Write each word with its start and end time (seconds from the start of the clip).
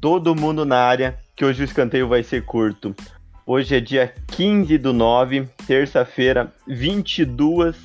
todo 0.00 0.34
mundo 0.34 0.64
na 0.64 0.78
área, 0.78 1.18
que 1.36 1.44
hoje 1.44 1.62
o 1.62 1.64
escanteio 1.64 2.08
vai 2.08 2.22
ser 2.22 2.44
curto. 2.44 2.94
Hoje 3.46 3.76
é 3.76 3.80
dia 3.80 4.14
15 4.28 4.78
do 4.78 4.92
9, 4.92 5.46
terça-feira, 5.66 6.52
22 6.66 7.76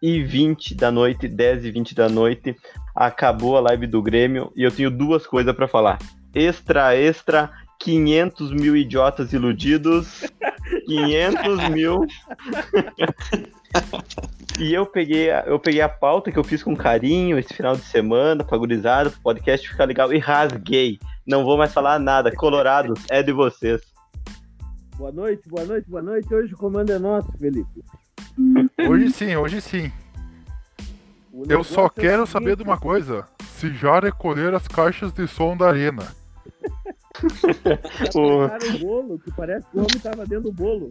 e 0.00 0.22
20 0.22 0.74
da 0.74 0.90
noite, 0.90 1.28
10 1.28 1.64
e 1.64 1.70
20 1.70 1.94
da 1.94 2.08
noite. 2.08 2.56
Acabou 2.94 3.56
a 3.56 3.60
live 3.60 3.86
do 3.86 4.02
Grêmio 4.02 4.52
e 4.56 4.62
eu 4.62 4.70
tenho 4.70 4.90
duas 4.90 5.26
coisas 5.26 5.54
para 5.54 5.68
falar. 5.68 5.98
Extra, 6.34 6.96
extra, 6.96 7.50
500 7.80 8.52
mil 8.52 8.76
idiotas 8.76 9.32
iludidos. 9.32 10.24
500 10.86 11.68
mil. 11.70 12.06
e 14.58 14.72
eu 14.72 14.86
peguei, 14.86 15.30
eu 15.46 15.58
peguei 15.58 15.80
a 15.80 15.88
pauta 15.88 16.30
que 16.30 16.38
eu 16.38 16.44
fiz 16.44 16.62
com 16.62 16.76
carinho 16.76 17.38
esse 17.38 17.52
final 17.54 17.76
de 17.76 17.82
semana, 17.82 18.44
pra 18.44 18.58
gurizada, 18.58 19.10
pro 19.10 19.20
podcast 19.20 19.68
ficar 19.68 19.84
legal, 19.84 20.12
e 20.12 20.18
rasguei. 20.18 20.98
Não 21.28 21.44
vou 21.44 21.58
mais 21.58 21.74
falar 21.74 21.98
nada. 21.98 22.34
Colorados, 22.34 23.04
é 23.10 23.22
de 23.22 23.32
vocês. 23.32 23.82
Boa 24.96 25.12
noite, 25.12 25.46
boa 25.46 25.62
noite, 25.66 25.90
boa 25.90 26.02
noite. 26.02 26.34
Hoje 26.34 26.54
o 26.54 26.56
comando 26.56 26.90
é 26.90 26.98
nosso, 26.98 27.30
Felipe. 27.32 27.84
Hoje 28.88 29.10
sim, 29.10 29.36
hoje 29.36 29.60
sim. 29.60 29.92
Eu 31.46 31.62
só 31.62 31.84
é 31.84 31.90
quero 31.90 32.26
saber 32.26 32.56
de 32.56 32.62
uma 32.62 32.78
coisa: 32.78 33.28
se 33.42 33.74
já 33.74 34.00
recolher 34.00 34.54
as 34.54 34.66
caixas 34.66 35.12
de 35.12 35.28
som 35.28 35.54
da 35.54 35.68
arena. 35.68 36.16
o... 38.16 38.44
o 38.46 38.78
bolo, 38.78 39.18
que 39.18 39.30
parece 39.32 39.66
que 39.68 39.76
o 39.76 39.80
homem 39.80 39.98
tava 40.02 40.24
dentro 40.24 40.44
do 40.44 40.52
bolo. 40.52 40.88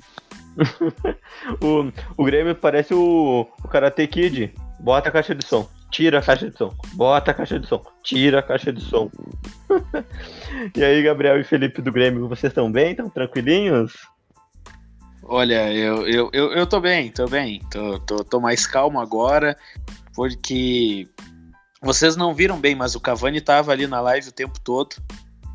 o, 1.59 1.91
o 2.15 2.23
Grêmio 2.23 2.53
parece 2.53 2.93
o, 2.93 3.47
o 3.63 3.67
Karate 3.67 4.05
Kid. 4.05 4.53
Bota 4.79 5.09
a 5.09 5.11
caixa 5.11 5.33
de 5.33 5.43
som, 5.43 5.67
tira 5.91 6.19
a 6.19 6.21
caixa 6.21 6.49
de 6.49 6.57
som, 6.57 6.73
bota 6.93 7.31
a 7.31 7.33
caixa 7.33 7.59
de 7.59 7.67
som, 7.67 7.81
tira 8.03 8.39
a 8.39 8.43
caixa 8.43 8.71
de 8.71 8.81
som. 8.81 9.09
e 10.75 10.83
aí, 10.83 11.01
Gabriel 11.01 11.39
e 11.39 11.43
Felipe 11.43 11.81
do 11.81 11.91
Grêmio, 11.91 12.27
vocês 12.27 12.51
estão 12.51 12.71
bem? 12.71 12.91
Estão 12.91 13.09
tranquilinhos? 13.09 13.93
Olha, 15.23 15.73
eu, 15.73 16.07
eu, 16.07 16.29
eu, 16.31 16.53
eu 16.53 16.65
tô 16.65 16.79
bem, 16.79 17.11
tô 17.11 17.27
bem. 17.27 17.61
Tô, 17.69 17.99
tô, 17.99 18.23
tô 18.23 18.39
mais 18.39 18.65
calmo 18.65 18.99
agora, 18.99 19.57
porque 20.13 21.07
vocês 21.81 22.15
não 22.15 22.33
viram 22.33 22.59
bem, 22.59 22.75
mas 22.75 22.95
o 22.95 22.99
Cavani 22.99 23.41
tava 23.41 23.71
ali 23.71 23.87
na 23.87 23.99
live 23.99 24.29
o 24.29 24.33
tempo 24.33 24.59
todo. 24.59 24.95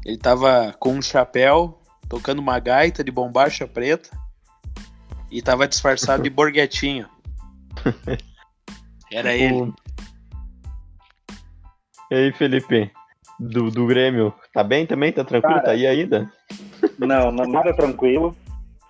Ele 0.04 0.18
tava 0.18 0.74
com 0.78 0.94
um 0.94 1.02
chapéu, 1.02 1.80
tocando 2.08 2.40
uma 2.40 2.58
gaita 2.58 3.02
de 3.02 3.10
bombacha 3.10 3.66
preta 3.66 4.10
e 5.30 5.40
tava 5.40 5.66
disfarçado 5.66 6.22
de 6.22 6.28
borguetinho. 6.30 7.08
Era 9.10 9.34
ele. 9.34 9.72
E 12.12 12.14
aí, 12.14 12.32
Felipe? 12.32 12.90
Do, 13.40 13.70
do 13.70 13.86
Grêmio, 13.86 14.34
tá 14.52 14.62
bem 14.62 14.84
também? 14.84 15.10
Tá 15.10 15.24
tranquilo? 15.24 15.54
Cara, 15.54 15.64
tá 15.64 15.70
aí 15.70 15.86
ainda? 15.86 16.30
Não, 16.98 17.32
não, 17.32 17.46
nada 17.46 17.74
tranquilo, 17.74 18.36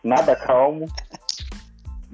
nada 0.02 0.34
calmo. 0.34 0.86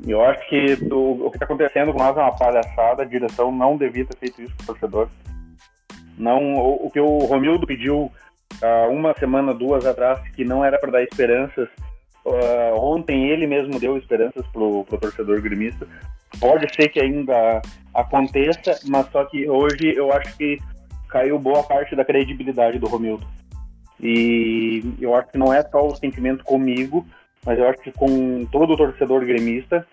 Eu 0.06 0.22
acho 0.22 0.46
que 0.50 0.76
do, 0.76 1.24
o 1.24 1.30
que 1.30 1.38
tá 1.38 1.46
acontecendo 1.46 1.94
com 1.94 1.98
nós 1.98 2.14
é 2.14 2.20
uma 2.20 2.36
palhaçada. 2.36 3.04
A 3.04 3.06
direção 3.06 3.50
não 3.50 3.78
devia 3.78 4.04
ter 4.04 4.18
feito 4.18 4.42
isso 4.42 4.54
com 4.58 4.64
o 4.64 4.66
torcedor. 4.66 5.08
Não, 6.18 6.56
o, 6.56 6.86
o 6.86 6.90
que 6.90 7.00
o 7.00 7.20
Romildo 7.20 7.66
pediu 7.66 8.12
há 8.62 8.88
uma 8.88 9.14
semana, 9.14 9.54
duas 9.54 9.86
atrás, 9.86 10.20
que 10.36 10.44
não 10.44 10.62
era 10.62 10.78
para 10.78 10.90
dar 10.90 11.02
esperanças. 11.02 11.70
Uh, 12.22 12.78
ontem 12.78 13.30
ele 13.30 13.46
mesmo 13.46 13.80
deu 13.80 13.96
esperanças 13.96 14.46
pro, 14.48 14.84
pro 14.84 14.98
torcedor 14.98 15.40
gremista. 15.40 15.88
Pode 16.38 16.70
ser 16.74 16.90
que 16.90 17.00
ainda 17.00 17.62
aconteça, 17.94 18.78
mas 18.86 19.10
só 19.10 19.24
que 19.24 19.48
hoje 19.48 19.94
eu 19.96 20.12
acho 20.12 20.36
que 20.36 20.58
caiu 21.08 21.38
boa 21.38 21.62
parte 21.62 21.96
da 21.96 22.04
credibilidade 22.04 22.78
do 22.78 22.86
Romildo. 22.86 23.26
E 24.00 24.82
eu 25.00 25.14
acho 25.14 25.30
que 25.32 25.38
não 25.38 25.52
é 25.52 25.62
só 25.62 25.86
o 25.86 25.96
sentimento 25.96 26.44
comigo, 26.44 27.06
mas 27.44 27.58
eu 27.58 27.68
acho 27.68 27.80
que 27.80 27.92
com 27.92 28.46
todo 28.46 28.74
o 28.74 28.76
torcedor 28.76 29.24
gremista 29.24 29.86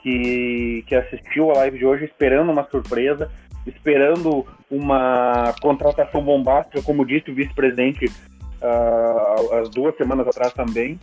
que, 0.00 0.84
que 0.86 0.94
assistiu 0.94 1.50
a 1.50 1.58
live 1.58 1.78
de 1.78 1.86
hoje 1.86 2.04
esperando 2.04 2.50
uma 2.50 2.68
surpresa, 2.68 3.30
esperando 3.66 4.46
uma 4.70 5.54
contratação 5.62 6.22
bombástica, 6.22 6.82
como 6.82 7.06
disse 7.06 7.30
o 7.30 7.34
vice-presidente 7.34 8.06
uh, 8.06 9.54
as 9.54 9.70
duas 9.70 9.96
semanas 9.96 10.26
atrás 10.26 10.52
também. 10.52 10.98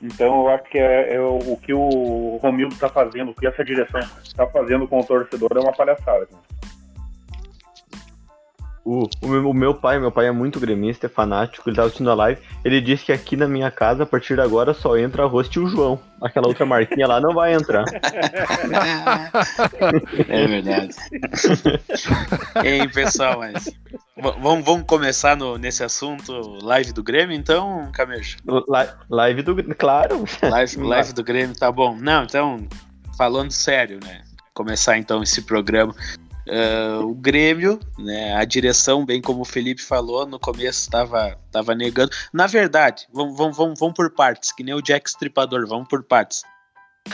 Então 0.00 0.42
eu 0.42 0.48
acho 0.48 0.64
que 0.64 0.78
é, 0.78 1.14
é 1.14 1.20
o, 1.20 1.56
que 1.56 1.72
o 1.72 2.38
Romildo 2.42 2.74
está 2.74 2.88
fazendo, 2.88 3.30
o 3.30 3.34
que 3.34 3.46
essa 3.46 3.64
direção 3.64 4.00
está 4.22 4.46
fazendo 4.46 4.86
com 4.86 5.00
o 5.00 5.04
torcedor 5.04 5.50
é 5.54 5.60
uma 5.60 5.72
palhaçada. 5.72 6.28
O, 8.86 9.10
o, 9.20 9.52
meu 9.52 9.74
pai, 9.74 9.98
meu 9.98 10.12
pai 10.12 10.28
é 10.28 10.30
muito 10.30 10.60
gremista, 10.60 11.06
é 11.06 11.08
fanático, 11.08 11.68
ele 11.68 11.74
tava 11.74 11.88
assistindo 11.88 12.08
a 12.08 12.14
live. 12.14 12.40
Ele 12.64 12.80
disse 12.80 13.06
que 13.06 13.12
aqui 13.12 13.36
na 13.36 13.48
minha 13.48 13.68
casa, 13.68 14.04
a 14.04 14.06
partir 14.06 14.36
de 14.36 14.40
agora, 14.40 14.72
só 14.72 14.96
entra 14.96 15.24
a 15.24 15.26
e 15.26 15.58
o 15.58 15.66
João. 15.66 15.98
Aquela 16.22 16.46
outra 16.46 16.64
marquinha 16.64 17.08
lá 17.08 17.20
não 17.20 17.34
vai 17.34 17.52
entrar. 17.52 17.82
é 20.28 20.46
verdade. 20.46 20.94
e 22.62 22.68
aí, 22.68 22.88
pessoal, 22.88 23.40
mas. 23.40 23.68
Vamos, 24.16 24.64
vamos 24.64 24.84
começar 24.86 25.36
no, 25.36 25.58
nesse 25.58 25.82
assunto, 25.82 26.32
live 26.62 26.92
do 26.92 27.02
Grêmio, 27.02 27.36
então, 27.36 27.90
Camejo? 27.92 28.36
Live 29.10 29.42
do 29.42 29.74
claro. 29.74 30.24
Live, 30.40 30.76
live 30.76 31.12
do 31.12 31.24
Grêmio, 31.24 31.58
tá 31.58 31.72
bom. 31.72 31.96
Não, 31.96 32.22
então, 32.22 32.64
falando 33.18 33.50
sério, 33.50 33.98
né? 34.00 34.22
Começar 34.54 34.96
então 34.96 35.24
esse 35.24 35.42
programa. 35.42 35.92
Uh, 36.46 37.04
o 37.04 37.12
Grêmio, 37.12 37.80
né, 37.98 38.36
a 38.36 38.44
direção, 38.44 39.04
bem 39.04 39.20
como 39.20 39.40
o 39.40 39.44
Felipe 39.44 39.82
falou, 39.82 40.24
no 40.24 40.38
começo 40.38 40.80
estava 40.80 41.36
tava 41.50 41.74
negando. 41.74 42.12
Na 42.32 42.46
verdade, 42.46 43.08
vamos, 43.12 43.36
vamos, 43.36 43.78
vamos, 43.78 43.94
por 43.94 44.10
partes, 44.12 44.52
que 44.52 44.62
nem 44.62 44.72
o 44.72 44.80
Jack 44.80 45.08
Stripador, 45.08 45.66
vamos 45.66 45.88
por 45.88 46.04
partes. 46.04 46.42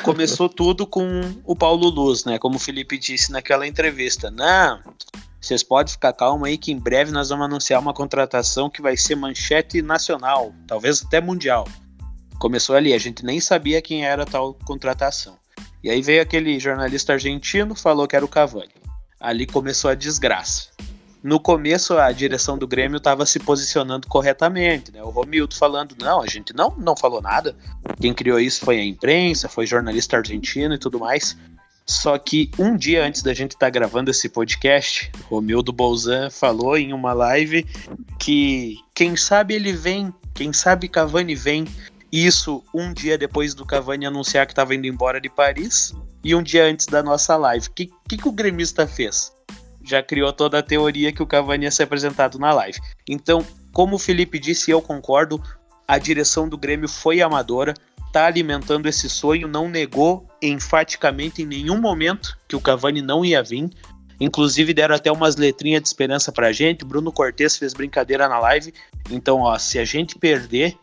Começou 0.03 0.49
tudo 0.51 0.87
com 0.87 1.23
o 1.45 1.57
Paulo 1.57 1.89
Luz, 1.89 2.27
né? 2.27 2.39
Como 2.39 2.57
o 2.57 2.59
Felipe 2.59 2.99
disse 2.99 3.33
naquela 3.33 3.67
entrevista. 3.67 4.31
Não, 4.31 4.83
vocês 5.41 5.63
podem 5.63 5.93
ficar 5.93 6.13
calmos 6.13 6.47
aí 6.47 6.59
que 6.59 6.71
em 6.71 6.79
breve 6.79 7.11
nós 7.11 7.31
vamos 7.31 7.47
anunciar 7.47 7.81
uma 7.81 7.95
contratação 7.95 8.69
que 8.69 8.83
vai 8.83 8.99
ser 8.99 9.15
manchete 9.15 9.81
nacional, 9.81 10.53
talvez 10.67 11.03
até 11.03 11.23
mundial. 11.23 11.67
Começou 12.39 12.77
ali, 12.77 12.93
a 12.93 12.99
gente 12.99 13.25
nem 13.25 13.41
sabia 13.41 13.81
quem 13.81 14.05
era 14.05 14.27
tal 14.27 14.53
contratação. 14.67 15.39
E 15.83 15.89
aí 15.89 16.03
veio 16.03 16.21
aquele 16.21 16.61
jornalista 16.61 17.15
argentino, 17.15 17.75
falou 17.75 18.07
que 18.07 18.15
era 18.15 18.25
o 18.25 18.29
Cavani 18.29 18.82
ali 19.23 19.47
começou 19.47 19.89
a 19.91 19.95
desgraça. 19.95 20.67
No 21.23 21.39
começo, 21.39 21.97
a 21.97 22.11
direção 22.11 22.59
do 22.59 22.67
Grêmio 22.67 22.97
estava 22.97 23.25
se 23.25 23.39
posicionando 23.39 24.09
corretamente, 24.09 24.91
né? 24.91 25.01
O 25.05 25.11
Romildo 25.11 25.55
falando, 25.55 25.95
não, 26.01 26.21
a 26.21 26.27
gente 26.27 26.53
não, 26.53 26.75
não 26.77 26.97
falou 26.97 27.23
nada. 27.23 27.55
Quem 28.01 28.13
criou 28.13 28.41
isso 28.41 28.65
foi 28.65 28.81
a 28.81 28.85
imprensa, 28.85 29.49
foi 29.49 29.65
jornalista 29.65 30.17
argentino 30.17 30.75
e 30.75 30.79
tudo 30.79 30.99
mais. 30.99 31.37
Só 31.87 32.19
que 32.19 32.51
um 32.59 32.77
dia 32.77 33.05
antes 33.05 33.23
da 33.23 33.33
gente 33.33 33.53
estar 33.53 33.67
tá 33.67 33.71
gravando 33.71 34.11
esse 34.11 34.29
podcast, 34.29 35.13
Romildo 35.31 35.73
Bolzan 35.73 36.29
falou 36.29 36.77
em 36.77 36.93
uma 36.93 37.13
live 37.13 37.65
que 38.19 38.77
quem 38.93 39.15
sabe 39.15 39.55
ele 39.55 39.73
vem, 39.73 40.13
quem 40.35 40.53
sabe 40.53 40.89
Cavani 40.89 41.37
vem. 41.37 41.69
Isso 42.11 42.65
um 42.75 42.93
dia 42.93 43.17
depois 43.17 43.55
do 43.55 43.65
Cavani 43.65 44.07
anunciar 44.07 44.45
que 44.47 44.53
estava 44.53 44.75
indo 44.75 44.89
embora 44.89 45.21
de 45.21 45.31
Paris 45.31 45.95
e 46.25 46.35
um 46.35 46.43
dia 46.43 46.65
antes 46.65 46.87
da 46.87 47.03
nossa 47.03 47.37
live. 47.37 47.67
O 47.67 47.73
que, 47.73 47.91
que, 48.09 48.17
que 48.17 48.29
o 48.29 48.33
gremista 48.33 48.87
fez? 48.87 49.33
Já 49.85 50.03
criou 50.03 50.33
toda 50.33 50.59
a 50.59 50.63
teoria 50.63 51.13
que 51.13 51.23
o 51.23 51.27
Cavani 51.27 51.65
ia 51.65 51.71
ser 51.71 51.85
apresentado 51.85 52.39
na 52.39 52.53
live. 52.53 52.79
Então, 53.09 53.45
como 53.73 53.97
o 53.97 53.99
Felipe 53.99 54.39
disse, 54.39 54.71
eu 54.71 54.81
concordo, 54.81 55.43
a 55.87 55.99
direção 55.99 56.49
do 56.49 56.57
Grêmio 56.57 56.89
foi 56.89 57.21
amadora, 57.21 57.75
está 58.07 58.27
alimentando 58.27 58.89
esse 58.89 59.09
sonho, 59.09 59.49
não 59.49 59.69
negou 59.69 60.29
enfaticamente 60.41 61.43
em 61.43 61.47
nenhum 61.47 61.81
momento 61.81 62.37
que 62.47 62.55
o 62.55 62.61
Cavani 62.61 63.01
não 63.01 63.25
ia 63.25 63.43
vir. 63.43 63.71
Inclusive 64.21 64.73
deram 64.73 64.95
até 64.95 65.11
umas 65.11 65.37
letrinhas 65.37 65.83
de 65.83 65.89
esperança 65.89 66.31
pra 66.31 66.53
gente. 66.53 66.85
Bruno 66.85 67.11
Cortes 67.11 67.57
fez 67.57 67.73
brincadeira 67.73 68.29
na 68.29 68.39
live. 68.39 68.73
Então, 69.11 69.41
ó, 69.41 69.59
se 69.59 69.79
a 69.79 69.85
gente 69.85 70.17
perder 70.17 70.77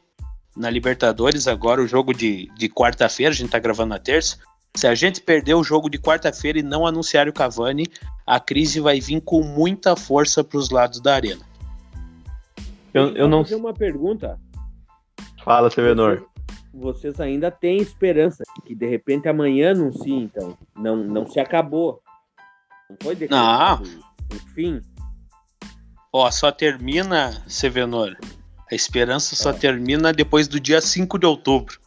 na 0.58 0.70
Libertadores 0.70 1.48
agora 1.48 1.82
o 1.82 1.88
jogo 1.88 2.14
de, 2.14 2.50
de 2.58 2.68
quarta-feira, 2.68 3.32
a 3.32 3.36
gente 3.36 3.50
tá 3.50 3.60
gravando 3.60 3.90
na 3.90 4.00
terça, 4.00 4.38
se 4.76 4.88
a 4.88 4.96
gente 4.96 5.22
perder 5.22 5.56
o 5.56 5.64
jogo 5.64 5.90
de 5.90 5.98
quarta-feira 5.98 6.60
e 6.60 6.64
não 6.64 6.86
anunciar 6.86 7.28
o 7.28 7.34
Cavani, 7.34 7.88
a 8.26 8.40
crise 8.40 8.80
vai 8.80 9.00
vir 9.00 9.22
com 9.22 9.42
muita 9.42 9.96
força 9.96 10.44
para 10.44 10.58
os 10.58 10.70
lados 10.70 11.00
da 11.02 11.16
arena. 11.16 11.42
Eu, 12.94 13.16
eu 13.16 13.28
não. 13.28 13.44
fazer 13.44 13.56
uma 13.56 13.74
pergunta. 13.74 14.40
Fala, 15.44 15.70
Sevenor. 15.70 16.26
Vocês, 16.74 17.20
ainda 17.20 17.50
têm 17.50 17.78
esperança 17.78 18.44
que 18.66 18.76
de 18.76 18.88
repente 18.88 19.28
amanhã 19.28 19.72
anuncie, 19.72 20.14
então. 20.14 20.58
Não, 20.76 20.96
não 20.96 21.28
se 21.28 21.40
acabou. 21.40 22.02
Não 22.90 22.98
foi 23.02 23.16
decretado 23.16 23.84
o 24.32 24.54
fim. 24.54 24.80
Ó, 26.14 26.30
só 26.32 26.52
termina, 26.52 27.44
Sevenor. 27.48 28.16
A 28.72 28.76
esperança 28.76 29.36
só 29.36 29.50
é. 29.50 29.54
termina 29.54 30.14
depois 30.14 30.48
do 30.48 30.60
dia 30.60 30.80
5 30.80 31.18
de 31.18 31.26
outubro 31.26 31.80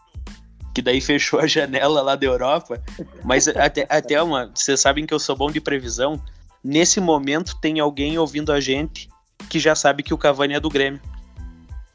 que 0.74 0.82
daí 0.82 1.00
fechou 1.00 1.40
a 1.40 1.46
janela 1.46 2.00
lá 2.02 2.16
da 2.16 2.26
Europa. 2.26 2.82
Mas 3.24 3.48
até, 3.48 3.86
até 3.88 4.22
uma, 4.22 4.50
vocês 4.54 4.80
sabem 4.80 5.06
que 5.06 5.14
eu 5.14 5.18
sou 5.18 5.36
bom 5.36 5.50
de 5.50 5.60
previsão. 5.60 6.22
Nesse 6.64 7.00
momento 7.00 7.56
tem 7.60 7.80
alguém 7.80 8.18
ouvindo 8.18 8.52
a 8.52 8.60
gente 8.60 9.08
que 9.48 9.58
já 9.58 9.74
sabe 9.74 10.02
que 10.02 10.14
o 10.14 10.18
Cavani 10.18 10.54
é 10.54 10.60
do 10.60 10.70
Grêmio. 10.70 11.00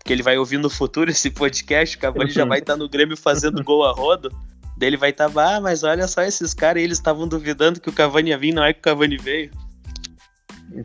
que 0.05 0.13
ele 0.13 0.23
vai 0.23 0.37
ouvir 0.37 0.57
no 0.57 0.69
futuro 0.69 1.11
esse 1.11 1.29
podcast, 1.29 1.97
o 1.97 1.99
Cavani 1.99 2.31
já 2.31 2.45
vai 2.45 2.59
estar 2.59 2.73
tá 2.73 2.77
no 2.77 2.87
Grêmio 2.87 3.17
fazendo 3.17 3.63
gol 3.63 3.83
a 3.83 3.91
rodo. 3.91 4.29
Daí 4.77 4.89
ele 4.89 4.97
vai 4.97 5.09
estar, 5.09 5.29
tá, 5.29 5.55
ah, 5.55 5.59
mas 5.59 5.83
olha 5.83 6.07
só 6.07 6.21
esses 6.21 6.53
caras, 6.53 6.83
eles 6.83 6.97
estavam 6.97 7.27
duvidando 7.27 7.81
que 7.81 7.89
o 7.89 7.93
Cavani 7.93 8.29
ia 8.29 8.37
vir, 8.37 8.53
não 8.53 8.63
é 8.63 8.73
que 8.73 8.79
o 8.79 8.83
Cavani 8.83 9.17
veio. 9.17 9.51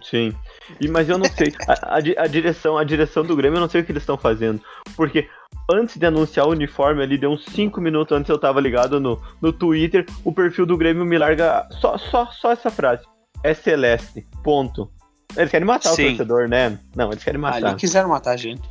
Sim. 0.03 0.33
E, 0.81 0.89
mas 0.89 1.09
eu 1.09 1.19
não 1.19 1.27
sei. 1.27 1.53
A, 1.69 1.97
a, 1.97 1.97
a, 1.97 2.27
direção, 2.27 2.79
a 2.79 2.85
direção 2.85 3.25
do 3.25 3.37
Grêmio, 3.37 3.57
eu 3.57 3.61
não 3.61 3.69
sei 3.69 3.83
o 3.83 3.85
que 3.85 3.93
eles 3.93 4.03
estão 4.03 4.17
fazendo. 4.17 4.63
Porque 4.97 5.29
antes 5.71 5.97
de 5.97 6.07
anunciar 6.07 6.47
o 6.47 6.51
uniforme 6.51 7.03
ali, 7.03 7.19
deu 7.19 7.31
uns 7.31 7.45
5 7.47 7.81
minutos 7.81 8.17
antes 8.17 8.29
eu 8.29 8.39
tava 8.39 8.61
ligado 8.61 9.01
no, 9.01 9.21
no 9.41 9.53
Twitter, 9.53 10.07
o 10.25 10.33
perfil 10.33 10.67
do 10.67 10.77
Grêmio 10.77 11.05
me 11.05 11.19
larga 11.19 11.67
só, 11.81 11.97
só, 11.99 12.27
só 12.27 12.53
essa 12.53 12.71
frase. 12.71 13.05
É 13.43 13.55
celeste. 13.55 14.27
Ponto. 14.43 14.91
Eles 15.37 15.51
querem 15.51 15.67
matar 15.67 15.91
Sim. 15.91 16.05
o 16.05 16.09
torcedor, 16.09 16.49
né? 16.49 16.79
Não, 16.95 17.11
eles 17.11 17.25
querem 17.25 17.41
matar. 17.41 17.65
Ali 17.65 17.77
quiseram 17.77 18.09
matar 18.09 18.33
a 18.33 18.37
gente. 18.37 18.63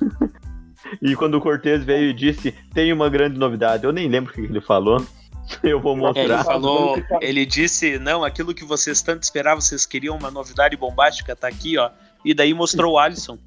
e 1.02 1.16
quando 1.16 1.34
o 1.34 1.40
Cortez 1.40 1.82
veio 1.82 2.10
e 2.10 2.14
disse, 2.14 2.52
tem 2.72 2.92
uma 2.92 3.08
grande 3.08 3.38
novidade, 3.38 3.84
eu 3.84 3.92
nem 3.92 4.08
lembro 4.08 4.32
o 4.32 4.34
que 4.34 4.42
ele 4.42 4.60
falou. 4.60 5.04
Eu 5.62 5.80
vou 5.80 5.96
mostrar. 5.96 6.22
Ele 6.22 6.44
falou, 6.44 7.02
ele 7.22 7.46
disse, 7.46 7.98
não, 7.98 8.22
aquilo 8.22 8.52
que 8.52 8.66
vocês 8.66 9.00
tanto 9.00 9.22
esperavam, 9.22 9.62
vocês 9.62 9.86
queriam 9.86 10.14
uma 10.14 10.30
novidade 10.30 10.76
bombástica, 10.76 11.34
tá 11.34 11.48
aqui, 11.48 11.78
ó. 11.78 11.90
E 12.22 12.34
daí 12.34 12.52
mostrou 12.52 12.92
o 12.92 12.98
Alisson. 12.98 13.38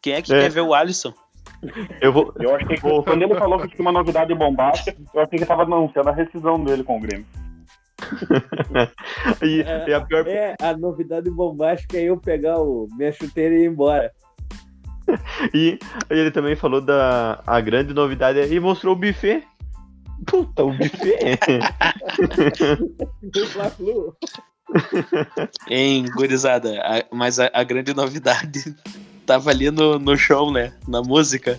Quem 0.00 0.14
é 0.14 0.22
que 0.22 0.32
é. 0.32 0.40
quer 0.40 0.50
ver 0.50 0.62
o 0.62 0.72
Alisson? 0.72 1.12
Eu 2.00 2.12
vou. 2.12 2.34
Eu 2.40 2.54
acho 2.56 2.66
que 2.66 2.80
quando 2.80 3.22
ele 3.22 3.34
falou 3.34 3.58
que 3.60 3.68
tinha 3.68 3.80
uma 3.80 3.92
novidade 3.92 4.34
bombástica, 4.34 4.96
eu 5.14 5.20
achei 5.20 5.38
que 5.38 5.46
tava 5.46 5.62
anunciando 5.62 6.08
a 6.08 6.12
rescisão 6.12 6.62
dele 6.62 6.82
com 6.82 6.96
o 6.96 7.00
Grêmio. 7.00 7.26
e, 9.42 9.60
é, 9.62 9.88
e 9.88 9.94
a, 9.94 10.00
pior... 10.00 10.26
é, 10.26 10.56
a 10.60 10.76
novidade 10.76 11.30
bombástica 11.30 11.96
é 11.96 12.02
eu 12.02 12.16
pegar 12.16 12.58
o, 12.58 12.88
minha 12.96 13.12
chuteira 13.12 13.54
e 13.54 13.62
ir 13.62 13.66
embora. 13.66 14.10
e 15.54 15.78
ele 16.10 16.30
também 16.30 16.56
falou 16.56 16.80
da 16.80 17.42
a 17.46 17.60
grande 17.60 17.94
novidade 17.94 18.40
e 18.40 18.60
mostrou 18.60 18.94
o 18.94 18.98
buffet 18.98 19.44
Puta, 20.26 20.64
o 20.64 20.72
buffet. 20.72 21.38
Hein, 25.68 26.06
gurizada, 26.16 26.80
a, 26.80 27.04
mas 27.14 27.38
a, 27.38 27.50
a, 27.52 27.62
grande 27.62 27.92
novidade 27.92 28.74
tava 29.26 29.50
ali 29.50 29.70
no, 29.70 29.98
no 29.98 30.16
show, 30.16 30.52
né? 30.52 30.72
Na 30.86 31.02
música. 31.02 31.58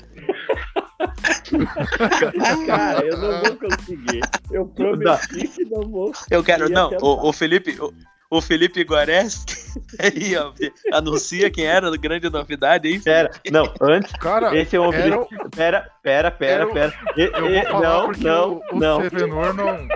Cara, 2.68 3.06
eu 3.06 3.18
não 3.18 3.42
vou 3.42 3.56
conseguir. 3.58 4.22
Eu 4.52 4.66
prometi 4.68 5.48
que 5.48 5.66
não 5.66 5.82
vou. 5.82 6.12
Eu 6.30 6.44
quero, 6.44 6.70
não, 6.70 6.92
o, 7.02 7.30
o 7.30 7.34
Felipe, 7.34 7.78
o, 7.80 7.94
o 8.30 8.42
Felipe 8.42 8.82
Guareschi 8.82 9.46
aí, 10.00 10.36
ó, 10.36 10.54
anuncia 10.92 11.52
quem 11.52 11.66
era 11.66 11.88
a 11.88 11.98
grande 11.98 12.30
novidade 12.30 12.88
aí. 12.88 13.00
Pera, 13.00 13.32
não, 13.52 13.72
antes, 13.82 14.12
cara, 14.14 14.58
esse 14.58 14.76
é 14.76 14.80
o 14.80 14.92
era... 14.92 15.26
Pera, 15.56 15.92
pera, 16.02 16.32
pera, 16.32 16.68
pera. 16.68 16.94
Eu, 17.16 17.32
eu 17.32 17.52
vou 17.52 17.64
falar 17.64 17.82
não, 17.82 18.06
porque 18.06 18.24
não, 18.24 18.54
o, 18.54 18.62
o 18.72 18.80
não. 18.80 19.02
Sevenor 19.02 19.54
não, 19.54 19.88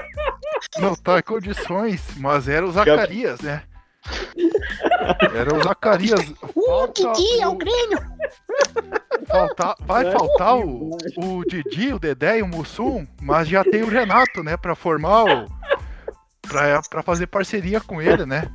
não 0.80 0.96
tá 0.96 1.19
em 1.19 1.24
condições, 1.24 2.02
mas 2.18 2.48
era 2.48 2.66
o 2.66 2.72
Zacarias, 2.72 3.42
né? 3.42 3.64
Era 5.36 5.56
o 5.56 5.63
Zacarias. 5.63 6.33
Uh, 6.56 6.88
Didi, 6.94 7.42
é 7.42 7.48
o 7.48 7.56
Grêmio! 7.56 8.00
Falta, 9.27 9.75
vai 9.81 10.09
faltar 10.12 10.57
o, 10.57 10.98
o 11.18 11.45
Didi, 11.45 11.94
o 11.94 12.00
Dedé 12.00 12.39
e 12.39 12.42
o 12.42 12.48
Mussum, 12.48 13.06
mas 13.21 13.48
já 13.48 13.63
tem 13.63 13.83
o 13.83 13.89
Renato, 13.89 14.44
né, 14.44 14.56
pra 14.56 14.75
formar 14.75 15.24
o 15.25 15.48
pra, 16.48 16.81
pra 16.89 17.04
fazer 17.04 17.27
parceria 17.27 17.80
com 17.81 18.01
ele, 18.01 18.25
né? 18.25 18.50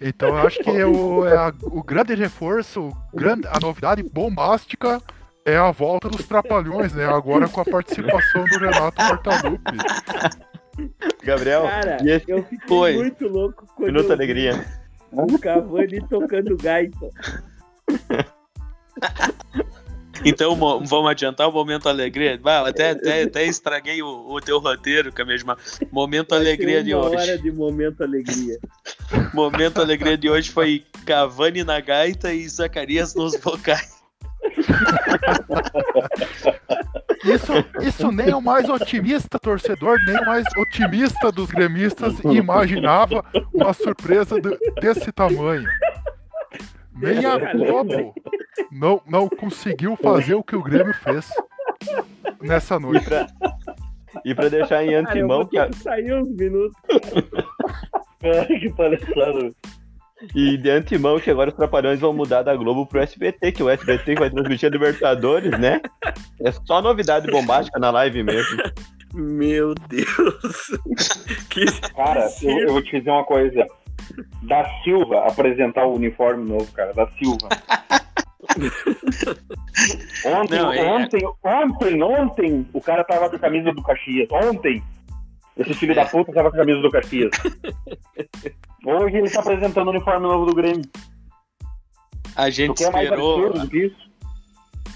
Então 0.00 0.28
eu 0.28 0.46
acho 0.46 0.58
que 0.58 0.70
é 0.70 0.84
o, 0.84 1.26
é 1.26 1.36
a, 1.36 1.52
o 1.62 1.82
grande 1.82 2.14
reforço, 2.14 2.90
grande, 3.14 3.46
a 3.48 3.58
novidade 3.60 4.02
bombástica 4.02 5.00
é 5.44 5.56
a 5.56 5.70
volta 5.70 6.08
dos 6.08 6.26
Trapalhões, 6.26 6.92
né? 6.92 7.06
Agora 7.06 7.48
com 7.48 7.60
a 7.60 7.64
participação 7.64 8.44
do 8.44 8.58
Renato 8.58 8.96
Portaluppi. 9.06 9.76
Gabriel, 11.22 11.62
Cara, 11.62 11.96
esse... 12.04 12.30
eu 12.30 12.42
fiquei 12.44 12.68
Foi. 12.68 12.96
muito 12.96 13.26
louco 13.28 13.66
quando 13.76 13.92
Minuto 13.92 14.12
alegria. 14.12 14.64
o 15.12 15.38
Cavani 15.38 16.06
tocando 16.08 16.56
gaita. 16.56 17.10
Então 20.24 20.56
vamos 20.56 21.10
adiantar 21.10 21.48
o 21.48 21.52
momento 21.52 21.88
alegria. 21.88 22.38
Bah, 22.42 22.66
até, 22.66 22.90
até, 22.90 23.22
até 23.22 23.44
estraguei 23.44 24.02
o, 24.02 24.06
o 24.28 24.40
teu 24.40 24.58
roteiro 24.58 25.12
com 25.12 25.22
a 25.22 25.24
mesma. 25.24 25.58
Momento 25.92 26.30
Vai 26.30 26.38
alegria 26.38 26.82
de 26.82 26.94
hoje. 26.94 27.16
hora 27.16 27.38
de 27.38 27.52
momento 27.52 28.02
alegria. 28.02 28.58
Momento 29.34 29.80
alegria 29.80 30.16
de 30.16 30.30
hoje 30.30 30.50
foi 30.50 30.84
Cavani 31.04 31.64
na 31.64 31.80
gaita 31.80 32.32
e 32.32 32.48
Zacarias 32.48 33.14
nos 33.14 33.36
vocais. 33.38 33.95
Isso, 37.24 37.52
isso 37.82 38.12
nem 38.12 38.32
o 38.32 38.40
mais 38.40 38.68
otimista 38.68 39.38
torcedor, 39.38 39.98
nem 40.06 40.16
o 40.16 40.26
mais 40.26 40.44
otimista 40.56 41.32
dos 41.32 41.50
gremistas 41.50 42.18
imaginava 42.24 43.24
uma 43.52 43.72
surpresa 43.72 44.40
de, 44.40 44.56
desse 44.80 45.10
tamanho. 45.10 45.68
Nem 46.94 47.24
a 47.26 47.36
Globo 47.52 48.14
não, 48.70 49.02
não 49.06 49.28
conseguiu 49.28 49.96
fazer 49.96 50.34
o 50.34 50.42
que 50.42 50.56
o 50.56 50.62
Grêmio 50.62 50.94
fez 50.94 51.28
nessa 52.40 52.78
noite. 52.78 53.04
E 53.04 53.08
pra, 53.08 53.26
e 54.24 54.34
pra 54.34 54.48
deixar 54.48 54.84
em 54.84 54.94
antemão 54.94 55.46
Cara, 55.46 55.68
que. 55.70 55.76
Saiu 55.76 56.18
uns 56.18 56.30
minutos. 56.30 56.76
Cara, 58.20 58.46
que 58.46 58.72
palhaçada. 58.72 59.50
E 60.34 60.56
de 60.56 60.70
antemão 60.70 61.20
que 61.20 61.30
agora 61.30 61.50
os 61.50 61.56
Trapalhões 61.56 62.00
vão 62.00 62.12
mudar 62.12 62.42
da 62.42 62.56
Globo 62.56 62.86
pro 62.86 63.00
SBT, 63.00 63.52
que 63.52 63.62
o 63.62 63.68
SBT 63.68 64.14
vai 64.14 64.30
transmitir 64.30 64.68
a 64.68 64.72
Libertadores, 64.72 65.58
né? 65.58 65.80
É 66.40 66.50
só 66.52 66.80
novidade 66.80 67.30
bombástica 67.30 67.78
na 67.78 67.90
live 67.90 68.22
mesmo. 68.22 68.62
Meu 69.14 69.74
Deus. 69.74 70.70
Que 71.50 71.64
cara, 71.94 72.28
eu, 72.42 72.58
eu 72.58 72.72
vou 72.72 72.82
te 72.82 72.98
dizer 72.98 73.10
uma 73.10 73.24
coisa 73.24 73.66
da 74.42 74.64
Silva 74.82 75.26
apresentar 75.26 75.86
o 75.86 75.94
uniforme 75.94 76.46
novo, 76.48 76.70
cara. 76.72 76.92
Da 76.92 77.08
Silva. 77.12 77.48
ontem, 80.26 80.58
Não, 80.58 80.72
é... 80.72 80.92
ontem, 80.92 81.20
ontem, 81.42 82.02
ontem, 82.02 82.68
o 82.72 82.80
cara 82.80 83.04
tava 83.04 83.30
com 83.30 83.36
a 83.36 83.38
camisa 83.38 83.72
do 83.72 83.82
Caxias. 83.82 84.28
Ontem, 84.30 84.82
esse 85.56 85.74
filho 85.74 85.94
da 85.94 86.04
puta 86.04 86.32
tava 86.32 86.50
com 86.50 86.56
a 86.56 86.60
camisa 86.60 86.80
do 86.80 86.90
Caxias. 86.90 87.30
Hoje 88.84 89.16
ele 89.16 89.30
tá 89.30 89.40
apresentando 89.40 89.88
o 89.88 89.90
uniforme 89.90 90.26
novo 90.26 90.46
do 90.46 90.54
Grêmio. 90.54 90.84
A 92.36 92.50
gente 92.50 92.82
esperou. 92.82 93.52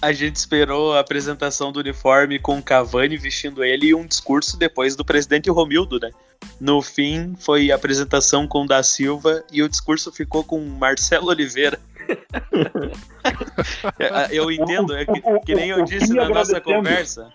A 0.03 0.13
gente 0.13 0.37
esperou 0.37 0.95
a 0.95 1.01
apresentação 1.01 1.71
do 1.71 1.81
uniforme 1.81 2.39
com 2.39 2.59
o 2.59 2.63
Cavani 2.63 3.19
vestindo 3.19 3.63
ele 3.63 3.89
e 3.89 3.95
um 3.95 4.07
discurso 4.07 4.59
depois 4.59 4.97
do 4.97 5.05
presidente 5.05 5.51
Romildo, 5.51 6.01
né? 6.01 6.11
No 6.59 6.81
fim, 6.81 7.35
foi 7.39 7.71
a 7.71 7.75
apresentação 7.75 8.47
com 8.47 8.63
o 8.63 8.67
da 8.67 8.83
Silva 8.83 9.45
e 9.53 9.63
o 9.63 9.69
discurso 9.69 10.11
ficou 10.11 10.43
com 10.43 10.59
Marcelo 10.61 11.29
Oliveira. 11.29 11.79
eu 14.31 14.51
entendo, 14.51 14.97
é 14.97 15.05
que, 15.05 15.21
que, 15.45 15.55
nem 15.55 15.69
eu 15.69 15.85
disse 15.85 16.15
na 16.15 16.29
nossa 16.29 16.61
conversa. 16.61 17.33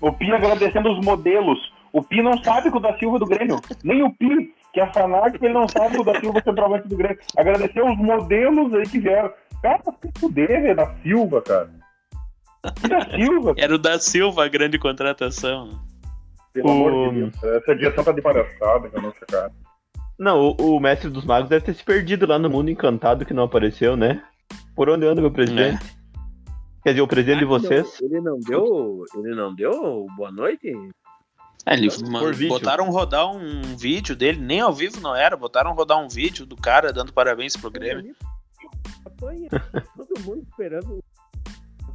O 0.00 0.12
Pi 0.12 0.30
agradecendo 0.32 0.92
os 0.92 1.04
modelos. 1.04 1.58
O 1.96 2.02
Pi 2.02 2.22
não 2.22 2.36
sabe 2.44 2.70
que 2.70 2.76
o 2.76 2.80
da 2.80 2.94
Silva 2.98 3.16
é 3.16 3.20
do 3.20 3.24
Grêmio. 3.24 3.58
Nem 3.82 4.02
o 4.02 4.12
Pi, 4.12 4.54
que 4.74 4.80
é 4.80 4.92
fanático, 4.92 5.42
ele 5.42 5.54
não 5.54 5.66
sabe 5.66 5.94
que 5.94 6.02
o 6.02 6.04
da 6.04 6.20
Silva 6.20 6.40
é 6.40 6.42
centroavante 6.42 6.88
do 6.88 6.94
Grêmio. 6.94 7.18
Agradeceu 7.38 7.86
os 7.86 7.96
modelos 7.96 8.74
aí 8.74 8.86
que 8.86 8.98
vieram. 8.98 9.32
Cara, 9.62 9.78
que 9.78 10.20
fuder, 10.20 10.46
velho, 10.46 10.76
da 10.76 10.94
Silva, 10.96 11.40
cara. 11.40 11.70
da 12.86 13.16
Silva. 13.16 13.54
Era 13.56 13.74
o 13.74 13.78
da 13.78 13.98
Silva 13.98 14.44
a 14.44 14.48
grande 14.48 14.78
contratação. 14.78 15.70
Pelo 16.52 16.68
o... 16.68 16.72
amor 16.72 17.14
de 17.14 17.20
Deus. 17.20 17.42
Essa 17.42 17.74
dieta 17.74 18.04
tá 18.04 18.12
de 18.12 18.20
palhaçada 18.20 18.90
que 18.90 18.96
eu 18.98 19.00
não 19.00 19.12
sei, 19.12 19.26
cara. 19.30 19.50
Não, 20.18 20.38
o, 20.50 20.76
o, 20.76 20.80
mestre 20.80 21.08
dos 21.08 21.24
magos 21.24 21.48
deve 21.48 21.64
ter 21.64 21.74
se 21.74 21.82
perdido 21.82 22.26
lá 22.26 22.38
no 22.38 22.50
mundo 22.50 22.70
encantado 22.70 23.24
que 23.24 23.32
não 23.32 23.44
apareceu, 23.44 23.96
né? 23.96 24.22
Por 24.74 24.90
onde 24.90 25.06
anda 25.06 25.22
meu 25.22 25.30
presidente? 25.30 25.82
É. 25.82 25.96
Quer 26.82 26.90
dizer, 26.90 27.00
o 27.00 27.08
presidente 27.08 27.38
ah, 27.38 27.40
de 27.40 27.44
vocês? 27.46 27.98
Não, 28.02 28.08
ele 28.08 28.20
não 28.20 28.38
deu. 28.38 29.04
Ele 29.16 29.34
não 29.34 29.54
deu 29.54 30.06
boa 30.14 30.30
noite? 30.30 30.70
É, 31.66 31.74
ele, 31.74 31.88
mano, 32.08 32.48
botaram 32.48 32.88
rodar 32.90 33.28
um 33.28 33.76
vídeo 33.76 34.14
dele, 34.14 34.40
nem 34.40 34.60
ao 34.60 34.72
vivo 34.72 35.00
não 35.00 35.16
era, 35.16 35.36
botaram 35.36 35.74
rodar 35.74 35.98
um 35.98 36.08
vídeo 36.08 36.46
do 36.46 36.56
cara 36.56 36.92
dando 36.92 37.12
parabéns 37.12 37.56
pro 37.56 37.70
Grêmio. 37.70 38.14
Todo 39.18 40.20
mundo 40.20 40.46
esperando 40.48 41.02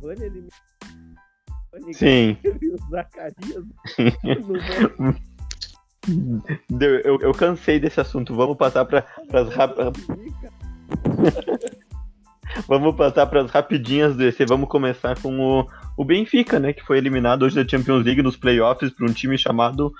o 0.01 0.11
ele 0.11 0.49
Sim. 1.93 2.37
Zacarias. 2.89 3.63
eu, 7.05 7.21
eu 7.21 7.31
cansei 7.33 7.79
desse 7.79 8.01
assunto. 8.01 8.35
Vamos 8.35 8.57
passar 8.57 8.83
para 8.85 9.05
as 9.31 9.53
rap... 9.55 9.75
Vamos 12.67 12.95
passar 12.97 13.25
para 13.27 13.43
as 13.43 13.51
rapidinhas 13.51 14.17
desse. 14.17 14.45
Vamos 14.45 14.67
começar 14.67 15.17
com 15.21 15.39
o, 15.39 15.67
o 15.97 16.05
Benfica, 16.05 16.59
né? 16.59 16.73
Que 16.73 16.83
foi 16.83 16.97
eliminado 16.97 17.43
hoje 17.43 17.55
da 17.55 17.67
Champions 17.67 18.05
League 18.05 18.21
nos 18.21 18.37
playoffs 18.37 18.91
por 18.91 19.09
um 19.09 19.13
time 19.13 19.37
chamado. 19.37 19.93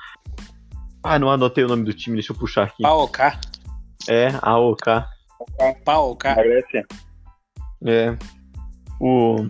Ah, 1.03 1.17
não 1.17 1.29
anotei 1.29 1.63
o 1.63 1.67
nome 1.67 1.83
do 1.83 1.93
time, 1.93 2.15
deixa 2.15 2.31
eu 2.31 2.37
puxar 2.37 2.63
aqui. 2.63 2.85
AOK. 2.85 3.19
É, 4.09 4.27
AOK. 4.41 4.85
PAOK. 5.83 6.27
É. 7.85 8.17
O... 8.99 9.47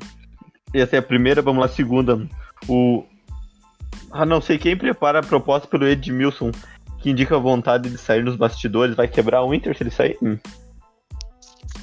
Essa 0.74 0.96
é 0.96 1.00
a 1.00 1.04
primeira, 1.04 1.42
vamos 1.42 1.60
lá, 1.60 1.66
a 1.66 1.70
segunda. 1.70 2.28
O. 2.68 3.04
Ah, 4.12 4.26
não 4.26 4.42
sei 4.42 4.58
quem 4.58 4.78
prepara 4.78 5.20
a 5.20 5.24
proposta 5.24 5.68
pelo 5.68 5.88
Edmilson, 5.88 6.52
que 7.00 7.10
indica 7.10 7.36
a 7.36 7.40
vontade 7.40 7.90
de 7.90 7.98
sair 7.98 8.24
nos 8.24 8.36
bastidores, 8.36 8.96
vai 8.96 9.08
quebrar 9.08 9.44
o 9.44 9.54
Inter 9.54 9.76
se 9.76 9.84
ele 9.84 9.92
sair? 9.92 10.18
Hum. 10.22 10.38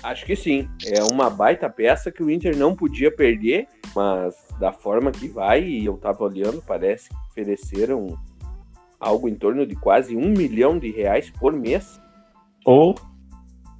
Acho 0.02 0.24
que 0.24 0.36
sim. 0.36 0.68
É 0.86 1.02
uma 1.02 1.28
baita 1.28 1.68
peça 1.68 2.10
que 2.10 2.22
o 2.22 2.30
Inter 2.30 2.56
não 2.56 2.74
podia 2.74 3.14
perder, 3.14 3.66
mas 3.94 4.47
da 4.58 4.72
forma 4.72 5.10
que 5.12 5.28
vai, 5.28 5.62
e 5.64 5.84
eu 5.86 5.96
tava 5.96 6.24
olhando, 6.24 6.62
parece 6.66 7.08
que 7.08 7.14
ofereceram 7.30 8.18
algo 8.98 9.28
em 9.28 9.34
torno 9.34 9.66
de 9.66 9.76
quase 9.76 10.16
um 10.16 10.30
milhão 10.30 10.78
de 10.78 10.90
reais 10.90 11.30
por 11.30 11.52
mês. 11.52 12.00
Ou 12.64 12.94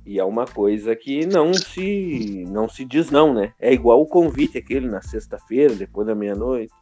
E 0.06 0.18
é 0.18 0.24
uma 0.24 0.46
coisa 0.46 0.94
que 0.96 1.26
não 1.26 1.52
se 1.52 2.44
não 2.48 2.68
se 2.68 2.84
diz 2.84 3.10
não, 3.10 3.34
né? 3.34 3.52
É 3.60 3.72
igual 3.72 4.00
o 4.00 4.06
convite 4.06 4.56
aquele 4.58 4.88
na 4.88 5.02
sexta-feira, 5.02 5.74
depois 5.74 6.06
da 6.06 6.14
meia-noite. 6.14 6.72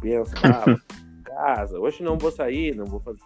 Pensa, 0.00 0.34
ah, 0.44 0.76
casa, 1.24 1.78
hoje 1.78 2.02
não 2.02 2.18
vou 2.18 2.30
sair, 2.30 2.74
não 2.74 2.84
vou 2.84 3.00
fazer. 3.00 3.20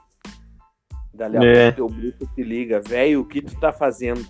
Dali 1.14 1.36
a 1.38 1.42
É. 1.42 1.72
pouco 1.72 1.76
teu 1.92 2.00
bruxo 2.00 2.34
te 2.34 2.42
liga, 2.42 2.80
velho, 2.80 3.20
o 3.20 3.24
que 3.26 3.42
tu 3.42 3.58
tá 3.58 3.72
fazendo? 3.72 4.24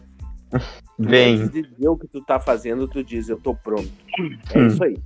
vem. 0.99 1.35
Antes 1.37 1.51
de 1.53 1.63
dizer 1.63 1.89
o 1.89 1.97
que 1.97 2.07
tu 2.09 2.21
tá 2.25 2.39
fazendo, 2.41 2.89
tu 2.89 3.03
diz, 3.05 3.29
eu 3.29 3.39
tô 3.41 3.55
pronto. 3.55 3.91
É 4.55 4.59
Hum. 4.59 4.67
isso 4.69 4.83
aí. 4.85 4.97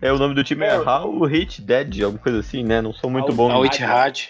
É, 0.00 0.12
o 0.12 0.18
nome 0.18 0.34
do 0.34 0.44
time 0.44 0.64
é 0.64 0.76
How 0.78 1.24
Hit 1.24 1.62
Dead, 1.62 2.02
alguma 2.02 2.22
coisa 2.22 2.40
assim, 2.40 2.62
né? 2.64 2.80
Não 2.80 2.92
sou 2.92 3.08
muito 3.10 3.28
Al- 3.30 3.34
bom. 3.34 3.50
Al 3.50 3.64
Ittihad. 3.66 4.28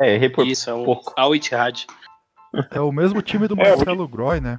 É, 0.00 0.14
errei 0.14 0.28
por 0.28 0.46
Isso, 0.46 0.68
é 0.68 0.74
o 0.74 0.84
pouco. 0.84 1.12
Al 1.16 1.34
Ittihad. 1.34 1.86
É 2.70 2.80
o 2.80 2.92
mesmo 2.92 3.22
time 3.22 3.48
do 3.48 3.54
É, 3.60 3.68
Marcelo 3.68 4.06
Groy, 4.08 4.40
né? 4.40 4.58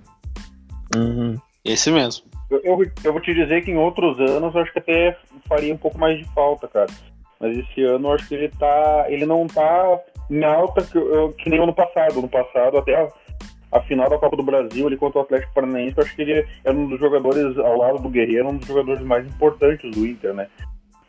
Uhum. 0.95 1.37
Esse 1.63 1.91
mesmo. 1.91 2.25
Eu, 2.49 2.61
eu, 2.63 2.91
eu 3.03 3.11
vou 3.11 3.21
te 3.21 3.33
dizer 3.33 3.63
que 3.63 3.71
em 3.71 3.77
outros 3.77 4.19
anos 4.19 4.55
eu 4.55 4.61
acho 4.61 4.71
que 4.71 4.79
até 4.79 5.17
faria 5.47 5.73
um 5.73 5.77
pouco 5.77 5.97
mais 5.99 6.17
de 6.17 6.23
falta, 6.33 6.67
cara. 6.67 6.87
Mas 7.39 7.57
esse 7.57 7.83
ano 7.83 8.07
eu 8.07 8.13
acho 8.13 8.27
que 8.27 8.35
ele 8.35 8.49
tá. 8.49 9.05
Ele 9.09 9.25
não 9.25 9.45
tá 9.47 9.99
em 10.29 10.43
alta 10.43 10.81
que, 10.83 10.97
eu- 10.97 11.33
que 11.33 11.49
nem 11.49 11.59
o 11.59 11.63
ano 11.63 11.73
passado. 11.73 12.21
No 12.21 12.27
passado, 12.29 12.77
até 12.77 13.09
a, 13.71 13.79
final 13.81 14.09
da 14.09 14.17
Copa 14.17 14.35
do 14.37 14.43
Brasil, 14.43 14.87
ele 14.87 14.97
contra 14.97 15.19
o 15.19 15.21
Atlético 15.21 15.53
Paranaense, 15.53 15.95
eu 15.97 16.03
acho 16.03 16.15
que 16.15 16.21
ele 16.21 16.45
era 16.63 16.75
um 16.75 16.87
dos 16.87 16.99
jogadores, 16.99 17.57
ao 17.57 17.77
lado 17.77 17.99
do 17.99 18.09
Guerreiro, 18.09 18.49
um 18.49 18.57
dos 18.57 18.67
jogadores 18.67 19.01
mais 19.01 19.25
importantes 19.27 19.89
do 19.91 20.05
Inter, 20.05 20.33
né? 20.33 20.47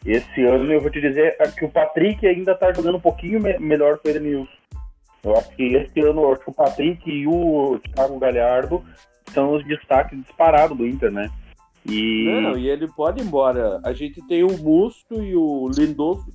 Esse 0.07 0.45
ano 0.45 0.73
eu 0.73 0.81
vou 0.81 0.91
te 0.91 1.01
dizer 1.01 1.37
que 1.59 1.65
o 1.65 1.69
Patrick 1.69 2.27
ainda 2.27 2.55
tá 2.55 2.73
jogando 2.73 2.97
um 2.97 3.01
pouquinho 3.01 3.41
me- 3.41 3.59
melhor 3.59 3.99
que 3.99 4.09
o 4.09 4.11
Edenilson. 4.11 4.53
Eu 5.25 5.37
acho 5.37 5.51
que 5.57 5.75
esse 5.75 6.01
ano 6.01 6.33
acho 6.33 6.43
que 6.45 6.51
o 6.51 6.55
Patrick 6.55 7.11
e 7.11 7.27
o 7.27 7.81
Thiago 7.95 8.19
Galhardo 8.19 8.85
são 9.35 9.55
os 9.55 9.65
destaques 9.67 10.19
disparados 10.23 10.77
do 10.79 10.87
Inter, 10.87 11.11
né? 11.11 11.29
E 11.85 12.41
Não, 12.43 12.57
e 12.57 12.69
ele 12.69 12.87
pode 12.89 13.21
ir 13.21 13.27
embora. 13.27 13.81
A 13.85 13.93
gente 13.93 14.21
tem 14.29 14.45
o 14.45 14.57
Musto 14.59 15.23
e 15.23 15.35
o 15.35 15.69
Lindoso. 15.77 16.27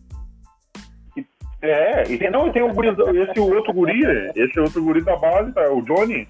É, 1.63 2.03
e 2.11 2.17
tem, 2.17 2.29
não, 2.29 2.45
e 2.47 2.51
tem 2.51 2.61
o 2.61 2.73
guri, 2.73 2.89
esse 2.89 3.39
outro 3.39 3.71
guri, 3.73 4.01
esse 4.35 4.59
outro 4.59 4.83
guri 4.83 5.01
da 5.01 5.15
base, 5.15 5.51
tá, 5.53 5.71
o 5.71 5.81
Johnny. 5.81 6.27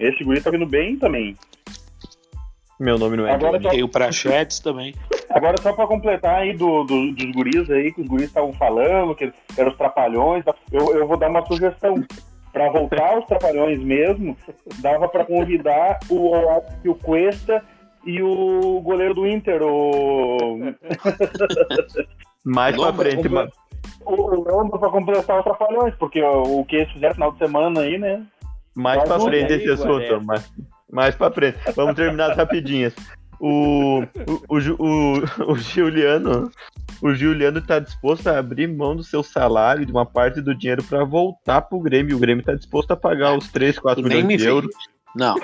Esse 0.00 0.24
guri 0.24 0.40
tá 0.40 0.50
vindo 0.50 0.64
bem 0.66 0.96
também. 0.98 1.36
Meu 2.80 2.98
nome 2.98 3.18
não 3.18 3.26
é 3.26 3.32
Agora 3.34 3.58
Johnny. 3.58 3.70
Tem 3.70 3.82
o 3.84 3.88
Prachetes 3.88 4.60
também. 4.60 4.94
Agora, 5.28 5.60
só 5.60 5.74
pra 5.74 5.86
completar 5.86 6.36
aí 6.36 6.54
do, 6.54 6.84
do- 6.84 7.12
dos 7.12 7.30
guris 7.32 7.70
aí, 7.70 7.92
que 7.92 8.00
os 8.00 8.08
guris 8.08 8.26
estavam 8.28 8.52
falando, 8.54 9.14
que 9.14 9.30
eram 9.58 9.70
os 9.70 9.76
trapalhões, 9.76 10.42
tá? 10.44 10.54
eu, 10.72 10.94
eu 10.96 11.06
vou 11.06 11.18
dar 11.18 11.28
uma 11.28 11.44
sugestão. 11.46 12.02
Pra 12.50 12.70
voltar 12.70 13.14
aos 13.14 13.24
trapalhões 13.26 13.78
mesmo, 13.78 14.36
dava 14.80 15.06
pra 15.08 15.24
convidar 15.24 15.98
o, 16.10 16.32
o 16.86 16.94
Cuesta 16.94 17.62
e 18.04 18.20
o 18.22 18.80
goleiro 18.82 19.14
do 19.14 19.26
Inter, 19.26 19.62
o, 19.62 20.58
Mais 22.44 22.76
pra 22.76 22.92
frente, 22.92 23.28
Lombra. 23.28 23.50
O, 24.04 24.12
o 24.12 24.44
Lombo 24.44 24.78
pra 24.78 24.90
completar 24.90 25.38
os 25.38 25.44
trapalhões, 25.44 25.94
porque 25.96 26.22
o, 26.22 26.60
o 26.60 26.64
que 26.64 26.76
eles 26.76 26.92
fizeram 26.92 27.10
no 27.10 27.14
final 27.14 27.32
de 27.32 27.38
semana 27.38 27.80
aí, 27.80 27.98
né? 27.98 28.26
mais 28.74 29.02
pra 29.02 29.16
Ajuda 29.16 29.30
frente 29.30 29.52
aí, 29.52 29.58
esse 29.58 29.70
assunto. 29.70 29.88
Guaré. 29.88 30.20
Mais, 30.20 30.52
mais 30.90 31.14
pra 31.14 31.30
frente. 31.30 31.58
Vamos 31.74 31.94
terminar 31.94 32.30
as 32.30 32.36
rapidinhas. 32.36 32.94
O, 33.38 34.02
o, 34.48 34.56
o, 34.56 34.76
o, 34.78 35.52
o 35.52 35.56
Juliano. 35.56 36.50
O 37.02 37.12
Juliano 37.14 37.60
tá 37.60 37.80
disposto 37.80 38.28
a 38.28 38.38
abrir 38.38 38.68
mão 38.68 38.94
do 38.94 39.02
seu 39.02 39.24
salário, 39.24 39.84
de 39.84 39.90
uma 39.90 40.06
parte 40.06 40.40
do 40.40 40.54
dinheiro, 40.54 40.84
pra 40.84 41.04
voltar 41.04 41.62
pro 41.62 41.80
Grêmio. 41.80 42.16
O 42.16 42.20
Grêmio 42.20 42.44
tá 42.44 42.54
disposto 42.54 42.92
a 42.92 42.96
pagar 42.96 43.36
os 43.36 43.50
3, 43.50 43.78
4 43.78 44.02
Tu 44.02 44.08
nem 44.08 44.22
milhões 44.22 44.42
de 44.42 44.48
euros. 44.48 44.74
Não. 45.14 45.34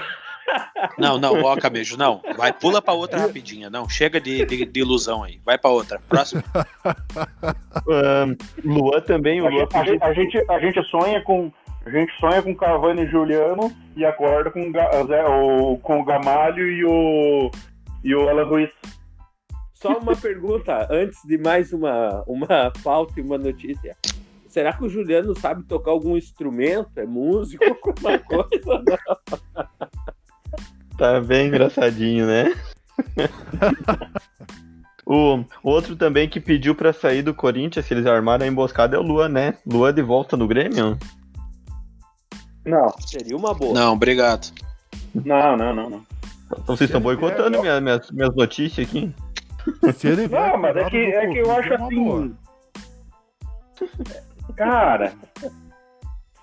Não, 0.99 1.19
não, 1.19 1.43
ó, 1.43 1.57
Cabejo, 1.57 1.97
não. 1.97 2.21
Vai, 2.37 2.53
pula 2.53 2.81
pra 2.83 2.95
outra 2.95 3.19
rapidinha. 3.19 3.71
Não, 3.71 3.89
chega 3.89 4.21
de, 4.21 4.45
de, 4.45 4.65
de 4.65 4.81
ilusão 4.81 5.23
aí. 5.23 5.41
Vai 5.45 5.59
pra 5.59 5.71
outra. 5.71 6.01
Próximo. 6.09 6.43
Ahn, 7.89 8.37
Luan 8.65 9.01
também, 9.03 9.41
o 9.41 9.47
A 9.47 9.51
Luan 9.51 9.61
gente, 9.61 9.77
a, 9.77 9.79
pediu 9.79 9.95
gente, 9.95 10.03
a, 10.03 10.13
gente, 10.13 10.51
a 10.51 10.59
gente 10.61 10.83
sonha 10.89 11.23
com. 11.23 11.53
A 11.87 11.91
gente 11.91 12.13
sonha 12.19 12.43
com 12.43 12.55
Cavani 12.55 13.03
e 13.03 13.07
Juliano 13.07 13.73
e 13.97 14.05
acorda 14.05 14.51
com, 14.51 14.61
Zé, 15.07 15.25
o, 15.27 15.79
com 15.79 16.01
o 16.01 16.05
Gamalho 16.05 16.69
e 16.71 16.85
o. 16.85 17.51
e 18.05 18.15
o 18.15 18.29
Alan 18.29 18.45
Ruiz. 18.45 18.71
Só 19.73 19.97
uma 19.97 20.17
pergunta, 20.17 20.89
antes 20.91 21.21
de 21.25 21.39
mais 21.39 21.73
uma, 21.73 22.25
uma 22.27 22.73
pauta 22.83 23.21
e 23.21 23.23
uma 23.23 23.39
notícia. 23.39 23.97
Será 24.49 24.73
que 24.73 24.83
o 24.83 24.89
Juliano 24.89 25.39
sabe 25.39 25.63
tocar 25.63 25.93
algum 25.93 26.17
instrumento? 26.17 26.99
É 26.99 27.07
músico, 27.07 27.63
alguma 27.85 28.19
coisa? 28.19 28.99
Tá 30.99 31.21
bem 31.21 31.47
engraçadinho, 31.47 32.27
né? 32.27 32.55
o 35.07 35.45
outro 35.63 35.95
também 35.97 36.29
que 36.29 36.41
pediu 36.41 36.75
pra 36.75 36.93
sair 36.93 37.23
do 37.23 37.33
Corinthians, 37.33 37.87
se 37.87 37.95
eles 37.95 38.05
armaram 38.05 38.45
a 38.45 38.49
emboscada, 38.49 38.97
é 38.97 38.99
o 38.99 39.03
Luan, 39.03 39.29
né? 39.29 39.55
Luan 39.65 39.95
de 39.95 40.03
volta 40.03 40.37
no 40.37 40.49
Grêmio? 40.49 40.99
Não, 42.67 42.91
Seria 43.07 43.37
uma 43.37 43.55
boa. 43.55 43.73
Não, 43.73 43.93
obrigado. 43.95 44.53
não, 45.15 45.57
não, 45.57 45.75
não. 45.75 45.89
não. 45.91 46.07
Então 46.51 46.77
vocês 46.77 46.89
estão 46.91 47.01
boicotando 47.01 47.61
minha- 47.61 47.81
minhas, 47.81 48.11
minhas 48.11 48.35
notícias 48.35 48.87
aqui. 48.89 49.15
Se 49.95 50.09
ele 50.09 50.27
vier 50.29 50.51
Não, 50.51 50.59
mas 50.59 50.77
é 50.77 50.91
que, 50.91 50.97
é 50.97 51.27
que 51.29 51.39
eu 51.39 51.53
acho 51.53 51.73
é 51.73 51.77
assim. 51.77 52.35
Cara, 54.57 55.13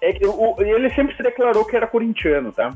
é 0.02 0.14
que 0.14 0.26
o- 0.26 0.56
ele 0.62 0.90
sempre 0.94 1.16
se 1.18 1.24
declarou 1.24 1.66
que 1.66 1.76
era 1.76 1.88
corintiano, 1.88 2.52
tá? 2.52 2.74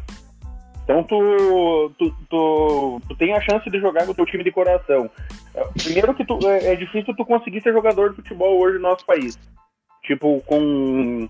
Então 0.89 1.03
tu, 1.03 1.91
tu, 1.99 2.15
tu, 2.27 3.01
tu 3.07 3.15
tem 3.15 3.31
a 3.35 3.41
chance 3.41 3.69
de 3.69 3.79
jogar 3.79 4.07
no 4.07 4.15
teu 4.15 4.25
time 4.25 4.43
de 4.43 4.51
coração. 4.51 5.07
Primeiro 5.83 6.15
que 6.15 6.25
tu, 6.25 6.39
é, 6.49 6.73
é 6.73 6.75
difícil 6.75 7.15
tu 7.15 7.23
conseguir 7.23 7.61
ser 7.61 7.73
jogador 7.73 8.09
de 8.09 8.15
futebol 8.15 8.57
hoje 8.59 8.77
no 8.79 8.89
nosso 8.89 9.05
país. 9.05 9.37
Tipo, 10.03 10.41
com, 10.47 11.29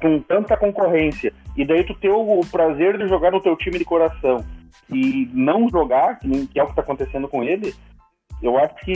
com 0.00 0.20
tanta 0.20 0.56
concorrência. 0.56 1.34
E 1.54 1.66
daí 1.66 1.84
tu 1.84 1.92
ter 1.96 2.08
o 2.08 2.40
prazer 2.50 2.96
de 2.96 3.06
jogar 3.06 3.30
no 3.30 3.42
teu 3.42 3.54
time 3.56 3.78
de 3.78 3.84
coração 3.84 4.42
e 4.90 5.28
não 5.34 5.68
jogar, 5.68 6.18
que 6.18 6.58
é 6.58 6.62
o 6.62 6.68
que 6.68 6.74
tá 6.74 6.80
acontecendo 6.80 7.28
com 7.28 7.44
ele, 7.44 7.74
eu 8.42 8.56
acho 8.56 8.74
que 8.76 8.94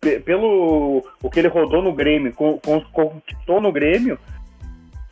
pe- 0.00 0.18
pelo 0.18 1.04
o 1.22 1.30
que 1.30 1.38
ele 1.38 1.46
rodou 1.46 1.82
no 1.82 1.92
Grêmio, 1.92 2.34
con- 2.34 2.58
con- 2.58 2.84
conquistou 2.92 3.60
no 3.60 3.70
Grêmio, 3.70 4.18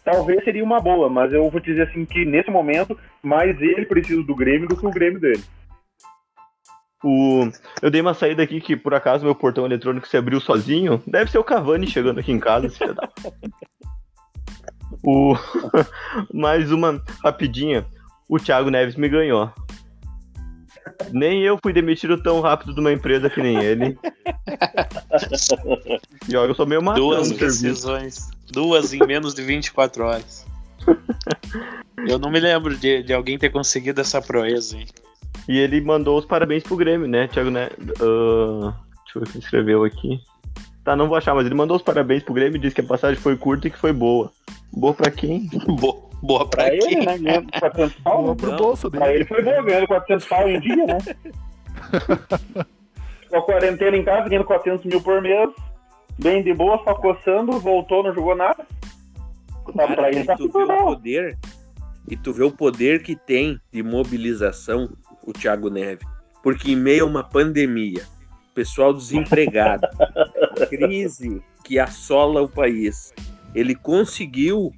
talvez 0.04 0.44
seria 0.44 0.62
uma 0.62 0.80
boa, 0.80 1.08
mas 1.08 1.32
eu 1.32 1.48
vou 1.50 1.60
dizer 1.60 1.88
assim 1.88 2.04
que 2.04 2.24
nesse 2.24 2.50
momento, 2.50 2.98
mais 3.22 3.60
ele 3.60 3.86
precisa 3.86 4.22
do 4.22 4.34
Grêmio 4.34 4.68
do 4.68 4.76
que 4.76 4.86
o 4.86 4.90
Grêmio 4.90 5.18
dele. 5.18 5.42
O... 7.02 7.50
Eu 7.82 7.90
dei 7.90 8.00
uma 8.00 8.14
saída 8.14 8.42
aqui 8.42 8.60
que 8.60 8.76
por 8.76 8.94
acaso 8.94 9.24
meu 9.24 9.34
portão 9.34 9.66
eletrônico 9.66 10.08
se 10.08 10.16
abriu 10.16 10.40
sozinho. 10.40 11.02
Deve 11.06 11.30
ser 11.30 11.38
o 11.38 11.44
Cavani 11.44 11.86
chegando 11.86 12.20
aqui 12.20 12.32
em 12.32 12.40
casa, 12.40 12.68
O... 15.02 15.34
Mais 16.32 16.72
uma 16.72 17.02
rapidinha. 17.22 17.84
O 18.28 18.38
Thiago 18.38 18.70
Neves 18.70 18.96
me 18.96 19.08
ganhou. 19.08 19.52
Nem 21.12 21.42
eu 21.42 21.58
fui 21.62 21.72
demitido 21.72 22.22
tão 22.22 22.40
rápido 22.40 22.74
de 22.74 22.80
uma 22.80 22.92
empresa 22.92 23.30
que 23.30 23.42
nem 23.42 23.62
ele. 23.62 23.98
E 26.28 26.36
olha, 26.36 26.50
eu 26.50 26.54
sou 26.54 26.66
meio 26.66 26.82
matão 26.82 27.08
Duas 27.08 27.30
decisões. 27.30 28.30
Duas 28.50 28.92
em 28.92 28.98
menos 29.06 29.34
de 29.34 29.42
24 29.42 30.04
horas. 30.04 30.46
Eu 32.06 32.18
não 32.18 32.30
me 32.30 32.40
lembro 32.40 32.76
de, 32.76 33.02
de 33.02 33.12
alguém 33.12 33.38
ter 33.38 33.50
conseguido 33.50 34.00
essa 34.00 34.20
proeza, 34.20 34.76
hein? 34.76 34.86
E 35.48 35.58
ele 35.58 35.80
mandou 35.80 36.18
os 36.18 36.24
parabéns 36.24 36.62
pro 36.62 36.76
Grêmio, 36.76 37.06
né, 37.06 37.28
Thiago 37.28 37.50
Neves? 37.50 37.76
Ah, 38.00 38.74
deixa 39.04 39.18
eu 39.18 39.22
ver 39.22 39.28
o 39.28 39.32
que 39.32 39.38
escreveu 39.38 39.84
aqui. 39.84 40.20
Tá, 40.82 40.94
não 40.94 41.08
vou 41.08 41.16
achar, 41.16 41.34
mas 41.34 41.46
ele 41.46 41.54
mandou 41.54 41.76
os 41.76 41.82
parabéns 41.82 42.22
pro 42.22 42.34
Grêmio 42.34 42.56
e 42.56 42.60
disse 42.60 42.74
que 42.74 42.80
a 42.80 42.84
passagem 42.84 43.20
foi 43.20 43.36
curta 43.36 43.68
e 43.68 43.70
que 43.70 43.78
foi 43.78 43.92
boa. 43.92 44.30
Boa 44.72 44.92
pra 44.92 45.10
quem? 45.10 45.48
Boa, 45.66 46.03
boa 46.24 46.48
pra 46.48 46.64
Pra 46.64 46.74
ele, 46.74 47.04
né? 47.04 47.18
Ganhando 47.18 47.50
400 47.58 47.94
pau. 48.00 48.22
Boa 48.22 48.36
pro 48.36 48.56
bolso 48.56 48.90
Pra 48.90 49.06
dele. 49.06 49.18
ele 49.20 49.24
foi 49.26 49.42
bom, 49.42 49.62
ganhando 49.64 49.86
400 49.86 50.26
pau 50.26 50.48
em 50.48 50.60
dia, 50.60 50.86
né? 50.86 50.98
Ficou 53.22 53.38
a 53.38 53.42
quarentena 53.42 53.96
em 53.96 54.04
casa, 54.04 54.28
ganhando 54.28 54.44
400 54.46 54.84
mil 54.84 55.00
por 55.00 55.20
mês. 55.20 55.50
Bem 56.18 56.42
de 56.42 56.54
boa, 56.54 56.80
só 56.84 56.94
coçando, 56.94 57.58
voltou, 57.58 58.02
não 58.04 58.14
jogou 58.14 58.36
nada. 58.36 58.64
Tá 59.76 59.86
pra 59.86 59.96
Cara, 59.96 60.08
ele, 60.10 60.20
e 60.20 60.24
tá 60.24 60.36
tu 60.36 60.46
vê 60.46 60.52
tudo 60.52 60.72
o 60.72 60.84
poder 60.84 61.38
e 62.06 62.16
tu 62.16 62.32
vê 62.34 62.44
o 62.44 62.50
poder 62.52 63.02
que 63.02 63.16
tem 63.16 63.58
de 63.72 63.82
mobilização 63.82 64.90
o 65.26 65.32
Thiago 65.32 65.70
Neves. 65.70 66.06
porque 66.42 66.72
em 66.72 66.76
meio 66.76 67.04
a 67.04 67.08
uma 67.08 67.24
pandemia, 67.24 68.02
pessoal 68.54 68.92
desempregado, 68.92 69.88
crise 70.68 71.42
que 71.64 71.78
assola 71.78 72.42
o 72.42 72.48
país, 72.48 73.14
ele 73.54 73.74
conseguiu, 73.74 74.70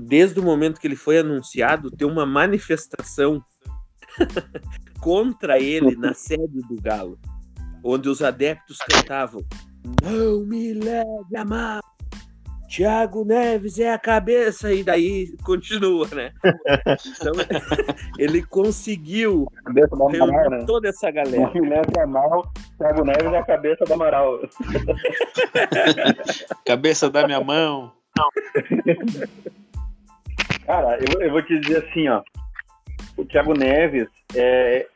desde 0.00 0.40
o 0.40 0.42
momento 0.42 0.80
que 0.80 0.86
ele 0.86 0.96
foi 0.96 1.18
anunciado, 1.18 1.90
ter 1.90 2.04
uma 2.04 2.26
manifestação 2.26 3.42
contra 5.00 5.58
ele 5.58 5.96
na 5.96 6.12
sede 6.14 6.60
do 6.68 6.80
Galo, 6.80 7.18
onde 7.82 8.08
os 8.08 8.22
adeptos 8.22 8.78
cantavam: 8.78 9.44
Não 10.02 10.44
me 10.46 10.72
leve 10.72 11.36
a 11.36 11.44
mal, 11.44 11.82
Thiago 12.74 13.24
Neves 13.24 13.78
é 13.78 13.92
a 13.92 13.98
cabeça, 13.98 14.72
e 14.72 14.82
daí 14.82 15.32
continua, 15.44 16.08
né? 16.12 16.32
Então, 16.42 17.32
ele 18.18 18.42
conseguiu 18.42 19.46
Amaral, 19.64 20.08
reunir 20.08 20.50
né? 20.50 20.64
toda 20.66 20.88
essa 20.88 21.08
galera. 21.08 21.52
O 21.54 21.60
Neves 21.60 21.94
é 21.96 22.04
mal, 22.04 22.52
Thiago 22.76 23.04
Neves 23.04 23.32
é 23.32 23.38
a 23.38 23.44
cabeça 23.44 23.84
do 23.84 23.92
Amaral. 23.92 24.40
Cabeça 26.64 27.08
da 27.08 27.24
minha 27.26 27.40
mão. 27.40 27.92
Cara, 30.66 30.98
eu, 30.98 31.20
eu 31.20 31.30
vou 31.30 31.42
te 31.42 31.58
dizer 31.58 31.84
assim, 31.84 32.08
ó. 32.08 32.22
O 33.16 33.24
Thiago 33.24 33.54
Neves, 33.54 34.08
é, 34.34 34.86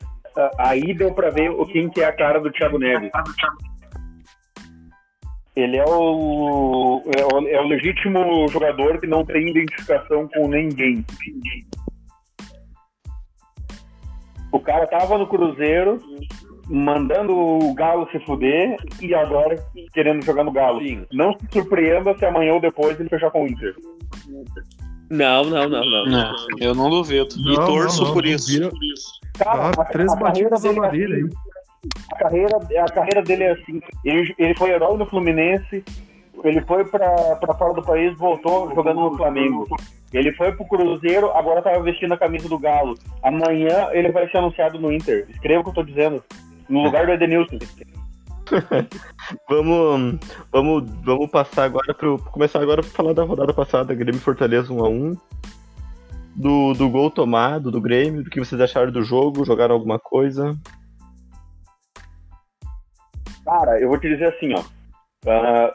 aí 0.57 0.93
deu 0.93 1.13
pra 1.13 1.29
ver 1.29 1.49
o 1.51 1.65
quem 1.65 1.89
que 1.89 2.01
é 2.01 2.05
a 2.05 2.15
cara 2.15 2.39
do 2.39 2.51
Thiago 2.51 2.77
Neves. 2.77 3.11
Ele 5.55 5.77
é 5.77 5.85
o, 5.85 7.01
é 7.17 7.33
o, 7.33 7.47
é 7.47 7.61
o 7.61 7.67
legítimo 7.67 8.47
jogador 8.49 8.99
que 8.99 9.07
não 9.07 9.25
tem 9.25 9.49
identificação 9.49 10.27
com 10.29 10.47
ninguém. 10.47 11.05
O 14.51 14.59
cara 14.59 14.87
tava 14.87 15.17
no 15.17 15.27
Cruzeiro, 15.27 16.01
mandando 16.67 17.35
o 17.35 17.73
Galo 17.73 18.09
se 18.11 18.19
fuder 18.25 18.77
e 19.01 19.13
agora 19.13 19.55
querendo 19.93 20.23
jogar 20.23 20.43
no 20.43 20.51
Galo. 20.51 20.81
Sim. 20.81 21.05
Não 21.11 21.33
se 21.33 21.47
surpreenda 21.51 22.17
se 22.17 22.25
amanhã 22.25 22.53
ou 22.53 22.61
depois 22.61 22.99
ele 22.99 23.09
fechar 23.09 23.31
com 23.31 23.43
o 23.43 23.47
Inter. 23.47 23.75
Não, 25.09 25.43
não, 25.45 25.67
não, 25.69 25.85
não. 25.85 26.05
Não, 26.05 26.35
eu 26.59 26.75
não 26.75 26.89
duvido. 26.89 27.29
e 27.37 27.43
Não, 27.55 27.65
torço 27.65 27.99
não, 28.01 28.07
não, 28.07 28.13
por 28.13 28.23
não 28.23 28.29
isso. 28.31 28.47
vira- 28.51 28.71
Cara, 29.37 29.71
Ah, 29.77 29.81
a- 29.81 29.85
três 29.85 30.13
batidas 30.19 30.63
na 30.63 30.69
é 30.69 30.73
madeira 30.73 31.15
assim. 31.15 31.23
aí. 31.25 31.29
A 32.11 32.15
carreira, 32.17 32.57
a 32.57 32.91
carreira 32.91 33.21
dele 33.23 33.43
é 33.45 33.51
assim. 33.53 33.79
Ele, 34.03 34.35
ele 34.37 34.55
foi 34.55 34.69
herói 34.71 34.97
no 34.97 35.05
Fluminense, 35.05 35.83
ele 36.43 36.61
foi 36.61 36.83
pra, 36.85 37.09
pra 37.37 37.53
fora 37.55 37.73
do 37.73 37.81
país, 37.81 38.17
voltou 38.17 38.69
jogando 38.75 38.99
no 39.01 39.15
Flamengo. 39.17 39.65
Ele 40.11 40.31
foi 40.33 40.51
pro 40.51 40.65
Cruzeiro, 40.67 41.31
agora 41.31 41.61
tava 41.61 41.81
vestindo 41.81 42.13
a 42.13 42.17
camisa 42.17 42.49
do 42.49 42.59
Galo. 42.59 42.95
Amanhã 43.23 43.89
ele 43.91 44.11
vai 44.11 44.29
ser 44.29 44.37
anunciado 44.39 44.79
no 44.79 44.91
Inter. 44.91 45.25
Escreva 45.29 45.61
o 45.61 45.63
que 45.63 45.69
eu 45.69 45.73
tô 45.75 45.83
dizendo. 45.83 46.23
No 46.67 46.83
lugar 46.83 47.05
do 47.05 47.13
Edenilson. 47.13 47.57
Vamos, 49.47 50.19
vamos, 50.51 50.91
vamos 51.03 51.29
passar 51.29 51.65
agora 51.65 51.93
pro. 51.93 52.17
Começar 52.17 52.61
agora 52.61 52.81
pra 52.81 52.91
falar 52.91 53.13
da 53.13 53.23
rodada 53.23 53.53
passada, 53.53 53.93
Grêmio 53.93 54.19
Fortaleza 54.19 54.73
1x1. 54.73 55.17
Do, 56.35 56.73
do 56.73 56.89
gol 56.89 57.11
tomado, 57.11 57.69
do 57.69 57.81
Grêmio, 57.81 58.23
do 58.23 58.29
que 58.29 58.39
vocês 58.39 58.59
acharam 58.61 58.91
do 58.91 59.03
jogo, 59.03 59.45
jogaram 59.45 59.75
alguma 59.75 59.99
coisa? 59.99 60.57
Cara, 63.43 63.79
eu 63.79 63.89
vou 63.89 63.99
te 63.99 64.07
dizer 64.07 64.33
assim, 64.33 64.53
ó. 64.53 64.63
Ah, 65.27 65.73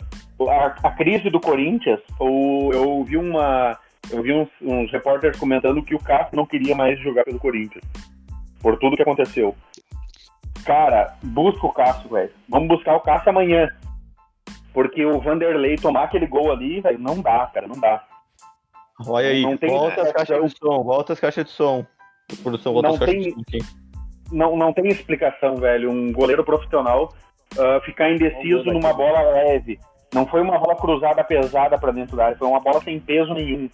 a, 0.49 0.89
a 0.89 0.91
crise 0.93 1.29
do 1.31 1.41
Corinthians, 1.41 2.01
eu 2.21 3.05
vi 3.05 3.17
uma. 3.17 3.79
Eu 4.11 4.23
vi 4.23 4.33
uns, 4.33 4.49
uns 4.61 4.91
repórteres 4.93 5.39
comentando 5.39 5.83
que 5.83 5.95
o 5.95 5.99
Cássio 5.99 6.37
não 6.37 6.47
queria 6.47 6.75
mais 6.75 7.01
jogar 7.01 7.25
pelo 7.25 7.39
Corinthians. 7.39 7.85
Por 8.61 8.79
tudo 8.79 8.97
que 8.97 9.03
aconteceu. 9.03 9.55
Cara, 10.65 11.15
busca 11.23 11.67
o 11.67 11.73
Cássio, 11.73 12.09
velho. 12.11 12.31
Vamos 12.49 12.69
buscar 12.69 12.97
o 12.97 13.01
Cássio 13.01 13.31
amanhã. 13.31 13.69
Porque 14.73 15.05
o 15.05 15.21
Vanderlei 15.21 15.77
tomar 15.77 16.05
aquele 16.05 16.27
gol 16.27 16.51
ali, 16.51 16.81
velho, 16.81 16.99
não 16.99 17.21
dá, 17.21 17.47
cara, 17.53 17.69
não 17.69 17.79
dá. 17.79 18.03
Olha 19.07 19.29
aí, 19.29 19.43
Não 19.43 19.57
tem 19.57 19.71
volta 19.71 20.03
as 20.03 20.13
caixas 20.13 20.53
de 20.53 20.59
som, 20.59 20.83
volta 20.83 21.13
as 21.13 21.21
caixas 21.21 21.45
de 21.45 21.51
som. 21.51 21.85
Produção, 22.43 22.73
volta 22.73 22.89
Não 22.89 22.95
as 22.95 23.01
caixas 23.01 23.15
tem- 23.15 23.25
de 23.25 23.35
som 23.35 23.41
aqui. 23.41 23.59
Não, 24.33 24.57
não 24.57 24.73
tem 24.73 24.89
explicação, 24.89 25.57
velho. 25.57 25.91
Um 25.91 26.13
goleiro 26.13 26.43
profissional 26.45 27.13
ah, 27.59 27.81
ficar 27.85 28.11
indeciso 28.11 28.65
numa 28.73 28.93
bola 28.93 29.21
leve. 29.31 29.79
Não 30.13 30.27
foi 30.27 30.41
uma 30.41 30.59
bola 30.59 30.77
cruzada 30.77 31.23
pesada 31.25 31.79
pra 31.79 31.93
dentro 31.93 32.17
da 32.17 32.27
área, 32.27 32.37
foi 32.39 32.49
uma 32.49 32.61
bola 32.61 32.81
sem 32.83 32.99
peso 33.01 33.35
nenhum. 33.35 33.69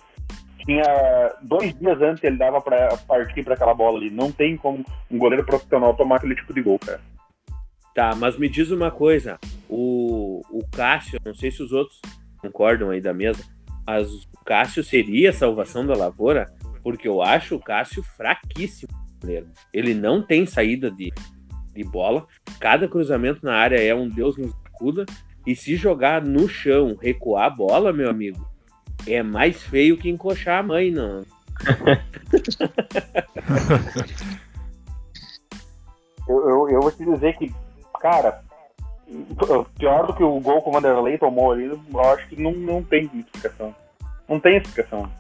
Tinha 0.65 1.35
dois 1.43 1.77
dias 1.79 2.01
antes 2.01 2.23
ele 2.23 2.37
dava 2.37 2.61
pra 2.61 2.97
partir 3.09 3.43
pra 3.43 3.55
aquela 3.55 3.75
bola 3.75 3.99
ali. 3.99 4.11
Não 4.11 4.31
tem 4.31 4.57
como 4.57 4.85
um 5.11 5.19
goleiro 5.19 5.45
profissional 5.45 5.95
tomar 5.95 6.17
aquele 6.17 6.35
tipo 6.35 6.53
de 6.53 6.63
gol, 6.63 6.79
cara. 6.79 7.01
Tá, 7.95 8.15
mas 8.15 8.39
me 8.39 8.49
diz 8.49 8.71
uma 8.71 8.91
coisa. 8.91 9.39
O, 9.69 10.43
o 10.51 10.65
Cássio, 10.71 11.19
não 11.25 11.35
sei 11.35 11.51
se 11.51 11.63
os 11.63 11.73
outros 11.73 12.01
concordam 12.39 12.91
aí 12.91 13.01
da 13.01 13.13
mesa, 13.13 13.45
mas 13.87 14.09
o 14.11 14.45
Cássio 14.45 14.85
seria 14.85 15.31
a 15.31 15.35
salvação 15.35 15.87
da 15.87 15.97
lavoura? 15.97 16.53
Porque 16.83 17.09
eu 17.09 17.21
acho 17.21 17.57
o 17.57 17.61
Cássio 17.61 18.03
fraquíssimo. 18.03 18.93
goleiro. 19.21 19.49
Ele 19.73 19.95
não 19.95 20.23
tem 20.23 20.47
saída 20.47 20.91
de, 20.91 21.13
de 21.75 21.85
bola. 21.85 22.27
Cada 22.59 22.89
cruzamento 22.89 23.45
na 23.45 23.55
área 23.55 23.77
é 23.83 23.95
um 23.95 24.09
Deus 24.09 24.37
nos 24.37 24.55
acuda. 24.67 25.05
E 25.47 25.57
se 25.57 25.75
jogar 25.75 26.23
no 26.23 26.49
chão, 26.49 26.97
recuar 27.01 27.47
a 27.47 27.51
bola, 27.51 27.93
meu 27.93 28.09
amigo, 28.09 28.47
é 29.07 29.23
mais 29.23 29.63
feio 29.63 29.97
que 29.97 30.09
encoxar 30.09 30.61
a 30.61 30.63
mãe, 30.63 30.91
não. 30.91 31.25
Eu, 36.31 36.49
eu, 36.49 36.71
eu 36.71 36.81
vou 36.81 36.93
te 36.93 37.05
dizer 37.05 37.37
que, 37.37 37.53
cara, 38.01 38.41
pior 39.77 40.07
do 40.07 40.15
que 40.15 40.23
o 40.23 40.39
gol 40.39 40.63
que 40.63 40.69
o 40.69 40.73
Vanderlei 40.73 41.19
tomou 41.19 41.51
ali, 41.51 41.65
eu 41.65 42.01
acho 42.13 42.29
que 42.29 42.41
não, 42.41 42.53
não 42.53 42.85
tem 42.85 43.11
explicação. 43.13 43.75
Não 44.29 44.39
tem 44.39 44.59
explicação. 44.59 45.11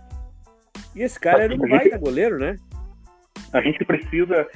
E 0.94 1.02
esse 1.02 1.18
cara 1.18 1.44
era 1.44 1.54
um 1.54 1.58
baita 1.58 1.98
goleiro, 1.98 2.38
né? 2.38 2.56
A 3.52 3.60
gente 3.60 3.84
precisa. 3.84 4.46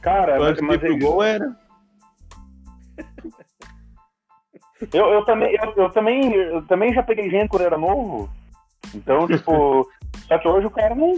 Cara, 0.00 0.38
mas, 0.38 0.50
Antes 0.50 0.62
mas 0.62 0.78
pro 0.78 0.98
gol 0.98 1.22
era. 1.22 1.56
Eu, 4.92 5.06
eu, 5.06 5.24
também, 5.24 5.56
eu, 5.56 5.72
eu 5.76 5.90
também, 5.90 6.32
eu 6.32 6.62
também 6.66 6.94
já 6.94 7.02
peguei 7.02 7.28
gente 7.28 7.48
quando 7.48 7.62
era 7.62 7.78
novo. 7.78 8.30
Então, 8.94 9.26
tipo, 9.28 9.88
só 10.26 10.38
que 10.38 10.48
hoje 10.48 10.66
o 10.66 10.70
cara 10.70 10.94
não. 10.94 11.12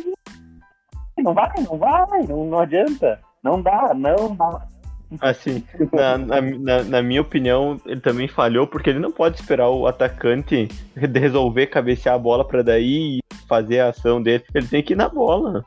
Não 1.19 1.33
vai, 1.33 1.51
não 1.63 1.79
vai, 1.79 2.23
não, 2.29 2.45
não 2.45 2.59
adianta. 2.59 3.19
Não 3.43 3.63
dá, 3.63 3.95
não 3.95 4.35
dá. 4.37 4.67
Assim, 5.21 5.65
na, 5.93 6.19
na, 6.19 6.41
na- 6.41 6.83
na 6.85 7.03
minha 7.03 7.21
opinião, 7.23 7.81
ele 7.87 8.01
também 8.01 8.27
falhou 8.29 8.67
porque 8.67 8.91
ele 8.91 8.99
não 8.99 9.13
pode 9.13 9.37
esperar 9.37 9.71
o 9.71 9.87
atacante 9.87 10.69
re- 10.97 11.19
resolver 11.19 11.69
cabecear 11.69 12.17
a 12.17 12.19
bola 12.19 12.45
pra 12.47 12.61
daí 12.61 13.21
fazer 13.49 13.81
a 13.81 13.89
ação 13.91 14.21
dele. 14.21 14.45
Ele 14.53 14.67
tem 14.67 14.83
que 14.83 14.93
ir 14.95 14.97
na 14.97 15.09
bola. 15.09 15.65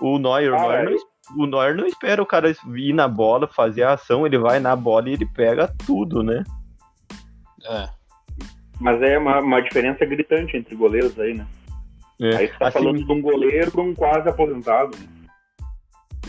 O 0.00 0.18
Neuer, 0.18 0.52
o 0.52 0.56
Cara, 0.56 0.68
Neuer, 0.68 0.84
não, 0.84 0.92
es- 0.96 1.02
o 1.38 1.46
Neuer 1.46 1.76
não 1.76 1.86
espera 1.86 2.20
o 2.22 2.26
cara 2.26 2.52
ir 2.74 2.92
na 2.92 3.06
bola, 3.06 3.46
fazer 3.46 3.84
a 3.84 3.92
ação, 3.92 4.26
ele 4.26 4.36
vai 4.38 4.58
na 4.58 4.74
bola 4.74 5.08
e 5.08 5.12
ele 5.12 5.24
pega 5.26 5.72
tudo, 5.86 6.22
né? 6.24 6.42
É. 7.64 7.88
Mas 8.82 9.00
é 9.00 9.16
uma, 9.18 9.38
uma 9.40 9.60
diferença 9.62 10.04
gritante 10.04 10.56
entre 10.56 10.74
goleiros 10.74 11.18
aí, 11.20 11.34
né? 11.34 11.46
É, 12.20 12.36
Aí 12.36 12.46
você 12.48 12.54
tá 12.58 12.68
assim, 12.68 12.78
falando 12.78 13.04
de 13.04 13.12
um 13.12 13.22
goleiro 13.22 13.70
pra 13.70 13.80
um 13.82 13.94
quase 13.94 14.28
aposentado. 14.28 14.96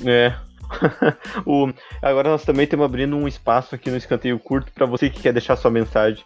né? 0.04 0.30
É. 0.30 0.36
O- 1.46 1.72
agora 2.02 2.30
nós 2.30 2.46
também 2.46 2.64
estamos 2.64 2.86
abrindo 2.86 3.16
um 3.16 3.28
espaço 3.28 3.76
aqui 3.76 3.90
no 3.92 3.98
escanteio 3.98 4.40
curto 4.40 4.72
para 4.72 4.86
você 4.86 5.10
que 5.10 5.22
quer 5.22 5.32
deixar 5.34 5.56
sua 5.56 5.70
mensagem, 5.70 6.24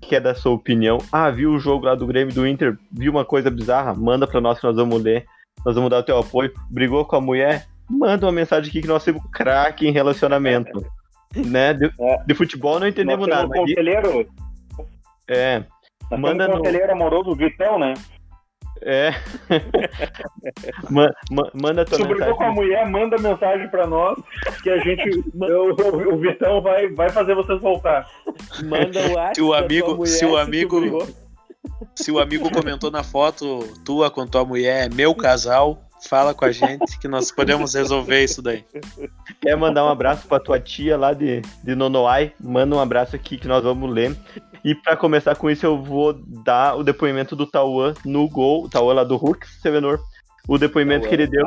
que 0.00 0.08
quer 0.10 0.20
dar 0.20 0.34
sua 0.34 0.52
opinião. 0.52 0.98
Ah, 1.12 1.30
viu 1.30 1.50
o 1.52 1.58
jogo 1.58 1.86
lá 1.86 1.94
do 1.94 2.06
Grêmio 2.06 2.34
do 2.34 2.46
Inter? 2.46 2.76
Viu 2.92 3.12
uma 3.12 3.24
coisa 3.24 3.50
bizarra? 3.50 3.94
Manda 3.94 4.26
para 4.26 4.40
nós 4.40 4.58
que 4.58 4.66
nós 4.66 4.76
vamos 4.76 5.02
ler. 5.02 5.24
Nós 5.64 5.74
vamos 5.74 5.88
dar 5.90 5.98
o 5.98 6.02
teu 6.02 6.18
apoio. 6.18 6.52
Brigou 6.70 7.04
com 7.04 7.16
a 7.16 7.20
mulher? 7.20 7.66
Manda 7.88 8.26
uma 8.26 8.32
mensagem 8.32 8.68
aqui 8.68 8.82
que 8.82 8.88
nós 8.88 9.04
temos 9.04 9.22
craque 9.32 9.86
em 9.86 9.92
relacionamento. 9.92 10.84
né? 11.34 11.72
De, 11.74 11.86
É. 12.00 12.22
de 12.26 12.34
futebol 12.34 12.78
não 12.80 12.88
entendemos 12.88 13.26
nada, 13.26 13.46
um 13.46 13.50
conselheiro, 13.50 14.26
é, 15.28 15.62
nós 16.10 16.20
Manda 16.20 16.44
um 16.48 16.52
no- 16.52 16.58
conselheiro 16.58 16.92
amoroso, 16.92 17.30
o 17.30 17.34
Vitão, 17.36 17.78
né? 17.78 17.94
é. 18.82 19.10
Ma- 20.90 21.10
ma- 21.30 21.50
manda 21.54 21.84
tua 21.84 21.96
Se 21.96 22.04
brigou 22.04 22.36
com 22.36 22.44
a 22.44 22.48
mensagem. 22.48 22.54
mulher, 22.54 22.88
manda 22.90 23.18
mensagem 23.18 23.68
pra 23.68 23.86
nós 23.86 24.16
que 24.62 24.70
a 24.70 24.78
gente. 24.78 25.24
eu- 25.48 25.74
o, 25.74 26.14
o 26.14 26.18
Vitão 26.18 26.60
vai, 26.60 26.88
vai 26.88 27.08
fazer 27.10 27.34
vocês 27.34 27.60
voltar. 27.60 28.06
Manda 28.64 29.00
o 29.08 29.14
WhatsApp 29.14 29.34
Se 29.36 29.42
o 29.42 29.54
amigo- 29.54 30.06
se 30.06 30.24
o 30.26 30.36
amigo-. 30.36 31.06
Se 31.94 32.12
o 32.12 32.18
amigo 32.20 32.50
comentou 32.50 32.90
na 32.90 33.02
foto 33.02 33.60
tua 33.84 34.10
com 34.10 34.26
tua 34.26 34.44
mulher, 34.44 34.88
meu 34.94 35.14
casal, 35.14 35.82
fala 36.08 36.32
com 36.32 36.44
a 36.44 36.52
gente 36.52 36.98
que 37.00 37.08
nós 37.08 37.32
podemos 37.32 37.74
resolver 37.74 38.22
isso 38.22 38.40
daí. 38.40 38.64
Quer 39.40 39.56
mandar 39.56 39.84
um 39.84 39.88
abraço 39.88 40.28
pra 40.28 40.38
tua 40.38 40.60
tia 40.60 40.96
lá 40.96 41.12
de, 41.12 41.40
de 41.64 41.74
Nonoai? 41.74 42.32
Manda 42.40 42.76
um 42.76 42.80
abraço 42.80 43.16
aqui 43.16 43.36
que 43.36 43.48
nós 43.48 43.64
vamos 43.64 43.90
ler. 43.92 44.16
E 44.66 44.74
pra 44.74 44.96
começar 44.96 45.36
com 45.36 45.48
isso, 45.48 45.64
eu 45.64 45.80
vou 45.80 46.12
dar 46.12 46.74
o 46.74 46.82
depoimento 46.82 47.36
do 47.36 47.46
Tauan 47.46 47.94
no 48.04 48.28
gol, 48.28 48.64
o 48.64 48.68
Tauan 48.68 48.94
lá 48.94 49.04
do 49.04 49.14
Hulk, 49.14 49.46
Sevenor. 49.46 50.00
O 50.48 50.58
depoimento 50.58 51.08
que 51.08 51.14
ele 51.14 51.28
deu. 51.28 51.46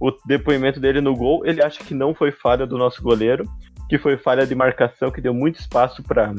o 0.00 0.12
depoimento 0.24 0.78
dele 0.78 1.00
no 1.00 1.12
gol, 1.16 1.44
ele 1.44 1.60
acha 1.60 1.82
que 1.82 1.94
não 1.94 2.14
foi 2.14 2.30
falha 2.30 2.64
do 2.64 2.78
nosso 2.78 3.02
goleiro, 3.02 3.42
que 3.88 3.98
foi 3.98 4.16
falha 4.16 4.46
de 4.46 4.54
marcação, 4.54 5.10
que 5.10 5.20
deu 5.20 5.34
muito 5.34 5.58
espaço 5.58 6.00
para 6.04 6.32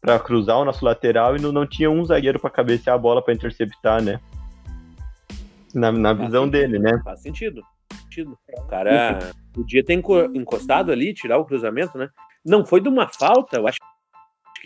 para 0.00 0.18
cruzar 0.18 0.56
o 0.56 0.64
nosso 0.64 0.82
lateral 0.82 1.36
e 1.36 1.40
não, 1.40 1.52
não 1.52 1.66
tinha 1.66 1.90
um 1.90 2.02
zagueiro 2.02 2.40
para 2.40 2.48
cabecear 2.48 2.96
a 2.96 2.98
bola 2.98 3.22
para 3.22 3.34
interceptar, 3.34 4.02
né? 4.02 4.18
Na, 5.74 5.92
na 5.92 6.14
visão 6.14 6.44
sentido. 6.44 6.50
dele, 6.50 6.78
né? 6.78 6.98
Faz 7.04 7.20
sentido. 7.20 7.62
Faz 7.90 8.02
sentido. 8.04 8.38
O 8.58 8.62
cara 8.68 9.32
podia 9.52 9.84
ter 9.84 9.92
enco- 9.92 10.30
encostado 10.34 10.90
ali, 10.90 11.12
tirar 11.12 11.36
o 11.36 11.44
cruzamento, 11.44 11.98
né? 11.98 12.08
Não 12.42 12.64
foi 12.64 12.80
de 12.80 12.88
uma 12.88 13.06
falta, 13.06 13.58
eu 13.58 13.68
acho 13.68 13.78
que 13.78 13.93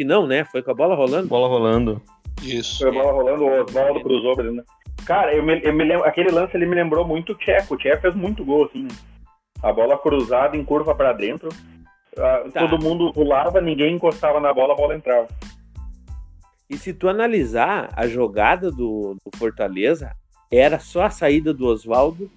não, 0.04 0.26
né? 0.26 0.44
Foi 0.44 0.62
com 0.62 0.70
a 0.70 0.74
bola 0.74 0.94
rolando. 0.94 1.28
Bola 1.28 1.48
rolando. 1.48 2.02
Isso. 2.42 2.78
Foi 2.78 2.88
a 2.88 2.92
bola 2.92 3.12
rolando, 3.12 3.44
o 3.44 3.62
Oswaldo 3.62 4.00
cruzou 4.00 4.34
pra 4.34 4.44
né? 4.50 4.62
Cara, 5.06 5.34
eu 5.34 5.42
me, 5.42 5.60
eu 5.62 5.72
me 5.72 5.84
lembro, 5.84 6.04
aquele 6.04 6.30
lance 6.30 6.56
ele 6.56 6.66
me 6.66 6.74
lembrou 6.74 7.06
muito 7.06 7.32
o 7.32 7.34
Tcheco. 7.34 7.74
O 7.74 7.76
Tcheco 7.78 8.02
fez 8.02 8.14
muito 8.14 8.44
gol, 8.44 8.66
assim. 8.66 8.82
né? 8.82 8.88
A 9.62 9.72
bola 9.72 9.98
cruzada 9.98 10.56
em 10.56 10.64
curva 10.64 10.94
pra 10.94 11.12
dentro. 11.12 11.48
ah, 12.18 12.44
Tá. 12.52 12.66
Todo 12.68 12.82
mundo 12.82 13.12
pulava, 13.12 13.60
ninguém 13.60 13.94
encostava 13.94 14.40
na 14.40 14.52
bola, 14.52 14.74
a 14.74 14.76
bola 14.76 14.94
entrava. 14.94 15.28
E 16.68 16.76
se 16.76 16.92
tu 16.92 17.08
analisar 17.08 17.90
a 17.96 18.06
jogada 18.06 18.70
do, 18.70 19.16
do 19.24 19.38
Fortaleza, 19.38 20.12
era 20.50 20.78
só 20.78 21.04
a 21.04 21.10
saída 21.10 21.54
do 21.54 21.66
Oswaldo 21.66 22.30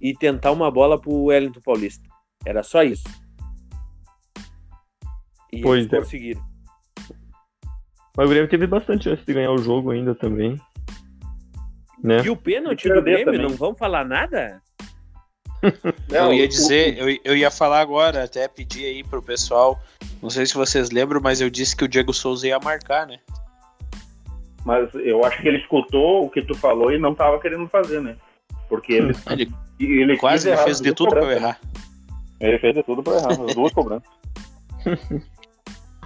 e 0.00 0.14
tentar 0.14 0.52
uma 0.52 0.70
bola 0.70 1.00
pro 1.00 1.24
Wellington 1.24 1.60
Paulista. 1.64 2.06
Era 2.44 2.62
só 2.62 2.82
isso. 2.82 3.08
E 5.52 5.62
Pois 5.62 5.80
eles 5.80 5.92
é. 5.92 5.98
conseguiram. 5.98 6.42
Mas 8.18 8.26
o 8.26 8.30
Grêmio 8.30 8.50
teve 8.50 8.66
bastante 8.66 9.04
chance 9.04 9.22
de 9.24 9.32
ganhar 9.32 9.52
o 9.52 9.58
jogo 9.58 9.92
ainda 9.92 10.12
também. 10.12 10.60
Né? 12.02 12.20
E 12.24 12.28
o 12.28 12.34
pênalti 12.34 12.88
E 12.88 12.92
do 12.92 13.00
Grêmio, 13.00 13.26
também. 13.26 13.40
não 13.42 13.50
vão 13.50 13.76
falar 13.76 14.04
nada? 14.04 14.60
Eu 16.10 16.34
ia 16.34 16.48
dizer, 16.48 16.98
eu, 16.98 17.16
eu 17.24 17.36
ia 17.36 17.50
falar 17.50 17.78
agora, 17.80 18.24
até 18.24 18.48
pedir 18.48 18.86
aí 18.86 19.04
pro 19.04 19.22
pessoal. 19.22 19.80
Não 20.20 20.30
sei 20.30 20.46
se 20.46 20.54
vocês 20.54 20.90
lembram, 20.90 21.20
mas 21.20 21.40
eu 21.40 21.48
disse 21.48 21.76
que 21.76 21.84
o 21.84 21.88
Diego 21.88 22.12
Souza 22.12 22.46
ia 22.48 22.58
marcar, 22.58 23.06
né? 23.06 23.18
Mas 24.64 24.92
eu 24.94 25.24
acho 25.24 25.40
que 25.40 25.46
ele 25.48 25.58
escutou 25.58 26.24
o 26.26 26.30
que 26.30 26.42
tu 26.42 26.54
falou 26.56 26.92
e 26.92 26.98
não 26.98 27.14
tava 27.14 27.40
querendo 27.40 27.68
fazer, 27.68 28.00
né? 28.00 28.16
Porque 28.68 28.94
ele, 28.94 29.14
Ele 29.30 29.52
ele 29.80 30.16
quase 30.16 30.48
ele 30.48 30.54
errar 30.54 30.64
fez 30.64 30.76
as 30.76 30.82
de 30.82 30.92
tudo 30.92 31.10
pra 31.10 31.20
eu 31.20 31.22
cobranças, 31.24 31.42
né? 31.42 31.48
errar. 31.48 31.60
Ele 32.40 32.58
fez 32.58 32.74
de 32.74 32.82
tudo 32.82 33.02
pra 33.02 33.14
errar, 33.14 33.30
as 33.30 33.54
duas 33.54 33.70
cobranças. 33.74 34.10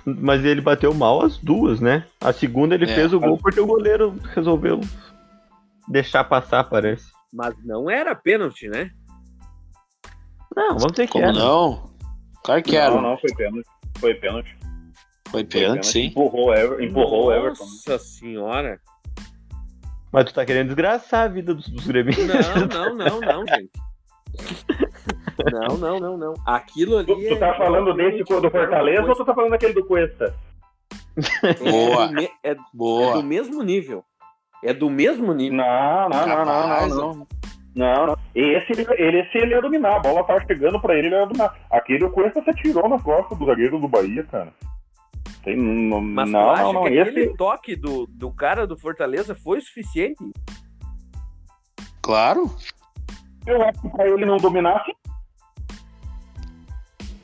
Mas 0.04 0.44
ele 0.44 0.60
bateu 0.60 0.92
mal 0.92 1.22
as 1.22 1.38
duas, 1.38 1.80
né? 1.80 2.04
A 2.20 2.32
segunda 2.32 2.74
ele 2.74 2.84
É. 2.90 2.94
fez 2.94 3.12
o 3.12 3.20
gol 3.20 3.38
porque 3.38 3.60
o 3.60 3.66
goleiro 3.66 4.18
resolveu 4.34 4.80
deixar 5.88 6.24
passar, 6.24 6.64
parece. 6.64 7.10
Mas 7.32 7.54
não 7.64 7.88
era 7.88 8.14
pênalti, 8.14 8.68
né? 8.68 8.90
Não, 10.54 10.70
vamos 10.76 10.92
dizer 10.92 11.06
que 11.06 11.12
Como 11.12 11.24
era. 11.24 11.32
não? 11.32 11.90
Claro 12.44 12.62
que 12.62 12.76
era. 12.76 12.94
Não, 12.94 13.00
não, 13.02 13.16
foi 13.18 13.32
pênalti. 13.34 13.68
Foi 13.98 14.14
pênalti. 14.14 14.56
Foi 15.30 15.44
pênalti, 15.44 15.86
sim. 15.86 16.06
Empurrou 16.06 16.48
o 16.48 16.54
Ever- 16.54 16.82
empurrou 16.82 17.26
o 17.26 17.32
Everton. 17.32 17.64
Nossa 17.64 17.98
senhora. 17.98 18.78
Mas 20.12 20.24
tu 20.26 20.34
tá 20.34 20.44
querendo 20.44 20.66
desgraçar 20.66 21.24
a 21.24 21.28
vida 21.28 21.54
dos, 21.54 21.68
dos 21.68 21.86
gremistas. 21.86 22.26
Não, 22.28 22.66
não, 22.66 22.96
não, 22.96 23.20
não, 23.20 23.44
gente. 23.48 23.70
Não, 25.52 25.76
não, 25.76 25.98
não, 26.00 26.16
não. 26.16 26.34
Aquilo 26.46 26.98
ali. 26.98 27.06
Tu, 27.06 27.28
tu 27.28 27.38
tá 27.38 27.48
é- 27.48 27.56
falando 27.56 27.94
desse 27.94 28.22
do 28.24 28.50
Fortaleza 28.50 29.08
ou 29.08 29.14
tu 29.16 29.24
tá 29.24 29.34
falando 29.34 29.50
daquele 29.52 29.74
do 29.74 29.84
Cuesta? 29.86 30.34
É 31.42 31.54
Boa. 31.70 32.10
é- 32.22 32.50
é 32.52 32.56
Boa. 32.72 33.14
do 33.14 33.22
mesmo 33.22 33.62
nível. 33.62 34.04
É 34.64 34.72
do 34.72 34.88
mesmo 34.88 35.32
nível. 35.34 35.58
Não, 35.58 36.08
não, 36.08 36.26
não, 36.26 36.44
não, 36.44 36.68
não, 36.68 36.88
não. 37.14 37.26
Não, 37.74 38.06
não. 38.08 38.16
Esse, 38.34 38.72
ele- 38.72 39.20
esse 39.20 39.38
ele 39.38 39.54
ia 39.54 39.60
dominar. 39.62 39.96
A 39.96 40.00
bola 40.00 40.24
tava 40.24 40.44
chegando 40.46 40.80
pra 40.80 40.94
ele, 40.96 41.08
ele 41.08 41.16
ia 41.16 41.26
dominar. 41.26 41.54
Aquele 41.70 42.04
o 42.04 42.10
Cuesta 42.10 42.42
você 42.42 42.52
tirou 42.54 42.88
nas 42.88 43.02
costas 43.02 43.38
do 43.38 43.46
zagueiro 43.46 43.78
do 43.80 43.88
Bahia, 43.88 44.24
cara. 44.24 44.52
Tem, 45.42 45.56
não, 45.56 46.00
Mas 46.00 46.26
tu 46.26 46.32
não, 46.32 46.50
acha 46.50 46.62
não, 46.64 46.72
não. 46.74 46.84
que 46.84 46.98
aquele 47.00 47.20
Esse, 47.24 47.36
toque 47.36 47.74
do, 47.74 48.06
do 48.06 48.30
cara 48.30 48.66
do 48.66 48.78
Fortaleza 48.78 49.34
foi 49.34 49.60
suficiente? 49.60 50.22
Claro. 52.00 52.50
eu 53.46 53.62
acho 53.62 53.80
que 53.80 53.88
pra 53.90 54.08
ele 54.08 54.24
não 54.24 54.36
dominar, 54.36 54.84
sim. 54.84 54.92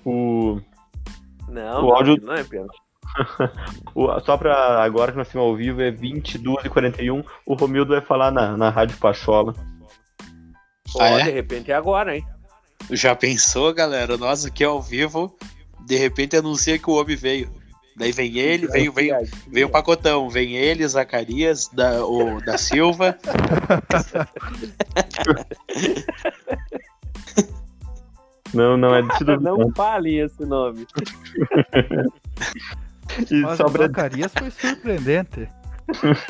O, 0.05 0.61
Não, 1.49 1.87
O 1.87 1.93
áudio- 1.95 2.21
não 2.23 2.35
é 2.35 2.45
pênalti. 2.45 2.77
o- 3.95 4.21
só 4.21 4.37
pra 4.37 4.83
agora 4.83 5.13
que 5.13 5.19
nós 5.19 5.27
estamos 5.27 5.49
ao 5.49 5.57
vivo, 5.57 5.81
é 5.81 5.91
22 5.91 6.65
e 6.65 6.69
41 6.69 7.23
O 7.47 7.55
Romildo 7.55 7.93
vai 7.95 8.03
falar 8.03 8.31
na, 8.31 8.57
na 8.57 8.71
Rádio 8.71 8.97
Pachola. 8.99 9.55
Ó, 10.95 11.03
Ah, 11.03 11.09
é? 11.21 11.25
De 11.25 11.31
repente 11.31 11.71
é 11.71 11.75
agora, 11.75 12.17
hein? 12.17 12.25
Já 12.91 13.15
pensou, 13.15 13.73
galera? 13.75 14.17
Nós 14.17 14.45
aqui 14.47 14.65
ao 14.65 14.81
vivo, 14.81 15.37
de 15.87 15.97
repente 15.97 16.37
anuncia 16.37 16.79
que 16.79 16.89
o 16.89 16.95
homem 16.95 17.17
veio. 17.17 17.51
Daí 17.97 18.13
vem 18.13 18.39
ele, 18.39 18.69
veio, 18.69 18.93
veio, 18.93 19.17
veio 19.49 19.67
o 19.67 19.71
pacotão. 19.71 20.31
Vem 20.31 20.55
ele, 20.55 20.87
Zacarias, 20.87 21.67
da, 21.73 22.07
o, 22.07 22.41
da 22.41 22.57
Silva. 22.57 23.19
Não, 28.55 28.77
não 28.77 28.95
é 28.95 29.03
de. 29.03 29.09
Não 29.41 29.71
fale 29.75 30.17
esse 30.19 30.45
nome. 30.45 30.87
E 33.31 33.41
Mas 33.41 33.57
sobra- 33.57 33.85
o 33.85 33.87
Zacarias 33.87 34.31
foi 34.39 34.51
surpreendente. 34.51 35.49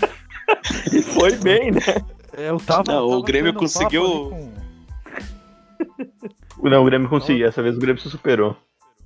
Foi 1.12 1.36
bem, 1.36 1.72
né? 1.72 1.80
Eu 2.32 2.56
tava, 2.58 2.84
Não, 2.92 3.04
o 3.06 3.10
tava 3.10 3.22
Grêmio 3.24 3.50
tendo 3.52 3.58
conseguiu- 3.60 4.30
com- 4.30 4.52
Não, 6.70 6.82
o 6.82 6.84
Grêmio 6.86 7.08
conseguiu. 7.08 7.46
Essa 7.48 7.62
vez 7.62 7.76
o 7.76 7.80
Grêmio 7.80 8.00
se 8.00 8.08
superou. 8.08 8.56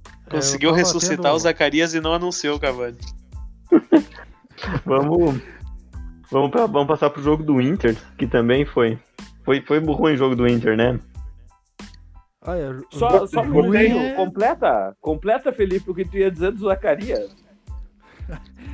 É, 0.04 0.08
eu 0.26 0.32
Conseguiu 0.36 0.72
ressuscitar 0.72 1.16
tendo- 1.16 1.34
o 1.34 1.38
Zacarias 1.38 1.94
e 1.94 2.00
não 2.00 2.12
anunciou 2.12 2.56
o 2.56 2.60
Cavani. 2.60 2.98
Vamos. 4.84 5.40
Vamos, 6.30 6.50
pra- 6.50 6.66
vamos 6.66 6.86
passar 6.88 7.08
pro 7.10 7.22
jogo 7.22 7.42
do 7.42 7.60
Inter, 7.60 7.96
que 8.18 8.26
também 8.26 8.64
foi. 8.66 8.98
Foi, 9.44 9.60
foi 9.62 9.78
ruim 9.80 10.12
o 10.12 10.16
jogo 10.16 10.36
do 10.36 10.46
Inter, 10.46 10.76
né? 10.76 11.00
Ah, 12.44 12.56
é, 12.58 12.70
Só, 12.90 13.24
só 13.26 13.44
é- 13.44 14.14
Completa, 14.14 14.96
completa, 15.00 15.52
Felipe, 15.52 15.88
o 15.90 15.94
que 15.94 16.04
tu 16.04 16.16
ia 16.16 16.30
dizer 16.30 16.50
do 16.50 16.58
Zacarias. 16.58 17.36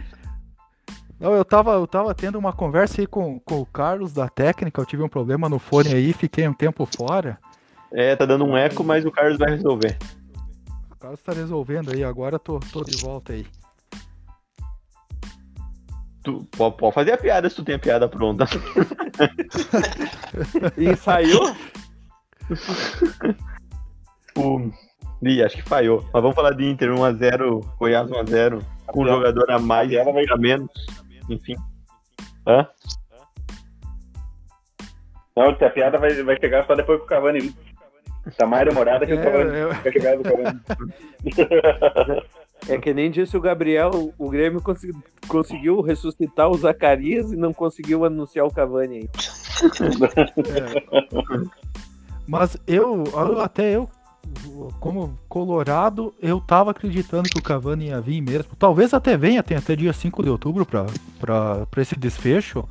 Não, 1.21 1.35
eu 1.35 1.45
tava, 1.45 1.73
eu 1.73 1.87
tava 1.87 2.15
tendo 2.15 2.39
uma 2.39 2.53
conversa 2.53 3.01
aí 3.01 3.07
com, 3.07 3.41
com 3.41 3.61
o 3.61 3.67
Carlos 3.67 4.13
da 4.13 4.29
técnica, 4.29 4.81
eu 4.81 4.87
tive 4.87 5.03
um 5.03 5.09
problema 5.09 5.49
no 5.49 5.59
fone 5.59 5.93
aí, 5.93 6.13
fiquei 6.13 6.47
um 6.47 6.53
tempo 6.55 6.87
fora. 6.87 7.39
É, 7.93 8.15
tá 8.15 8.25
dando 8.25 8.45
um 8.45 8.57
eco, 8.57 8.85
mas 8.85 9.05
o 9.05 9.11
Carlos 9.11 9.37
vai 9.37 9.51
resolver. 9.51 9.99
O 10.93 10.97
Carlos 10.97 11.21
tá 11.21 11.33
resolvendo 11.33 11.91
aí, 11.93 12.05
agora 12.05 12.37
eu 12.37 12.39
tô, 12.39 12.61
tô 12.61 12.85
de 12.85 12.97
volta 13.03 13.33
aí. 13.33 13.45
Tu, 16.23 16.47
pode, 16.57 16.77
pode 16.77 16.95
fazer 16.95 17.13
a 17.13 17.19
piada 17.19 17.51
se 17.51 17.57
tu 17.57 17.65
tem 17.65 17.75
a 17.75 17.79
piada 17.79 18.09
pronta. 18.09 18.45
E 20.77 20.95
saiu? 20.95 21.41
O... 24.39 24.71
Ih, 25.23 25.43
acho 25.43 25.57
que 25.57 25.69
falhou. 25.69 26.03
Mas 26.13 26.23
vamos 26.23 26.35
falar 26.35 26.53
de 26.53 26.65
Inter 26.65 26.91
1x0, 26.91 27.65
Goiás 27.79 28.09
1x0, 28.09 28.63
com 28.87 29.03
um 29.03 29.07
jogador 29.07 29.51
a 29.51 29.59
mais 29.59 29.91
Ela 29.93 30.13
vai- 30.13 30.25
a 30.31 30.37
menos. 30.37 30.71
Enfim. 31.29 31.55
Hã? 32.47 32.67
Não, 35.37 35.51
a 35.51 35.71
piada 35.71 35.99
vai, 35.99 36.11
vai 36.23 36.39
chegar 36.41 36.65
só 36.67 36.75
depois 36.75 36.99
que 36.99 37.05
o 37.05 37.09
Cavani. 37.09 37.55
Tá 38.37 38.47
mais 38.47 38.69
demorada 38.69 39.07
que 39.07 39.15
o 39.15 39.23
Cavani. 39.23 39.51
É, 39.57 39.63
eu- 39.63 39.69
Vai 39.73 39.93
chegar 39.93 40.17
do 40.17 40.23
Cavani. 40.23 40.61
É 42.69 42.77
que 42.77 42.93
nem 42.93 43.11
disse 43.11 43.37
o 43.37 43.41
Gabriel, 43.41 44.13
o 44.19 44.29
Grêmio 44.31 44.61
consegui- 44.61 44.99
conseguiu 45.29 45.81
ressuscitar 45.81 46.49
o 46.51 46.57
Zacarias 46.59 47.33
e 47.33 47.37
não 47.37 47.53
conseguiu 47.53 48.05
anunciar 48.05 48.47
o 48.47 48.53
Cavani 48.53 48.97
aí. 48.99 49.09
Mas 52.27 52.57
eu, 52.67 53.05
eu- 53.05 53.41
até 53.41 53.75
eu, 53.77 53.89
como 54.81 55.19
colorado, 55.29 56.15
eu 56.21 56.41
tava 56.41 56.71
acreditando 56.71 57.29
que 57.29 57.39
o 57.39 57.43
Cavani 57.43 57.87
ia 57.87 58.01
vir 58.01 58.21
mesmo. 58.21 58.53
Talvez 58.59 58.93
até 58.93 59.17
venha, 59.17 59.43
tem 59.43 59.57
até 59.57 59.75
dia 59.77 59.93
5 59.93 60.23
de 60.23 60.31
outubro 60.31 60.67
pra 60.67 60.87
esse 61.77 61.99
desfecho. 61.99 62.65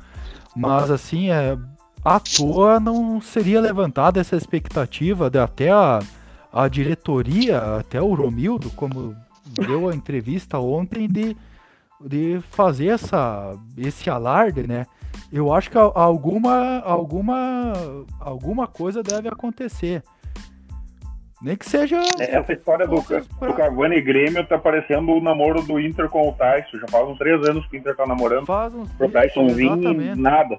Mas 0.56 0.90
assim, 0.90 1.30
é, 1.30 1.56
à 2.04 2.18
toa 2.18 2.80
não 2.80 3.20
seria 3.20 3.60
levantada 3.60 4.20
essa 4.20 4.36
expectativa 4.36 5.30
de 5.30 5.38
até 5.38 5.70
a, 5.70 6.00
a 6.52 6.68
diretoria, 6.68 7.58
até 7.78 8.00
o 8.00 8.14
Romildo, 8.14 8.70
como 8.70 9.14
deu 9.44 9.88
a 9.88 9.94
entrevista 9.94 10.58
ontem, 10.58 11.08
de, 11.08 11.36
de 12.04 12.40
fazer 12.50 12.88
essa, 12.88 13.56
esse 13.76 14.10
alarde, 14.10 14.66
né? 14.66 14.86
Eu 15.32 15.52
acho 15.52 15.70
que 15.70 15.76
alguma, 15.76 16.80
alguma, 16.80 17.72
alguma 18.20 18.66
coisa 18.66 19.02
deve 19.02 19.28
acontecer. 19.28 20.02
Nem 21.40 21.56
que 21.56 21.64
seja. 21.66 22.00
É, 22.18 22.36
Essa 22.36 22.52
história 22.52 22.86
do, 22.86 22.96
do 22.96 23.54
Cavani 23.54 23.96
e 23.96 24.00
Grêmio 24.00 24.44
tá 24.46 24.58
parecendo 24.58 25.12
o 25.12 25.20
namoro 25.20 25.62
do 25.62 25.78
Inter 25.78 26.08
com 26.08 26.28
o 26.28 26.32
Tyson. 26.32 26.78
Já 26.78 26.88
faz 26.88 27.06
uns 27.08 27.18
três 27.18 27.48
anos 27.48 27.64
que 27.68 27.76
o 27.76 27.78
Inter 27.78 27.94
tá 27.96 28.06
namorando. 28.06 28.46
Faz 28.46 28.74
uns 28.74 28.90
Pro 28.92 29.08
Tyson 29.10 29.46
vir 29.48 29.70
nada. 30.16 30.58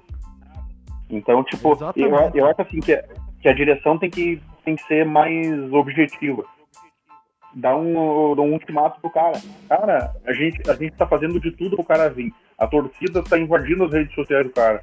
Então, 1.10 1.42
tipo, 1.44 1.76
eu, 1.96 2.10
eu 2.34 2.46
acho 2.46 2.62
assim 2.62 2.80
que, 2.80 2.94
a- 2.94 3.04
que 3.42 3.48
a 3.48 3.52
direção 3.52 3.98
tem 3.98 4.08
que 4.08 4.40
tem 4.64 4.76
que 4.76 4.82
ser 4.84 5.04
mais 5.04 5.72
objetiva. 5.72 6.44
Dá 7.54 7.74
um, 7.76 8.32
um 8.32 8.52
ultimato 8.52 9.00
pro 9.00 9.10
cara. 9.10 9.38
Cara, 9.68 10.12
a 10.24 10.32
gente, 10.32 10.70
a 10.70 10.74
gente 10.74 10.92
tá 10.92 11.06
fazendo 11.06 11.40
de 11.40 11.50
tudo 11.50 11.76
pro 11.76 11.84
cara 11.84 12.08
vir. 12.08 12.32
A 12.56 12.66
torcida 12.66 13.22
tá 13.24 13.36
invadindo 13.38 13.84
as 13.84 13.92
redes 13.92 14.14
sociais 14.14 14.46
do 14.46 14.52
cara. 14.52 14.82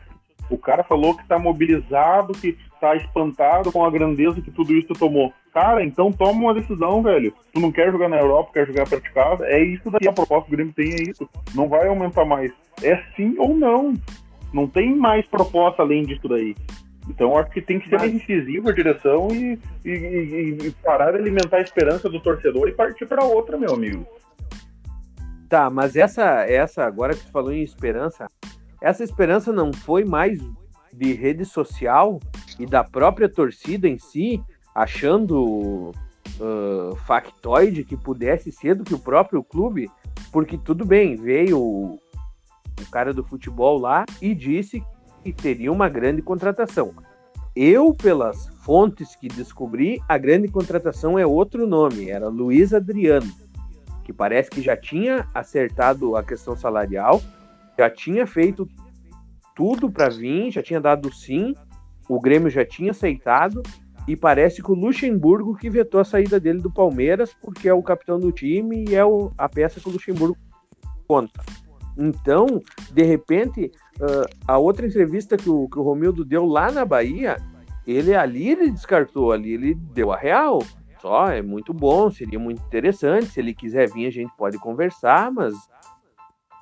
O 0.50 0.58
cara 0.58 0.84
falou 0.84 1.16
que 1.16 1.28
tá 1.28 1.38
mobilizado, 1.38 2.34
que 2.34 2.58
tá 2.80 2.96
espantado 2.96 3.72
com 3.72 3.84
a 3.84 3.92
grandeza 3.92 4.42
que 4.42 4.52
tudo 4.52 4.74
isso 4.74 4.94
tomou. 4.94 5.34
Cara, 5.54 5.84
então 5.84 6.12
toma 6.12 6.40
uma 6.40 6.54
decisão, 6.54 7.02
velho. 7.02 7.34
Tu 7.54 7.60
não 7.60 7.72
quer 7.72 7.92
jogar 7.92 8.08
na 8.08 8.18
Europa, 8.18 8.52
quer 8.54 8.68
jogar 8.68 8.86
de 8.86 9.12
casa. 9.12 9.46
É 9.46 9.62
isso 9.62 9.90
daí, 9.90 10.08
a 10.08 10.14
proposta 10.14 10.50
do 10.50 10.56
Grêmio 10.56 10.74
tem 10.74 10.92
é 10.92 11.10
isso. 11.10 11.28
Não 11.56 11.68
vai 11.68 11.88
aumentar 11.88 12.26
mais. 12.26 12.52
É 12.82 12.96
sim 13.16 13.36
ou 13.38 13.56
não. 13.56 13.94
Não 14.54 14.68
tem 14.68 14.96
mais 14.96 15.26
proposta 15.28 15.82
além 15.82 16.04
disso 16.04 16.28
daí. 16.28 16.56
Então 17.10 17.38
acho 17.38 17.50
que 17.52 17.62
tem 17.62 17.80
que 17.80 17.90
ser 17.90 17.98
mais 17.98 18.14
incisivo 18.14 18.70
a 18.70 18.74
direção 18.74 19.30
e, 19.32 19.60
e, 19.86 19.90
e, 19.90 20.68
e 20.68 20.72
parar 20.84 21.12
de 21.12 21.18
alimentar 21.18 21.58
a 21.58 21.62
esperança 21.62 22.10
do 22.10 22.20
torcedor 22.20 22.68
e 22.68 22.74
partir 22.74 23.06
para 23.06 23.24
outra, 23.24 23.58
meu 23.58 23.74
amigo. 23.74 24.06
Tá, 25.50 25.70
mas 25.70 25.96
essa, 25.96 26.44
essa 26.44 26.84
agora 26.84 27.16
que 27.16 27.26
tu 27.26 27.32
falou 27.32 27.54
em 27.54 27.64
esperança, 27.64 28.28
essa 28.82 29.04
esperança 29.04 29.52
não 29.52 29.74
foi 29.74 30.04
mais 30.06 30.40
de 30.94 31.14
rede 31.14 31.46
social 31.46 32.20
e 32.60 32.66
da 32.66 32.84
própria 32.84 33.30
torcida 33.30 33.88
em 33.88 33.98
si, 33.98 34.42
achando 34.74 35.92
uh, 36.40 36.96
factoide 37.06 37.84
que 37.84 37.96
pudesse 37.96 38.52
ser 38.52 38.76
do 38.76 38.84
que 38.84 38.94
o 38.94 39.00
próprio 39.00 39.44
clube, 39.44 39.90
porque 40.32 40.58
tudo 40.58 40.86
bem, 40.86 41.16
veio 41.16 41.60
o, 41.60 42.00
o 42.80 42.92
cara 42.92 43.14
do 43.14 43.24
futebol 43.24 43.78
lá 43.78 44.06
e 44.22 44.34
disse 44.34 44.84
que 45.24 45.34
teria 45.34 45.72
uma 45.72 45.90
grande 45.90 46.22
contratação. 46.22 46.94
Eu, 47.56 47.92
pelas 47.94 48.48
fontes 48.64 49.16
que 49.16 49.28
descobri, 49.28 50.00
a 50.08 50.18
grande 50.18 50.48
contratação 50.48 51.18
é 51.18 51.26
outro 51.26 51.66
nome, 51.66 52.10
era 52.10 52.28
Luiz 52.28 52.74
Adriano, 52.74 53.32
que 54.04 54.14
parece 54.14 54.50
que 54.50 54.62
já 54.62 54.78
tinha 54.78 55.28
acertado 55.34 56.16
a 56.16 56.24
questão 56.24 56.56
salarial, 56.56 57.20
já 57.78 57.90
tinha 57.90 58.26
feito 58.26 58.68
tudo 59.56 59.92
para 59.92 60.10
vir, 60.10 60.52
já 60.52 60.62
tinha 60.62 60.80
dado 60.80 61.12
sim, 61.14 61.54
o 62.08 62.20
Grêmio 62.20 62.50
já 62.50 62.66
tinha 62.66 62.92
aceitado, 62.92 63.62
e 64.08 64.16
parece 64.16 64.64
que 64.64 64.72
o 64.72 64.76
Luxemburgo 64.76 65.56
que 65.56 65.70
vetou 65.70 66.00
a 66.00 66.06
saída 66.06 66.40
dele 66.40 66.62
do 66.62 66.72
Palmeiras, 66.72 67.36
porque 67.42 67.68
é 67.68 67.74
o 67.74 67.84
capitão 67.84 68.20
do 68.20 68.32
time 68.32 68.86
e 68.88 68.96
é 68.96 69.04
o, 69.04 69.32
a 69.38 69.50
peça 69.50 69.80
que 69.80 69.90
o 69.90 69.92
Luxemburgo 69.92 70.38
conta. 71.08 71.44
Então, 71.98 72.62
de 72.92 73.04
repente, 73.04 73.72
uh, 74.00 74.30
a 74.48 74.58
outra 74.58 74.86
entrevista 74.86 75.36
que 75.36 75.50
o, 75.50 75.68
que 75.68 75.80
o 75.80 75.84
Romildo 75.84 76.24
deu 76.24 76.46
lá 76.46 76.72
na 76.72 76.86
Bahia, 76.86 77.38
ele 77.86 78.16
ali 78.16 78.50
ele 78.50 78.72
descartou, 78.72 79.32
ali 79.32 79.54
ele 79.54 79.74
deu 79.74 80.12
a 80.12 80.18
real. 80.18 80.62
Só 81.02 81.28
é 81.28 81.42
muito 81.42 81.74
bom, 81.74 82.10
seria 82.10 82.40
muito 82.40 82.62
interessante. 82.62 83.28
Se 83.28 83.40
ele 83.40 83.54
quiser 83.54 83.92
vir, 83.92 84.08
a 84.08 84.12
gente 84.12 84.32
pode 84.38 84.58
conversar, 84.58 85.32
mas 85.32 85.54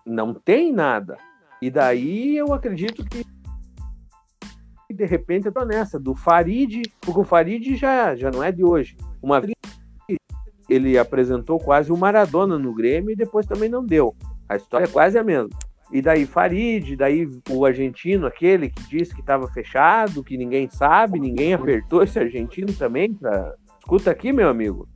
não 0.05 0.33
tem 0.33 0.71
nada. 0.71 1.17
E 1.61 1.69
daí 1.69 2.37
eu 2.37 2.53
acredito 2.53 3.03
que 3.03 3.25
de 4.93 5.05
repente 5.05 5.47
eu 5.47 5.51
tô 5.51 5.65
nessa, 5.65 5.99
do 5.99 6.15
Farid, 6.15 6.83
porque 7.01 7.19
o 7.19 7.23
Farid 7.23 7.75
já, 7.75 8.15
já 8.15 8.31
não 8.31 8.43
é 8.43 8.51
de 8.51 8.63
hoje. 8.63 8.95
Uma 9.21 9.41
vez 9.41 9.53
ele 10.69 10.97
apresentou 10.97 11.59
quase 11.59 11.91
o 11.91 11.97
Maradona 11.97 12.57
no 12.57 12.73
Grêmio 12.73 13.11
e 13.11 13.15
depois 13.15 13.45
também 13.45 13.69
não 13.69 13.85
deu. 13.85 14.15
A 14.47 14.55
história 14.55 14.85
é 14.85 14.87
quase 14.87 15.17
a 15.17 15.23
mesma. 15.23 15.49
E 15.91 16.01
daí 16.01 16.25
Farid, 16.25 16.95
daí 16.95 17.29
o 17.49 17.65
argentino, 17.65 18.25
aquele 18.25 18.69
que 18.69 18.83
disse 18.87 19.13
que 19.13 19.21
estava 19.21 19.47
fechado, 19.47 20.23
que 20.23 20.37
ninguém 20.37 20.67
sabe, 20.67 21.19
ninguém 21.19 21.53
apertou 21.53 22.01
esse 22.03 22.17
argentino 22.17 22.73
também. 22.73 23.13
Pra... 23.13 23.53
Escuta 23.79 24.09
aqui, 24.09 24.33
meu 24.33 24.49
amigo. 24.49 24.87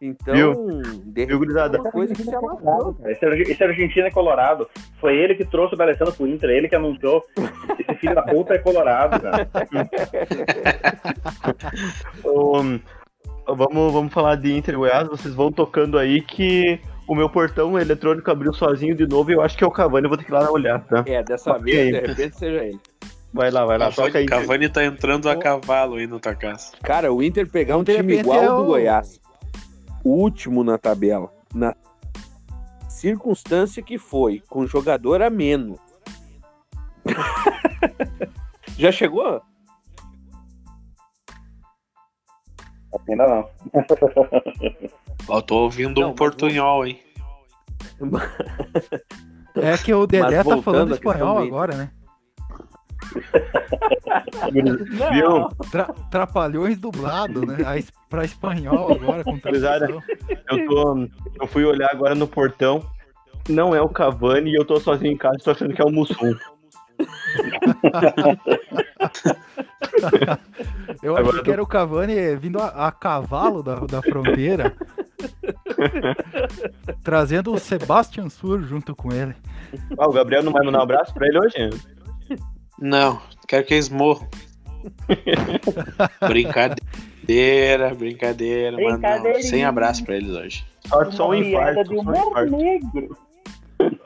Então, 0.00 0.34
Viu? 0.34 0.80
de 1.04 1.26
Viu, 1.26 1.38
gurizada? 1.38 1.78
uma 1.78 1.90
coisa 1.90 2.14
que 2.14 2.22
se 2.22 2.34
amassou. 2.34 2.96
Esse, 3.04 3.26
esse 3.26 3.62
argentino 3.62 4.06
é 4.06 4.10
colorado. 4.10 4.66
Foi 4.98 5.14
ele 5.14 5.34
que 5.34 5.44
trouxe 5.44 5.74
o 5.74 5.76
D'Alessandro 5.76 6.14
pro 6.14 6.26
Inter, 6.26 6.48
ele 6.50 6.68
que 6.68 6.74
anunciou. 6.74 7.22
Esse 7.78 7.98
filho 8.00 8.14
da 8.14 8.22
puta 8.22 8.54
é 8.54 8.58
colorado, 8.58 9.20
cara. 9.20 9.48
Um, 12.24 12.80
vamos, 13.46 13.92
vamos 13.92 14.12
falar 14.12 14.36
de 14.36 14.52
Inter 14.56 14.74
e 14.74 14.78
Goiás. 14.78 15.08
Vocês 15.08 15.34
vão 15.34 15.50
tocando 15.52 15.98
aí 15.98 16.20
que 16.22 16.78
o 17.06 17.14
meu 17.14 17.28
portão 17.28 17.78
eletrônico 17.78 18.30
abriu 18.30 18.52
sozinho 18.52 18.94
de 18.94 19.06
novo 19.06 19.30
e 19.30 19.34
eu 19.34 19.42
acho 19.42 19.56
que 19.56 19.64
é 19.64 19.66
o 19.66 19.70
Cavani. 19.70 20.04
Eu 20.06 20.08
vou 20.08 20.18
ter 20.18 20.24
que 20.24 20.30
ir 20.30 20.34
lá 20.34 20.50
olhar, 20.50 20.80
tá? 20.86 21.04
É, 21.06 21.22
dessa 21.22 21.58
vez, 21.58 21.92
de 21.92 22.00
repente, 22.08 22.36
seja 22.36 22.64
ele. 22.64 22.78
Vai 23.32 23.50
lá, 23.50 23.64
vai 23.64 23.78
lá. 23.78 23.90
Toca 23.92 24.18
aí. 24.18 24.26
Cavani, 24.26 24.46
Cavani 24.46 24.68
tá 24.68 24.84
entrando 24.84 25.28
a 25.28 25.36
cavalo 25.36 25.96
aí 25.96 26.06
no 26.06 26.18
tua 26.18 26.34
casa. 26.34 26.72
Cara, 26.82 27.12
o 27.12 27.22
Inter 27.22 27.48
pegar 27.48 27.76
um 27.76 27.84
time 27.84 28.18
igual 28.18 28.42
é 28.42 28.46
ao 28.46 28.56
do 28.58 28.62
o- 28.62 28.66
Goiás, 28.66 29.20
o 30.04 30.10
último 30.10 30.64
na 30.64 30.78
tabela, 30.78 31.32
na 31.54 31.74
circunstância 32.88 33.82
que 33.82 33.98
foi, 33.98 34.42
com 34.48 34.66
jogador 34.66 35.22
a 35.22 35.30
menos. 35.30 35.78
Já 38.76 38.92
chegou? 38.92 39.42
Ainda 43.08 43.26
não. 43.26 43.48
Ó, 45.28 45.40
tô 45.40 45.64
ouvindo 45.64 46.00
Não, 46.00 46.10
um 46.10 46.14
portunhol, 46.14 46.86
hein? 46.86 47.00
É 49.54 49.76
que 49.76 49.92
o 49.92 50.06
Dedé 50.06 50.44
tá 50.44 50.62
falando 50.62 50.94
espanhol 50.94 51.38
agora, 51.38 51.76
né? 51.76 51.90
Viu? 55.12 55.48
Tra- 55.70 55.94
Trapalhões 56.10 56.78
dublado, 56.78 57.44
né? 57.46 57.58
A 57.66 57.76
es- 57.78 57.92
Pra 58.08 58.24
espanhol 58.24 58.92
agora, 58.92 59.22
com 59.22 59.38
tradução. 59.38 60.02
Eu, 60.50 60.66
tô, 60.66 61.08
eu 61.40 61.46
fui 61.46 61.64
olhar 61.64 61.88
agora 61.92 62.12
no 62.14 62.26
portão. 62.26 62.84
Não 63.48 63.72
é 63.74 63.80
o 63.80 63.88
Cavani 63.88 64.50
e 64.50 64.56
eu 64.56 64.64
tô 64.64 64.80
sozinho 64.80 65.12
em 65.12 65.16
casa 65.16 65.38
tô 65.44 65.50
achando 65.52 65.72
que 65.72 65.80
é 65.80 65.84
o 65.84 65.90
Mussum. 65.90 66.34
Eu 71.02 71.16
Agora 71.16 71.30
achei 71.34 71.42
que 71.44 71.50
era 71.50 71.62
o 71.62 71.66
Cavani 71.66 72.36
vindo 72.36 72.58
a, 72.60 72.88
a 72.88 72.92
cavalo 72.92 73.62
da, 73.62 73.76
da 73.76 74.02
fronteira. 74.02 74.74
trazendo 77.02 77.52
o 77.52 77.58
Sebastian 77.58 78.28
Sur 78.28 78.60
junto 78.62 78.94
com 78.94 79.12
ele. 79.12 79.34
Ah, 79.98 80.06
o 80.08 80.12
Gabriel 80.12 80.42
não 80.42 80.52
vai 80.52 80.64
mandar 80.64 80.80
um 80.80 80.82
abraço 80.82 81.14
pra 81.14 81.26
ele 81.26 81.38
hoje? 81.38 81.70
Não, 82.80 83.20
quero 83.46 83.64
que 83.66 83.74
eles 83.74 83.88
morram. 83.88 84.26
brincadeira, 86.28 87.94
brincadeira, 87.94 88.76
mano. 88.76 88.98
Não, 88.98 89.42
sem 89.42 89.64
abraço 89.64 90.04
pra 90.04 90.16
eles 90.16 90.30
hoje. 90.34 90.64
Só, 90.86 91.10
só 91.10 91.28
um 91.30 91.34
infarto. 91.34 91.84
Só 91.86 91.92
um 91.92 92.00
infarto. 92.02 92.56
negro. 92.56 93.16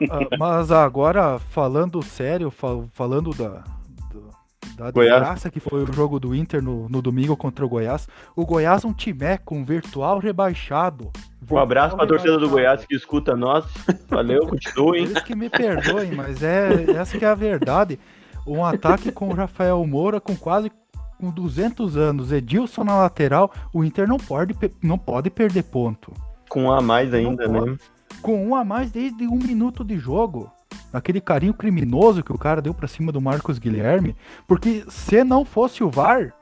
Ah, 0.09 0.37
mas 0.39 0.71
agora, 0.71 1.39
falando 1.39 2.01
sério, 2.01 2.49
fal- 2.49 2.85
falando 2.93 3.31
da, 3.31 3.63
do- 4.11 4.29
da 4.77 4.91
Goiás. 4.91 5.19
desgraça 5.19 5.49
que 5.51 5.59
foi 5.59 5.83
o 5.83 5.91
jogo 5.93 6.19
do 6.19 6.33
Inter 6.33 6.61
no, 6.61 6.87
no 6.87 7.01
domingo 7.01 7.35
contra 7.35 7.65
o 7.65 7.69
Goiás, 7.69 8.07
o 8.35 8.45
Goiás 8.45 8.83
é 8.83 8.87
um 8.87 8.93
time 8.93 9.37
com 9.43 9.65
virtual 9.65 10.19
rebaixado. 10.19 11.11
Um 11.51 11.57
abraço 11.57 11.95
pra 11.95 12.05
Virtual 12.05 12.19
torcida 12.25 12.39
do. 12.39 12.49
Goiás 12.49 12.85
que 12.85 12.95
escuta 12.95 13.35
nós. 13.35 13.65
Valeu, 14.09 14.47
continuem. 14.47 15.03
Eles 15.03 15.21
que 15.23 15.35
me 15.35 15.49
perdoem, 15.49 16.11
mas 16.13 16.41
é 16.41 16.91
essa 16.95 17.17
que 17.17 17.25
é 17.25 17.27
a 17.27 17.35
verdade. 17.35 17.99
Um 18.45 18.63
ataque 18.63 19.11
com 19.11 19.29
o 19.29 19.33
Rafael 19.33 19.85
Moura 19.85 20.19
com 20.19 20.35
quase 20.35 20.71
com 21.19 21.29
200 21.31 21.97
anos, 21.97 22.31
Edilson 22.31 22.83
na 22.83 22.95
lateral, 22.97 23.51
o 23.73 23.83
Inter 23.83 24.07
não 24.07 24.17
pode, 24.17 24.53
não 24.81 24.97
pode 24.97 25.29
perder 25.29 25.63
ponto. 25.63 26.11
Com 26.49 26.63
um 26.63 26.71
a 26.71 26.81
mais 26.81 27.13
ainda, 27.13 27.47
né? 27.47 27.77
Com 28.21 28.45
um 28.45 28.55
a 28.55 28.63
mais 28.63 28.91
desde 28.91 29.25
um 29.27 29.37
minuto 29.37 29.83
de 29.83 29.97
jogo. 29.97 30.51
Aquele 30.91 31.19
carinho 31.19 31.53
criminoso 31.53 32.23
que 32.23 32.31
o 32.31 32.37
cara 32.37 32.61
deu 32.61 32.73
pra 32.73 32.87
cima 32.87 33.11
do 33.11 33.19
Marcos 33.19 33.59
Guilherme. 33.59 34.15
Porque 34.47 34.85
se 34.87 35.23
não 35.23 35.43
fosse 35.43 35.83
o 35.83 35.89
VAR, 35.89 36.33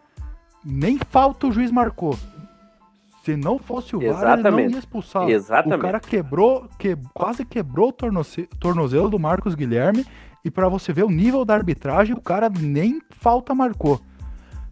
nem 0.64 0.98
falta 0.98 1.48
o 1.48 1.52
juiz 1.52 1.72
marcou. 1.72 2.18
Se 3.24 3.36
não 3.36 3.58
fosse 3.58 3.96
o 3.96 4.00
VAR, 4.00 4.38
ele 4.38 4.52
não 4.52 4.60
ia 4.60 4.78
expulsar. 4.80 5.30
Exatamente. 5.30 5.80
O 5.80 5.82
cara 5.82 6.00
quebrou, 6.00 6.68
que, 6.78 6.96
quase 7.14 7.46
quebrou 7.46 7.90
o 7.90 8.48
tornozelo 8.60 9.10
do 9.10 9.18
Marcos 9.18 9.56
Guilherme. 9.56 10.06
E 10.44 10.52
pra 10.52 10.68
você 10.68 10.92
ver 10.92 11.04
o 11.06 11.10
nível 11.10 11.46
da 11.46 11.54
arbitragem, 11.56 12.14
o 12.14 12.22
cara 12.22 12.50
nem 12.50 13.02
falta 13.10 13.56
marcou. 13.56 14.02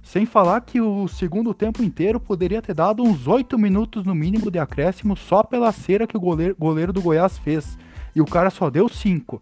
Sem 0.03 0.25
falar 0.25 0.59
que 0.61 0.81
o 0.81 1.07
segundo 1.07 1.53
tempo 1.53 1.81
inteiro 1.81 2.19
poderia 2.19 2.61
ter 2.61 2.73
dado 2.73 3.03
uns 3.03 3.25
8 3.27 3.57
minutos 3.57 4.03
no 4.03 4.13
mínimo 4.13 4.51
de 4.51 4.59
acréscimo 4.59 5.15
só 5.15 5.43
pela 5.43 5.71
cera 5.71 6.05
que 6.05 6.17
o 6.17 6.19
goleiro, 6.19 6.55
goleiro 6.59 6.91
do 6.91 7.01
Goiás 7.01 7.37
fez. 7.37 7.77
E 8.13 8.19
o 8.19 8.25
cara 8.25 8.49
só 8.49 8.69
deu 8.69 8.89
5. 8.89 9.41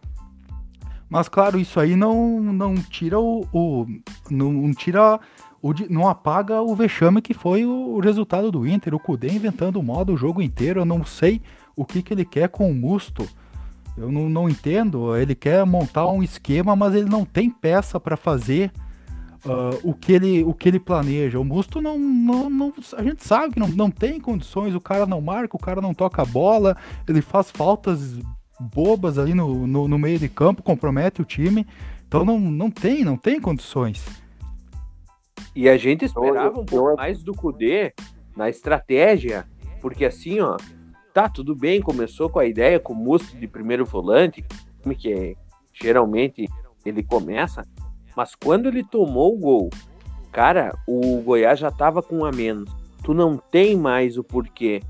Mas 1.10 1.28
claro, 1.28 1.60
isso 1.60 1.80
aí 1.80 1.96
não, 1.96 2.40
não 2.40 2.76
tira 2.76 3.20
o. 3.20 3.48
o- 3.52 3.88
não 4.30 4.72
tira. 4.74 5.20
O, 5.62 5.74
não 5.90 6.08
apaga 6.08 6.62
o 6.62 6.74
vexame 6.76 7.22
que 7.22 7.34
foi 7.34 7.66
o, 7.66 7.96
o 7.96 8.00
resultado 8.00 8.52
do 8.52 8.68
Inter. 8.68 8.94
O 8.94 9.00
Kudê 9.00 9.30
inventando 9.30 9.82
modo 9.82 10.14
o 10.14 10.18
jogo 10.18 10.42
inteiro. 10.42 10.82
Eu 10.82 10.86
não 10.86 11.04
sei 11.04 11.42
o 11.76 11.84
que, 11.84 12.04
que 12.04 12.14
ele 12.14 12.24
quer 12.26 12.50
com 12.50 12.70
o 12.70 12.76
Musto. 12.76 13.28
Eu 14.00 14.12
não, 14.12 14.30
não 14.30 14.50
entendo. 14.50 15.16
Ele 15.16 15.36
quer 15.36 15.66
montar 15.66 16.08
um 16.08 16.24
esquema, 16.24 16.76
mas 16.76 16.96
ele 16.96 17.10
não 17.10 17.26
tem 17.26 17.50
peça 17.50 18.00
para 18.00 18.16
fazer 18.16 18.72
uh, 19.46 19.78
o, 19.84 19.94
que 19.94 20.14
ele, 20.14 20.44
o 20.44 20.54
que 20.54 20.70
ele 20.70 20.80
planeja. 20.80 21.40
O 21.40 21.44
Musto 21.44 21.82
não, 21.82 22.00
não, 22.00 22.50
não, 22.50 22.74
A 22.96 23.04
gente 23.04 23.26
sabe 23.26 23.54
que 23.54 23.60
não, 23.60 23.68
não 23.68 23.92
tem 23.92 24.20
condições, 24.20 24.74
o 24.74 24.80
cara 24.80 25.06
não 25.06 25.20
marca, 25.20 25.56
o 25.56 25.60
cara 25.60 25.82
não 25.82 25.94
toca 25.94 26.22
a 26.22 26.26
bola, 26.26 26.78
ele 27.08 27.22
faz 27.22 27.52
faltas 27.52 28.18
bobas 28.60 29.18
ali 29.18 29.34
no, 29.34 29.68
no, 29.68 29.88
no 29.88 30.00
meio 30.00 30.18
de 30.18 30.30
campo, 30.30 30.64
compromete 30.64 31.22
o 31.22 31.26
time. 31.26 31.68
Então 32.08 32.24
não, 32.24 32.40
não 32.40 32.72
tem, 32.72 33.04
não 33.04 33.18
tem 33.18 33.40
condições. 33.40 34.04
E 35.56 35.68
a 35.68 35.78
gente 35.78 36.06
esperava 36.06 36.60
um 36.60 36.66
pouco 36.66 36.96
mais 36.96 37.24
do 37.24 37.34
Kudê 37.34 37.94
na 38.36 38.50
estratégia, 38.50 39.46
porque 39.82 40.06
assim, 40.06 40.40
ó, 40.40 40.58
tá 41.14 41.30
tudo 41.30 41.56
bem, 41.56 41.82
começou 41.82 42.30
com 42.30 42.40
a 42.40 42.46
ideia 42.46 42.80
com 42.80 42.94
o 42.94 42.96
Musto 42.96 43.38
de 43.38 43.48
primeiro 43.48 43.86
volante, 43.86 44.44
que 44.98 45.14
é, 45.14 45.34
geralmente 45.74 46.48
ele 46.86 47.04
começa, 47.04 47.64
mas 48.16 48.36
quando 48.36 48.68
ele 48.68 48.84
tomou 48.84 49.36
o 49.36 49.40
gol, 49.40 49.70
cara, 50.32 50.74
o 50.88 51.22
Goiás 51.22 51.60
já 51.60 51.72
tava 51.72 52.02
com 52.02 52.20
um 52.20 52.26
a 52.26 52.32
menos. 52.32 52.70
Tu 53.04 53.14
não 53.14 53.38
tem 53.38 53.78
mais 53.78 54.18
o 54.18 54.24
porquê 54.24 54.82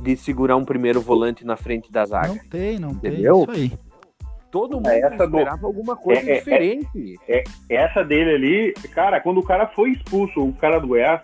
de 0.00 0.16
segurar 0.16 0.56
um 0.56 0.64
primeiro 0.64 1.00
volante 1.00 1.44
na 1.44 1.56
frente 1.56 1.90
da 1.90 2.04
zaga. 2.04 2.28
Não 2.28 2.38
tem, 2.48 2.78
não 2.78 2.90
Entendeu? 2.90 3.46
tem. 3.46 3.64
Isso 3.66 3.74
aí. 3.74 3.88
Todo 4.50 4.76
mundo 4.76 4.88
é 4.88 5.00
essa 5.00 5.24
esperava 5.24 5.58
do... 5.58 5.66
alguma 5.66 5.94
coisa 5.94 6.22
é, 6.22 6.36
é, 6.36 6.38
diferente. 6.38 7.16
É, 7.28 7.44
é, 7.68 7.74
essa 7.74 8.02
dele 8.02 8.34
ali, 8.34 8.74
cara, 8.94 9.20
quando 9.20 9.38
o 9.38 9.42
cara 9.42 9.66
foi 9.66 9.90
expulso, 9.90 10.42
o 10.42 10.54
cara 10.54 10.78
do 10.78 10.88
Goiás, 10.88 11.20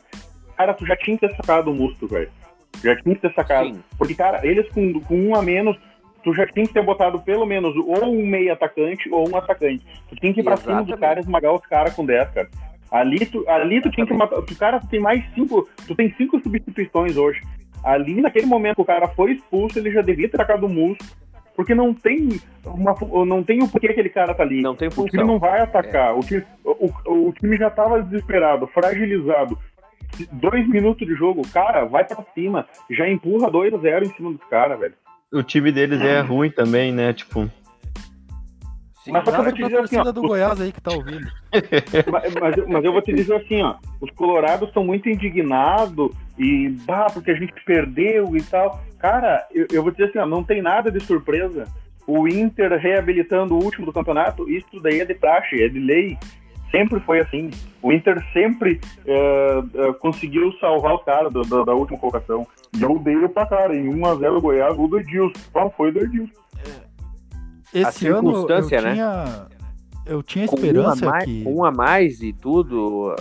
cara, 0.56 0.74
tu 0.74 0.84
já 0.84 0.94
tinha 0.96 1.16
que 1.16 1.26
ter 1.26 1.34
sacado 1.36 1.70
o 1.70 1.74
Musto, 1.74 2.06
velho. 2.06 2.30
Já 2.82 2.96
tinha 2.96 3.14
que 3.14 3.20
ter 3.20 3.34
sacado. 3.34 3.68
Sim. 3.68 3.82
Porque, 3.98 4.14
cara, 4.14 4.46
eles 4.46 4.68
com, 4.70 5.00
com 5.00 5.16
um 5.16 5.34
a 5.34 5.42
menos, 5.42 5.76
tu 6.22 6.34
já 6.34 6.46
tinha 6.46 6.66
que 6.66 6.72
ter 6.72 6.82
botado 6.82 7.20
pelo 7.20 7.46
menos 7.46 7.74
ou 7.76 8.04
um 8.04 8.26
meio 8.26 8.52
atacante 8.52 9.08
ou 9.10 9.28
um 9.28 9.37
atacante. 9.37 9.84
Tu 10.08 10.16
tinha 10.16 10.32
que 10.32 10.40
ir 10.40 10.44
pra 10.44 10.54
Exatamente. 10.54 10.84
cima 10.84 10.96
dos 10.96 11.00
caras 11.00 11.24
e 11.24 11.26
esmagar 11.26 11.54
os 11.54 11.66
caras 11.66 11.94
com 11.94 12.04
10, 12.04 12.30
cara. 12.30 12.48
Ali 12.90 13.26
tu, 13.26 13.44
ali 13.48 13.80
tu 13.80 13.90
tinha 13.90 14.06
que 14.06 14.14
matar. 14.14 14.38
O 14.38 14.56
cara 14.56 14.80
tu 14.80 14.88
tem 14.88 15.00
mais 15.00 15.24
cinco. 15.34 15.68
Tu 15.87 15.94
tem 15.94 16.14
cinco 16.16 16.40
substituições 16.40 17.16
hoje. 17.16 17.40
Ali, 17.82 18.20
naquele 18.22 18.46
momento 18.46 18.76
que 18.76 18.82
o 18.82 18.84
cara 18.84 19.08
foi 19.08 19.32
expulso, 19.32 19.78
ele 19.78 19.90
já 19.90 20.00
devia 20.00 20.28
ter 20.28 20.37
sacado 20.37 20.66
o 20.66 20.68
Musto 20.68 21.04
porque 21.56 21.74
não 21.74 21.94
tem 21.94 22.40
uma, 22.64 22.94
não 23.24 23.42
tem 23.42 23.62
o 23.62 23.68
porquê 23.68 23.88
aquele 23.88 24.08
cara 24.08 24.34
tá 24.34 24.42
ali. 24.42 24.60
Não 24.60 24.74
tem 24.74 24.90
função. 24.90 25.04
O 25.04 25.08
time 25.08 25.24
não 25.24 25.38
vai 25.38 25.60
atacar. 25.60 26.10
É. 26.10 26.12
O, 26.12 26.20
time, 26.20 26.42
o, 26.64 26.92
o, 27.06 27.32
time 27.32 27.56
já 27.56 27.70
tava 27.70 28.02
desesperado, 28.02 28.66
fragilizado. 28.68 29.58
Dois 30.33 30.68
minutos 30.68 31.07
de 31.07 31.14
jogo, 31.14 31.42
cara, 31.53 31.85
vai 31.85 32.05
para 32.05 32.24
cima. 32.35 32.66
Já 32.90 33.09
empurra 33.09 33.50
2 33.50 33.74
a 33.74 33.79
0 33.79 34.05
em 34.07 34.14
cima 34.14 34.33
dos 34.33 34.44
caras, 34.44 34.79
velho. 34.79 34.94
O 35.33 35.42
time 35.42 35.72
deles 35.72 36.00
é 36.00 36.20
ruim 36.20 36.50
também, 36.50 36.92
né? 36.92 37.12
Tipo. 37.12 37.50
Sim, 39.05 39.12
mas 39.12 39.24
só 39.24 39.33
que 39.33 39.38
eu 39.38 39.44
vou 39.44 39.53
te 39.53 39.62
dizer 39.64 39.79
assim, 39.81 39.98
ó, 39.98 40.12
do 40.12 40.22
os... 40.22 40.29
Goiás 40.29 40.61
aí 40.61 40.72
que 40.72 40.81
tá 40.81 40.92
ouvindo. 40.92 41.27
mas, 42.11 42.35
mas, 42.35 42.66
mas, 42.68 42.85
eu 42.85 42.92
vou 42.92 43.03
te 43.03 43.12
dizer 43.12 43.35
assim, 43.35 43.61
ó, 43.61 43.74
os 44.00 44.11
colorados 44.12 44.68
estão 44.68 44.83
muito 44.83 45.09
indignados 45.11 46.11
e, 46.38 46.70
bah, 46.87 47.09
porque 47.12 47.31
a 47.31 47.35
gente 47.35 47.53
perdeu 47.66 48.35
e 48.35 48.42
tal. 48.42 48.83
Cara, 48.98 49.46
eu, 49.53 49.66
eu 49.70 49.83
vou 49.83 49.90
dizer 49.92 50.05
assim, 50.05 50.18
ó, 50.18 50.27
não 50.27 50.42
tem 50.42 50.62
nada 50.62 50.90
de 50.90 51.00
surpresa. 51.00 51.66
O 52.07 52.27
Inter 52.29 52.79
reabilitando 52.79 53.55
o 53.55 53.62
último 53.62 53.85
do 53.85 53.92
campeonato, 53.92 54.48
isso 54.48 54.81
daí 54.81 55.00
é 55.00 55.05
de 55.05 55.14
praxe, 55.14 55.62
é 55.62 55.68
de 55.68 55.79
lei. 55.79 56.16
Sempre 56.74 56.98
foi 57.00 57.20
assim. 57.20 57.50
O 57.80 57.92
Inter 57.92 58.20
sempre 58.32 58.80
uh, 59.06 59.90
uh, 59.90 59.94
conseguiu 59.94 60.52
salvar 60.54 60.96
os 60.96 61.04
caras 61.04 61.32
da, 61.32 61.42
da, 61.42 61.62
da, 61.62 61.72
última 61.72 61.96
colocação. 62.00 62.44
E 62.76 62.82
eu 62.82 62.98
dei 62.98 63.28
pra 63.28 63.46
cara, 63.46 63.76
em 63.76 63.88
1x0 63.88 64.40
Goiás, 64.40 64.76
o 64.76 64.88
do 64.88 64.98
Edilson. 64.98 65.40
Só 65.52 65.70
foi 65.70 65.92
do 65.92 66.00
Edilson. 66.00 66.32
Esse 67.72 68.08
ano 68.08 68.32
eu 68.48 68.48
né? 68.48 68.92
tinha, 68.92 69.46
eu 70.04 70.22
tinha 70.22 70.44
esperança 70.46 71.06
um 71.06 71.10
mais, 71.10 71.24
que... 71.24 71.44
Um 71.46 71.64
a 71.64 71.70
mais 71.70 72.20
e 72.22 72.32
tudo, 72.32 73.14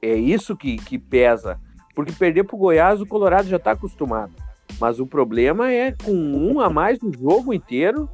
é 0.00 0.14
isso 0.14 0.56
que, 0.56 0.76
que 0.76 0.98
pesa. 0.98 1.60
Porque 1.94 2.12
perder 2.12 2.44
pro 2.44 2.56
Goiás, 2.56 3.02
o 3.02 3.06
Colorado 3.06 3.48
já 3.48 3.58
tá 3.58 3.72
acostumado. 3.72 4.32
Mas 4.80 4.98
o 4.98 5.06
problema 5.06 5.70
é 5.70 5.92
com 5.92 6.12
um 6.12 6.58
a 6.58 6.70
mais 6.70 7.00
no 7.00 7.12
jogo 7.12 7.52
inteiro, 7.52 8.08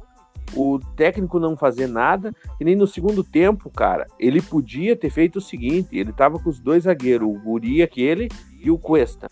o 0.55 0.79
técnico 0.95 1.39
não 1.39 1.55
fazer 1.55 1.87
nada, 1.87 2.33
e 2.59 2.65
nem 2.65 2.75
no 2.75 2.87
segundo 2.87 3.23
tempo, 3.23 3.69
cara. 3.69 4.07
Ele 4.19 4.41
podia 4.41 4.95
ter 4.95 5.09
feito 5.09 5.37
o 5.37 5.41
seguinte: 5.41 5.97
ele 5.97 6.11
tava 6.11 6.39
com 6.39 6.49
os 6.49 6.59
dois 6.59 6.83
zagueiros, 6.83 7.27
o 7.27 7.39
Guri 7.39 7.81
aquele 7.81 8.27
e 8.59 8.69
o 8.69 8.77
Cuesta. 8.77 9.27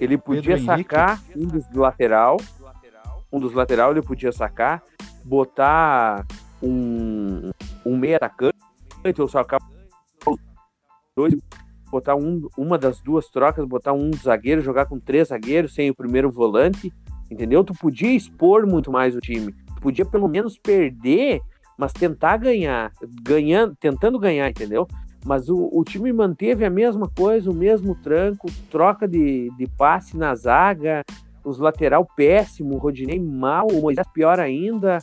Ele 0.00 0.16
podia 0.18 0.56
Pedro 0.56 0.64
sacar 0.64 1.22
Henrique. 1.34 1.38
um 1.38 1.46
dos 1.46 1.70
lateral, 1.72 2.36
um 3.32 3.40
dos 3.40 3.52
lateral 3.52 3.90
ele 3.90 4.02
podia 4.02 4.32
sacar, 4.32 4.82
botar 5.24 6.26
um, 6.62 7.50
um 7.84 7.96
meia 7.96 8.16
atacante, 8.16 8.56
ou 9.18 9.28
sacar 9.28 9.60
dois, 11.16 11.34
botar 11.90 12.14
um, 12.14 12.48
uma 12.56 12.78
das 12.78 13.00
duas 13.00 13.28
trocas, 13.28 13.66
botar 13.66 13.92
um 13.92 14.12
zagueiro, 14.12 14.62
jogar 14.62 14.86
com 14.86 15.00
três 15.00 15.28
zagueiros 15.28 15.74
sem 15.74 15.90
o 15.90 15.94
primeiro 15.94 16.30
volante, 16.30 16.92
entendeu? 17.30 17.64
Tu 17.64 17.74
podia 17.74 18.14
expor 18.14 18.66
muito 18.66 18.92
mais 18.92 19.16
o 19.16 19.20
time, 19.20 19.54
podia 19.80 20.04
pelo 20.04 20.28
menos 20.28 20.58
perder, 20.58 21.40
mas 21.78 21.92
tentar 21.92 22.36
ganhar, 22.36 22.92
ganhando, 23.22 23.76
tentando 23.76 24.18
ganhar, 24.18 24.48
entendeu? 24.48 24.86
Mas 25.24 25.48
o, 25.48 25.68
o 25.72 25.84
time 25.84 26.12
manteve 26.12 26.64
a 26.64 26.70
mesma 26.70 27.08
coisa, 27.08 27.50
o 27.50 27.54
mesmo 27.54 27.94
tranco, 27.94 28.48
troca 28.70 29.06
de, 29.06 29.50
de 29.56 29.66
passe 29.66 30.16
na 30.16 30.34
zaga, 30.34 31.04
os 31.44 31.58
lateral 31.58 32.06
péssimo, 32.16 32.74
o 32.74 32.78
Rodinei 32.78 33.18
mal, 33.18 33.66
o 33.66 33.80
Moisés 33.80 34.06
pior 34.12 34.38
ainda. 34.38 34.98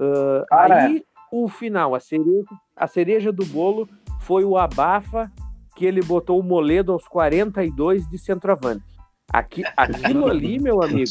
Uh, 0.00 0.44
aí 0.50 1.04
o 1.30 1.48
final, 1.48 1.94
a 1.94 2.00
cereja, 2.00 2.48
a 2.76 2.86
cereja 2.86 3.32
do 3.32 3.44
bolo 3.46 3.88
foi 4.20 4.44
o 4.44 4.56
abafa 4.56 5.30
que 5.76 5.84
ele 5.84 6.02
botou 6.02 6.40
o 6.40 6.42
Moledo 6.42 6.92
aos 6.92 7.06
42 7.06 8.08
de 8.08 8.18
centroavante. 8.18 8.84
Aqui, 9.32 9.62
aquilo 9.76 10.26
ali, 10.26 10.58
meu 10.58 10.82
amigo. 10.82 11.10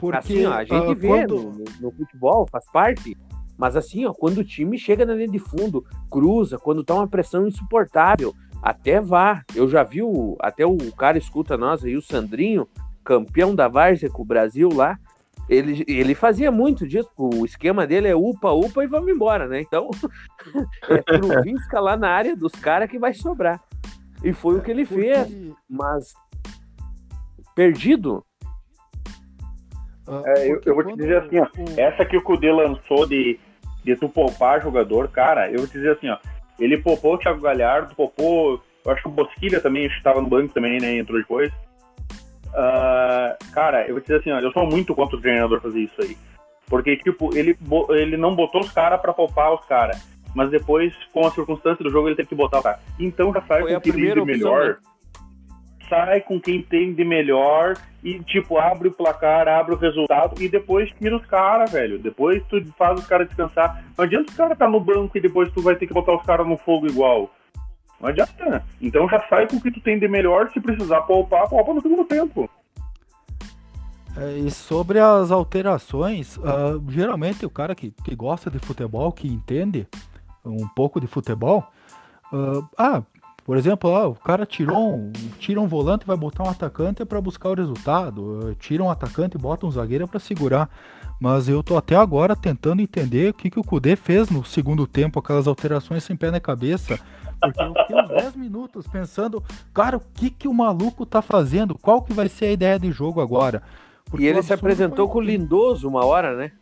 Porque 0.00 0.16
assim, 0.16 0.46
ó, 0.46 0.52
a 0.54 0.64
gente 0.64 0.92
uh, 0.92 0.94
vê 0.94 1.08
quando... 1.08 1.36
no, 1.36 1.64
no, 1.80 1.90
futebol, 1.92 2.46
faz 2.50 2.64
parte. 2.70 3.16
Mas 3.56 3.76
assim, 3.76 4.06
ó, 4.06 4.12
quando 4.12 4.38
o 4.38 4.44
time 4.44 4.78
chega 4.78 5.04
na 5.04 5.14
linha 5.14 5.28
de 5.28 5.38
fundo, 5.38 5.84
cruza, 6.10 6.58
quando 6.58 6.82
tá 6.82 6.94
uma 6.94 7.06
pressão 7.06 7.46
insuportável, 7.46 8.34
até 8.62 9.00
vá. 9.00 9.42
Eu 9.54 9.68
já 9.68 9.82
vi 9.82 10.02
o, 10.02 10.36
até 10.40 10.64
o 10.64 10.76
cara 10.96 11.18
escuta 11.18 11.58
nós 11.58 11.84
aí, 11.84 11.96
o 11.96 12.02
Sandrinho, 12.02 12.66
campeão 13.04 13.54
da 13.54 13.68
Várzea 13.68 14.10
com 14.10 14.22
o 14.22 14.26
Brasil 14.26 14.70
lá, 14.72 14.98
ele, 15.50 15.84
ele 15.88 16.14
fazia 16.14 16.50
muito 16.50 16.86
disso, 16.86 17.10
o 17.16 17.44
esquema 17.44 17.84
dele 17.84 18.06
é 18.06 18.14
upa, 18.14 18.52
upa 18.52 18.84
e 18.84 18.86
vamos 18.86 19.10
embora, 19.10 19.48
né? 19.48 19.60
Então, 19.60 19.90
é 20.88 21.02
Truvisca 21.02 21.80
lá 21.80 21.96
na 21.96 22.08
área 22.08 22.36
dos 22.36 22.52
caras 22.52 22.88
que 22.88 22.98
vai 22.98 23.12
sobrar. 23.12 23.60
E 24.22 24.32
foi 24.32 24.56
o 24.56 24.62
que 24.62 24.70
ele 24.70 24.84
fez, 24.84 25.28
mas 25.68 26.14
perdido. 27.54 28.24
Ah, 30.10 30.22
é, 30.26 30.50
eu, 30.50 30.60
eu, 30.64 30.74
vou 30.74 30.84
te 30.84 30.96
dizer 30.96 31.18
assim, 31.18 31.38
ó, 31.38 31.46
essa 31.76 32.04
que 32.04 32.16
o 32.16 32.22
Cudê 32.22 32.50
lançou 32.50 33.06
de, 33.06 33.38
de 33.84 33.96
tu 33.96 34.08
poupar 34.08 34.62
jogador, 34.62 35.08
cara, 35.08 35.50
eu 35.50 35.58
vou 35.58 35.66
te 35.66 35.74
dizer 35.74 35.92
assim, 35.92 36.08
ó, 36.08 36.18
ele 36.58 36.78
poupou 36.78 37.14
o 37.14 37.18
Thiago 37.18 37.40
Galhardo, 37.40 37.94
poupou, 37.94 38.60
eu 38.84 38.92
acho 38.92 39.02
que 39.02 39.08
o 39.08 39.12
Bosquilha 39.12 39.60
também 39.60 39.86
estava 39.86 40.20
no 40.20 40.28
banco 40.28 40.52
também, 40.52 40.80
né, 40.80 40.96
entrou 40.96 41.18
depois. 41.18 41.52
Uh, 42.48 43.52
cara, 43.52 43.86
eu 43.86 43.94
vou 43.94 44.00
dizer 44.00 44.16
assim, 44.16 44.32
ó, 44.32 44.40
eu 44.40 44.50
sou 44.52 44.66
muito 44.66 44.94
contra 44.94 45.16
o 45.16 45.20
treinador 45.20 45.60
fazer 45.60 45.80
isso 45.80 46.02
aí. 46.02 46.16
Porque, 46.66 46.96
tipo, 46.96 47.36
ele, 47.36 47.58
ele 47.90 48.16
não 48.16 48.34
botou 48.34 48.60
os 48.60 48.70
caras 48.70 49.00
pra 49.00 49.12
poupar 49.12 49.52
os 49.52 49.64
caras. 49.66 50.00
Mas 50.34 50.50
depois, 50.50 50.94
com 51.12 51.26
a 51.26 51.30
circunstância 51.30 51.82
do 51.82 51.90
jogo, 51.90 52.08
ele 52.08 52.14
teve 52.14 52.28
que 52.28 52.34
botar 52.34 52.60
o 52.60 52.62
cara. 52.62 52.78
Então 52.98 53.32
já 53.32 53.42
sai 53.42 53.62
Foi 53.62 53.74
com 53.74 53.80
de 53.80 54.24
melhor. 54.24 54.68
Né? 54.68 54.76
Sai 55.90 56.20
com 56.22 56.40
quem 56.40 56.62
tem 56.62 56.94
de 56.94 57.04
melhor 57.04 57.76
e, 58.02 58.20
tipo, 58.20 58.56
abre 58.56 58.88
o 58.88 58.92
placar, 58.92 59.46
abre 59.48 59.74
o 59.74 59.78
resultado 59.78 60.40
e 60.40 60.48
depois 60.48 60.88
tira 60.92 61.16
os 61.16 61.26
caras, 61.26 61.72
velho. 61.72 61.98
Depois 61.98 62.42
tu 62.48 62.64
faz 62.78 63.00
os 63.00 63.06
caras 63.06 63.26
descansar. 63.26 63.84
Não 63.98 64.04
adianta 64.04 64.30
os 64.30 64.36
caras 64.36 64.52
estar 64.52 64.66
tá 64.66 64.70
no 64.70 64.80
banco 64.80 65.18
e 65.18 65.20
depois 65.20 65.52
tu 65.52 65.60
vai 65.60 65.74
ter 65.74 65.86
que 65.86 65.92
botar 65.92 66.14
os 66.14 66.22
caras 66.22 66.46
no 66.46 66.56
fogo 66.56 66.86
igual. 66.86 67.28
Não 68.00 68.08
adianta. 68.08 68.64
Então 68.80 69.08
já 69.08 69.20
sai 69.28 69.46
com 69.46 69.56
o 69.56 69.60
que 69.60 69.72
tu 69.72 69.80
tem 69.80 69.98
de 69.98 70.06
melhor. 70.06 70.48
Se 70.52 70.60
precisar 70.60 71.02
poupar, 71.02 71.48
poupa 71.48 71.74
no 71.74 71.82
segundo 71.82 72.04
tempo. 72.04 72.48
É, 74.16 74.38
e 74.38 74.50
sobre 74.50 74.98
as 74.98 75.30
alterações, 75.30 76.36
uh, 76.36 76.82
geralmente 76.88 77.44
o 77.44 77.50
cara 77.50 77.74
que, 77.74 77.90
que 77.90 78.14
gosta 78.14 78.50
de 78.50 78.58
futebol, 78.58 79.12
que 79.12 79.28
entende 79.28 79.86
um 80.44 80.66
pouco 80.68 81.00
de 81.00 81.06
futebol, 81.06 81.64
uh, 82.32 82.66
ah, 82.76 83.02
por 83.50 83.56
exemplo, 83.56 83.96
ah, 83.96 84.06
o 84.06 84.14
cara 84.14 84.46
tirou 84.46 84.94
um, 84.94 85.12
tira 85.40 85.60
um 85.60 85.66
volante 85.66 86.04
e 86.04 86.06
vai 86.06 86.16
botar 86.16 86.44
um 86.44 86.48
atacante 86.48 87.04
para 87.04 87.20
buscar 87.20 87.48
o 87.48 87.54
resultado, 87.54 88.56
tira 88.60 88.80
um 88.80 88.88
atacante 88.88 89.36
e 89.36 89.40
bota 89.40 89.66
um 89.66 89.70
zagueiro 89.72 90.06
para 90.06 90.20
segurar. 90.20 90.70
Mas 91.20 91.48
eu 91.48 91.60
tô 91.60 91.76
até 91.76 91.96
agora 91.96 92.36
tentando 92.36 92.80
entender 92.80 93.30
o 93.30 93.34
que, 93.34 93.50
que 93.50 93.58
o 93.58 93.64
Kudê 93.64 93.96
fez 93.96 94.30
no 94.30 94.44
segundo 94.44 94.86
tempo, 94.86 95.18
aquelas 95.18 95.48
alterações 95.48 96.04
sem 96.04 96.14
pé 96.14 96.30
na 96.30 96.38
cabeça. 96.38 97.00
Porque 97.40 97.60
eu 97.60 97.74
fiquei 97.74 97.96
uns 98.00 98.08
10 98.22 98.36
minutos 98.36 98.86
pensando, 98.86 99.42
cara, 99.74 99.96
o 99.96 100.02
que, 100.14 100.30
que 100.30 100.46
o 100.46 100.54
maluco 100.54 101.04
tá 101.04 101.20
fazendo? 101.20 101.76
Qual 101.76 102.02
que 102.02 102.12
vai 102.12 102.28
ser 102.28 102.44
a 102.44 102.52
ideia 102.52 102.78
de 102.78 102.92
jogo 102.92 103.20
agora? 103.20 103.64
Porque 104.04 104.26
e 104.26 104.28
ele 104.28 104.44
se 104.44 104.52
apresentou 104.52 105.08
com 105.08 105.18
o 105.18 105.22
Lindoso 105.22 105.88
uma 105.88 106.04
hora, 106.04 106.36
né? 106.36 106.52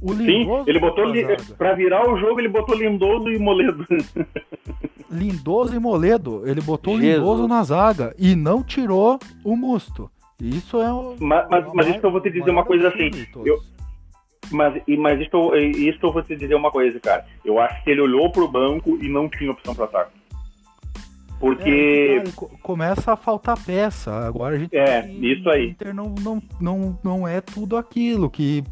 O 0.00 0.14
Sim, 0.14 0.24
Lindoso 0.24 0.68
ele 0.68 0.78
botou. 0.78 1.04
Pra 1.56 1.74
virar 1.74 2.08
o 2.08 2.18
jogo, 2.18 2.40
ele 2.40 2.48
botou 2.48 2.76
Lindoso 2.76 3.28
e 3.30 3.38
Moledo. 3.38 3.84
Lindoso 5.10 5.74
e 5.74 5.78
Moledo. 5.78 6.42
Ele 6.46 6.60
botou 6.60 6.94
o 6.94 7.00
Jesus. 7.00 7.18
Lindoso 7.18 7.48
na 7.48 7.62
zaga 7.62 8.14
e 8.18 8.34
não 8.34 8.62
tirou 8.62 9.18
o 9.44 9.56
Musto. 9.56 10.10
Isso 10.40 10.80
é 10.80 10.92
o. 10.92 11.16
Mas, 11.18 11.48
mas, 11.48 11.66
mas 11.72 11.88
isso 11.88 12.00
que 12.00 12.06
eu 12.06 12.10
vou 12.10 12.20
te 12.20 12.30
dizer 12.30 12.50
uma 12.50 12.64
coisa 12.64 12.88
assim. 12.88 13.10
Eu, 13.44 13.58
mas, 14.50 14.82
mas 14.98 15.20
isso, 15.20 15.54
isso 15.54 15.98
eu 16.02 16.12
vou 16.12 16.22
te 16.22 16.36
dizer 16.36 16.54
uma 16.54 16.70
coisa, 16.70 17.00
cara. 17.00 17.24
Eu 17.44 17.58
acho 17.58 17.82
que 17.82 17.90
ele 17.90 18.02
olhou 18.02 18.30
pro 18.30 18.46
banco 18.46 18.98
e 19.00 19.08
não 19.08 19.28
tinha 19.28 19.50
opção 19.50 19.74
pra 19.74 19.86
ataque. 19.86 20.12
Porque. 21.38 22.22
começa 22.62 23.12
a 23.12 23.16
faltar 23.16 23.62
peça. 23.62 24.10
Agora 24.26 24.56
a 24.56 24.58
gente 24.58 24.76
É, 24.76 25.02
que 25.02 25.32
isso 25.32 25.48
aí. 25.50 25.66
O 25.66 25.70
Inter 25.70 25.94
não, 25.94 26.14
não, 26.20 26.42
não, 26.60 26.98
não 27.04 27.28
é 27.28 27.40
tudo 27.40 27.76
aquilo 27.76 28.30
que 28.30 28.64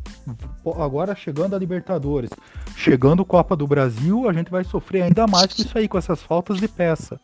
agora 0.81 1.15
chegando 1.15 1.55
a 1.55 1.59
Libertadores, 1.59 2.31
chegando 2.77 3.25
Copa 3.25 3.55
do 3.55 3.67
Brasil, 3.67 4.29
a 4.29 4.33
gente 4.33 4.51
vai 4.51 4.65
sofrer 4.65 5.03
ainda 5.03 5.27
mais 5.27 5.53
com 5.53 5.63
isso 5.63 5.77
aí, 5.77 5.87
com 5.87 5.99
essas 5.99 6.23
faltas 6.23 6.59
de 6.59 6.69
peça. 6.69 7.21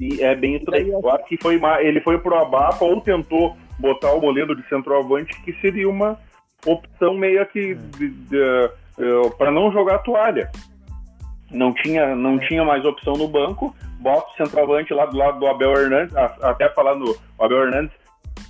E 0.00 0.22
é 0.22 0.34
bem 0.34 0.56
isso 0.56 0.66
daí. 0.66 0.88
Eu 0.88 1.10
acho 1.10 1.24
que 1.26 1.38
foi 1.40 1.56
uma, 1.56 1.82
ele 1.82 2.00
foi 2.00 2.18
pro 2.18 2.36
Abafa 2.36 2.84
ou 2.84 3.00
tentou 3.00 3.56
botar 3.78 4.12
o 4.12 4.20
Moledo 4.20 4.54
de 4.54 4.66
centroavante, 4.68 5.40
que 5.42 5.52
seria 5.54 5.88
uma 5.88 6.18
opção 6.64 7.14
meio 7.14 7.44
que 7.46 7.74
de, 7.74 8.10
para 9.38 9.50
não 9.50 9.72
jogar 9.72 9.96
a 9.96 9.98
toalha. 9.98 10.50
Não 11.50 11.72
tinha, 11.72 12.14
não 12.16 12.38
tinha 12.38 12.64
mais 12.64 12.84
opção 12.84 13.14
no 13.14 13.28
banco. 13.28 13.74
Bota 14.00 14.28
o 14.30 14.36
centroavante 14.36 14.92
lá 14.92 15.06
do 15.06 15.16
lado 15.16 15.38
do 15.38 15.46
Abel 15.46 15.72
Hernandes, 15.72 16.14
a- 16.16 16.36
até 16.42 16.68
falando 16.70 17.04
do 17.06 17.16
Abel 17.44 17.64
Hernandes. 17.64 17.92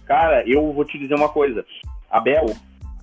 Cara, 0.07 0.43
eu 0.49 0.73
vou 0.73 0.85
te 0.85 0.99
dizer 0.99 1.15
uma 1.15 1.29
coisa. 1.29 1.65
Abel 2.11 2.47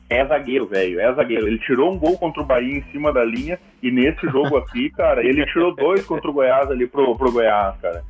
é 0.09 0.25
zagueiro, 0.25 0.67
velho. 0.67 0.99
É 0.99 1.13
zagueiro. 1.13 1.47
Ele 1.47 1.59
tirou 1.59 1.91
um 1.93 1.97
gol 1.97 2.17
contra 2.17 2.41
o 2.41 2.45
Bahia 2.45 2.77
em 2.77 2.83
cima 2.91 3.11
da 3.13 3.23
linha. 3.23 3.59
E 3.81 3.91
nesse 3.91 4.27
jogo 4.27 4.57
aqui, 4.57 4.89
cara, 4.95 5.23
ele 5.25 5.45
tirou 5.47 5.73
dois 5.75 6.05
contra 6.05 6.29
o 6.29 6.33
Goiás 6.33 6.69
ali 6.71 6.87
pro, 6.87 7.15
pro 7.15 7.31
Goiás, 7.31 7.75
cara. 7.81 8.03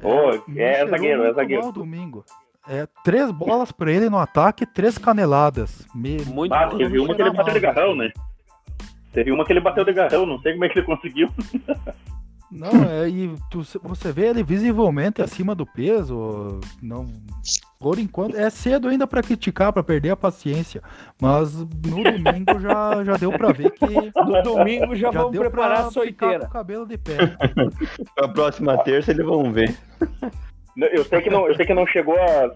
Pô, 0.00 0.32
Me 0.48 0.60
é 0.60 0.74
cheirou 0.74 0.90
zagueiro, 0.90 1.24
é 1.26 1.32
zagueiro. 1.32 1.72
domingo. 1.72 2.24
É, 2.68 2.86
três 3.04 3.30
bolas 3.32 3.72
pra 3.72 3.90
ele 3.90 4.08
no 4.08 4.18
ataque, 4.18 4.64
três 4.66 4.96
caneladas. 4.98 5.86
Me- 5.94 6.22
Muito 6.26 6.54
Ah, 6.54 6.68
teve 6.68 6.98
uma 6.98 7.14
que 7.14 7.22
ele 7.22 7.30
bateu 7.32 7.54
de 7.54 7.60
garrão, 7.60 7.94
né? 7.94 8.10
Teve 9.12 9.30
uma 9.32 9.44
que 9.44 9.52
ele 9.52 9.60
bateu 9.60 9.84
de 9.84 9.92
garrão, 9.92 10.24
não 10.26 10.38
sei 10.40 10.52
como 10.52 10.64
é 10.64 10.68
que 10.68 10.78
ele 10.78 10.86
conseguiu. 10.86 11.28
Não, 12.50 12.84
é, 12.84 13.08
e 13.08 13.34
tu- 13.50 13.62
você 13.82 14.12
vê 14.12 14.26
ele 14.26 14.42
visivelmente 14.42 15.22
acima 15.22 15.54
do 15.54 15.64
peso. 15.64 16.60
Não, 16.82 17.06
por 17.80 17.98
enquanto, 17.98 18.36
é 18.36 18.50
cedo 18.50 18.88
ainda 18.88 19.06
pra 19.06 19.22
criticar, 19.22 19.72
pra 19.72 19.82
perder 19.82 20.10
a 20.10 20.16
paciência. 20.16 20.82
Mas 21.20 21.54
no 21.56 21.66
domingo 22.04 22.60
já, 22.60 23.02
já 23.04 23.16
deu 23.16 23.32
pra 23.32 23.52
ver 23.52 23.70
que. 23.70 23.86
No 24.26 24.42
domingo 24.42 24.94
já, 24.94 25.10
Já 25.10 25.18
vamos 25.20 25.32
deu 25.32 25.40
preparar 25.42 25.78
pra 25.78 25.86
a 25.86 25.90
soiteira. 25.90 26.40
com 26.40 26.46
o 26.46 26.50
cabelo 26.50 26.86
de 26.86 26.98
pé. 26.98 27.16
Pra 28.14 28.28
próxima 28.28 28.76
terça 28.84 29.10
eles 29.12 29.24
vão 29.24 29.50
ver. 29.50 29.74
Eu 30.76 31.04
sei 31.04 31.22
que 31.22 31.30
não, 31.30 31.48
eu 31.48 31.54
sei 31.56 31.64
que 31.64 31.72
não 31.74 31.86
chegou 31.86 32.14
a, 32.20 32.50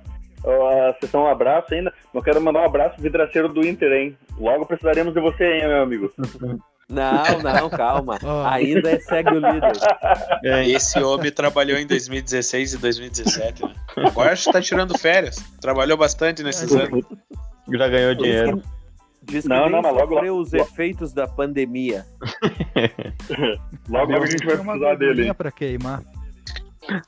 a 0.47 0.95
sessão 1.01 1.27
abraço 1.27 1.75
ainda, 1.75 1.93
eu 2.15 2.23
quero 2.23 2.41
mandar 2.41 2.61
um 2.61 2.65
abraço 2.67 3.01
vidraceiro 3.01 3.49
do 3.49 3.67
Inter, 3.67 3.93
hein? 3.93 4.17
Logo 4.39 4.65
precisaremos 4.67 5.13
de 5.15 5.21
você, 5.21 5.45
hein, 5.45 5.69
meu 5.69 5.83
amigo. 5.83 6.13
Não, 6.89 7.41
não, 7.43 7.69
calma. 7.69 8.17
Ah. 8.25 8.55
Ainda 8.55 8.91
é 8.93 9.01
segue 9.01 9.31
o 9.31 9.41
líder. 9.41 9.73
É, 10.45 10.69
Esse 10.69 11.03
homem 11.03 11.33
trabalhou 11.33 11.77
em 11.79 11.87
2016 11.87 12.75
e 12.75 12.79
2017, 12.79 13.65
né? 13.65 13.75
Agora 14.07 14.33
acho 14.33 14.45
que 14.45 14.53
tá 14.53 14.61
tirando 14.63 14.97
férias. 14.97 15.37
Trabalhou 15.61 15.97
bastante 15.97 16.43
nesses 16.45 16.71
anos. 16.73 17.05
já 17.69 17.89
ganhou 17.89 18.15
dinheiro. 18.15 18.63
Diz 19.25 19.43
que 19.43 19.49
Não, 19.49 19.69
não, 19.69 19.83
mas 19.83 19.93
logo- 19.93 20.15
sofreu 20.15 20.37
os 20.37 20.53
logo- 20.53 20.65
efeitos 20.65 21.13
da 21.13 21.27
pandemia. 21.27 22.07
Logo, 23.89 24.13
logo 24.13 24.25
a 24.25 24.27
gente 24.27 24.45
vai 24.47 24.57
precisar 24.57 24.95
dele. 24.95 25.35
pra 25.35 25.51
queimar. 25.51 26.03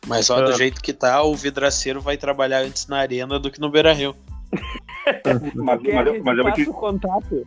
Mas 0.06 0.30
ó, 0.30 0.40
do 0.40 0.50
Ah. 0.50 0.56
jeito 0.56 0.82
que 0.82 0.92
tá, 0.92 1.22
o 1.22 1.34
vidraceiro 1.34 2.00
vai 2.00 2.16
trabalhar 2.16 2.60
antes 2.60 2.86
na 2.86 2.98
arena 2.98 3.38
do 3.38 3.50
que 3.50 3.60
no 3.60 3.70
Beira 3.70 3.92
Rio. 3.92 4.14
Mas, 5.54 5.80
mas 5.80 5.80
gente 5.80 6.22
mas, 6.22 6.38
eu 6.38 6.44
vou 6.44 6.52
te, 6.52 6.68
o 6.68 6.74
contato. 6.74 7.46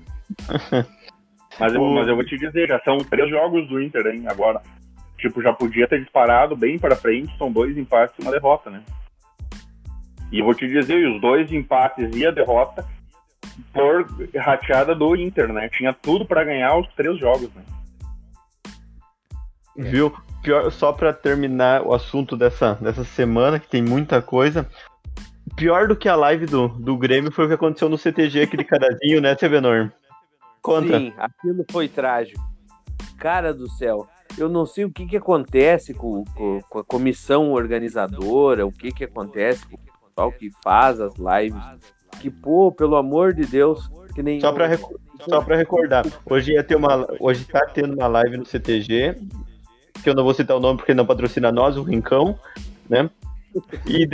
mas, 1.60 1.74
eu, 1.74 1.82
mas 1.82 2.08
eu 2.08 2.16
vou 2.16 2.26
te 2.26 2.36
dizer, 2.38 2.68
já 2.68 2.80
são 2.80 2.98
três 3.00 3.30
jogos 3.30 3.68
do 3.70 3.80
Inter, 3.80 4.08
hein, 4.08 4.24
agora. 4.28 4.62
Tipo, 5.20 5.44
já 5.44 5.54
podia 5.54 5.88
ter 5.88 6.02
disparado 6.02 6.56
bem 6.56 6.80
pra 6.80 6.96
frente, 6.96 7.36
são 7.38 7.52
dois 7.52 7.78
empates 7.78 8.16
e 8.18 8.24
uma 8.24 8.32
derrota, 8.32 8.72
né? 8.72 8.82
E 10.32 10.40
eu 10.40 10.46
vou 10.46 10.56
te 10.56 10.68
dizer, 10.68 11.08
os 11.08 11.22
dois 11.22 11.52
empates 11.52 12.10
e 12.16 12.26
a 12.26 12.32
derrota 12.32 12.84
por 13.72 14.08
rateada 14.36 14.96
do 14.96 15.16
Inter, 15.16 15.54
né? 15.54 15.70
Tinha 15.70 15.94
tudo 15.94 16.26
pra 16.26 16.44
ganhar 16.44 16.76
os 16.78 16.88
três 16.96 17.20
jogos, 17.20 17.54
né? 17.54 17.62
Viu? 19.90 20.14
Pior, 20.44 20.72
só 20.72 20.92
pra 20.92 21.14
terminar 21.14 21.84
o 21.84 21.94
assunto 21.94 22.36
dessa, 22.36 22.74
dessa 22.76 23.04
semana, 23.04 23.60
que 23.60 23.68
tem 23.68 23.82
muita 23.82 24.22
coisa. 24.22 24.68
Pior 25.56 25.88
do 25.88 25.96
que 25.96 26.10
a 26.10 26.16
live 26.16 26.46
do, 26.46 26.68
do 26.68 26.98
Grêmio 26.98 27.32
foi 27.32 27.46
o 27.46 27.48
que 27.48 27.54
aconteceu 27.54 27.88
no 27.90 27.98
CTG, 27.98 28.42
aquele 28.44 28.64
carazinho, 28.64 29.22
né, 29.22 29.36
Sevenor? 29.38 29.92
Conta. 30.62 30.98
Sim, 30.98 31.14
aquilo 31.18 31.66
foi 31.72 31.88
trágico. 31.88 32.40
Cara 33.20 33.54
do 33.54 33.70
céu, 33.70 34.08
eu 34.38 34.50
não 34.50 34.66
sei 34.66 34.86
o 34.86 34.92
que, 34.92 35.06
que 35.06 35.18
acontece 35.18 35.94
com, 35.94 36.24
com- 36.36 36.60
com 36.68 36.80
a 36.80 36.84
comissão 36.84 37.52
organizadora, 37.52 38.66
o 38.66 38.72
que, 38.72 38.92
que 38.92 39.04
acontece 39.04 39.68
com 39.68 39.76
o 39.76 39.80
pessoal 40.10 40.32
que 40.32 40.50
faz 40.64 41.00
as 41.00 41.14
lives. 41.18 41.62
Que, 42.20 42.30
pô, 42.32 42.72
pelo 42.72 42.96
amor 42.96 43.34
de 43.34 43.46
Deus, 43.46 43.90
que 44.16 44.24
nem. 44.24 44.40
Só 44.40 44.52
só 45.30 45.42
pra 45.42 45.56
recordar, 45.56 46.04
hoje 46.26 46.54
ia 46.54 46.64
ter 46.64 46.76
uma. 46.76 47.08
Hoje 47.20 47.46
tá 47.46 47.64
tendo 47.68 47.94
uma 47.94 48.08
live 48.08 48.38
no 48.38 48.46
CTG, 48.46 49.16
que 50.02 50.10
eu 50.10 50.16
não 50.16 50.24
vou 50.24 50.34
citar 50.34 50.58
o 50.58 50.60
nome 50.60 50.78
porque 50.78 50.94
não 50.94 51.06
patrocina 51.06 51.52
nós, 51.52 51.78
o 51.78 51.84
Rincão, 51.84 52.38
né? 52.90 53.10
E, 53.86 54.08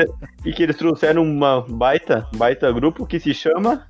e 0.45 0.53
que 0.53 0.63
eles 0.63 0.75
trouxeram 0.75 1.23
uma 1.23 1.61
baita, 1.61 2.27
baita 2.35 2.71
grupo 2.71 3.05
que 3.05 3.19
se 3.19 3.33
chama. 3.33 3.87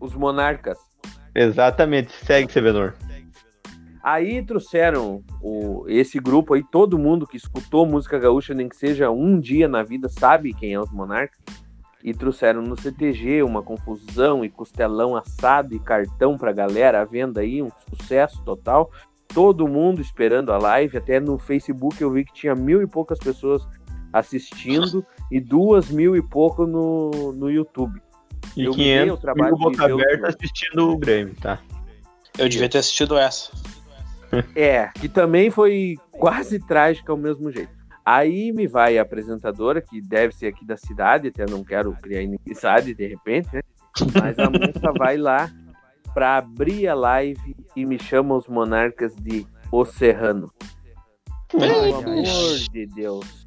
Os 0.00 0.14
monarcas. 0.14 0.78
Exatamente, 1.34 2.12
segue 2.24 2.50
Sevenor. 2.50 2.94
Aí 4.02 4.40
trouxeram 4.40 5.22
o, 5.42 5.84
esse 5.88 6.20
grupo 6.20 6.54
aí, 6.54 6.62
todo 6.62 6.96
mundo 6.96 7.26
que 7.26 7.36
escutou 7.36 7.84
música 7.84 8.18
gaúcha, 8.18 8.54
nem 8.54 8.68
que 8.68 8.76
seja 8.76 9.10
um 9.10 9.38
dia 9.38 9.66
na 9.66 9.82
vida, 9.82 10.08
sabe 10.08 10.54
quem 10.54 10.72
é 10.72 10.80
os 10.80 10.92
monarcas. 10.92 11.40
E 12.04 12.14
trouxeram 12.14 12.62
no 12.62 12.80
CTG 12.80 13.42
uma 13.42 13.62
confusão 13.62 14.44
e 14.44 14.48
costelão 14.48 15.16
assado 15.16 15.74
e 15.74 15.80
cartão 15.80 16.38
pra 16.38 16.52
galera 16.52 17.00
à 17.00 17.04
venda 17.04 17.40
aí, 17.40 17.60
um 17.60 17.70
sucesso 17.90 18.40
total. 18.44 18.92
Todo 19.28 19.68
mundo 19.68 20.00
esperando 20.00 20.52
a 20.52 20.58
live, 20.58 20.96
até 20.96 21.20
no 21.20 21.38
Facebook 21.38 22.00
eu 22.00 22.10
vi 22.10 22.24
que 22.24 22.32
tinha 22.32 22.54
mil 22.54 22.82
e 22.82 22.86
poucas 22.86 23.18
pessoas 23.18 23.66
assistindo 24.12 25.04
e 25.30 25.40
duas 25.40 25.90
mil 25.90 26.16
e 26.16 26.22
pouco 26.22 26.66
no, 26.66 27.32
no 27.32 27.50
YouTube. 27.50 28.00
E 28.56 28.64
Eu 28.64 28.70
me 28.70 28.76
dei 28.76 29.10
o 29.10 29.18
500 29.18 29.20
trabalho 29.20 29.56
mil 29.58 29.70
de 29.70 29.76
boca 29.76 29.92
aberta 29.92 30.28
assistindo 30.28 30.90
o 30.90 30.96
Grêmio, 30.96 31.34
tá? 31.40 31.60
Eu 32.38 32.48
devia 32.48 32.68
ter 32.68 32.78
assistido 32.78 33.16
essa. 33.16 33.50
É, 34.56 34.88
que 34.88 35.08
também 35.08 35.50
foi 35.50 35.94
quase 36.10 36.58
trágica 36.58 37.12
ao 37.12 37.16
mesmo 37.16 37.50
jeito. 37.50 37.70
Aí 38.04 38.52
me 38.52 38.66
vai 38.66 38.98
a 38.98 39.02
apresentadora, 39.02 39.80
que 39.80 40.00
deve 40.00 40.34
ser 40.34 40.48
aqui 40.48 40.64
da 40.64 40.76
cidade, 40.76 41.28
até 41.28 41.46
não 41.48 41.64
quero 41.64 41.92
criar 41.92 42.22
inimizade 42.22 42.92
de 42.92 43.06
repente, 43.06 43.48
né? 43.54 43.60
Mas 44.20 44.38
a 44.38 44.50
moça 44.50 44.92
vai 44.98 45.16
lá 45.16 45.50
para 46.16 46.38
abrir 46.38 46.88
a 46.88 46.94
live 46.94 47.54
e 47.76 47.84
me 47.84 47.98
chama 47.98 48.34
os 48.34 48.48
monarcas 48.48 49.14
de 49.16 49.46
O 49.70 49.84
Serrano. 49.84 50.50
Pelo 51.46 51.94
amor 51.94 52.24
de 52.72 52.86
Deus. 52.86 53.46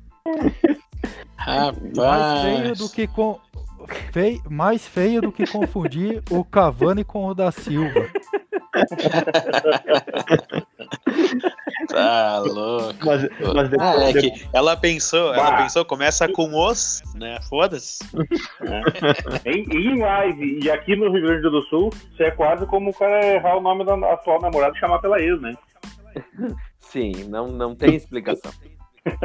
Mais 1.96 2.42
feio 2.44 2.58
Rapaz. 2.58 2.78
do 2.78 2.90
que 2.90 3.08
com. 3.08 3.40
Fei, 4.12 4.40
mais 4.48 4.88
feio 4.88 5.20
do 5.20 5.32
que 5.32 5.48
confundir 5.48 6.22
o 6.30 6.46
Cavani 6.46 7.04
com 7.04 7.26
o 7.26 7.34
da 7.34 7.52
Silva. 7.52 8.06
Tá 11.90 12.40
louco. 12.40 12.94
Mas, 13.06 13.28
mas 13.56 13.70
depois, 13.70 13.90
Ah, 13.90 14.10
é 14.10 14.14
que 14.14 14.48
ela 14.54 14.78
pensou, 14.78 15.34
ela 15.34 15.52
Bah. 15.52 15.58
pensou, 15.64 15.84
começa 15.84 16.28
com 16.32 16.54
os, 16.54 17.02
né? 17.16 17.40
Foda-se. 17.50 18.00
Em, 19.46 19.64
em 19.76 20.00
live 20.00 20.60
e 20.64 20.70
aqui 20.70 20.96
no 20.96 21.12
Rio 21.12 21.24
Grande 21.24 21.50
do 21.50 21.62
Sul, 21.64 21.90
isso 22.14 22.22
é 22.24 22.32
quase 22.32 22.66
como 22.68 22.92
o 22.92 22.94
cara 22.94 23.26
errar 23.26 23.58
o 23.58 23.62
nome 23.62 23.84
da 23.86 23.96
atual 24.14 24.40
namorada 24.42 24.76
e 24.76 24.80
chamar 24.80 25.00
pela 25.00 25.20
ex, 25.20 25.42
né? 25.42 25.56
Sim, 26.80 27.12
não, 27.28 27.48
não 27.48 27.76
tem 27.76 27.96
explicação. 27.96 28.52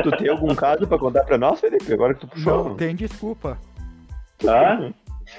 tu 0.03 0.11
tem 0.17 0.29
algum 0.31 0.55
caso 0.55 0.87
pra 0.87 0.99
contar 0.99 1.25
pra 1.25 1.37
nós, 1.37 1.61
Felipe? 1.61 1.93
Agora 1.93 2.15
que 2.15 2.21
tu 2.21 2.29
puxou. 2.29 2.65
Não 2.71 2.77
tem 2.77 2.95
desculpa. 2.95 3.59
Tá? 4.39 4.91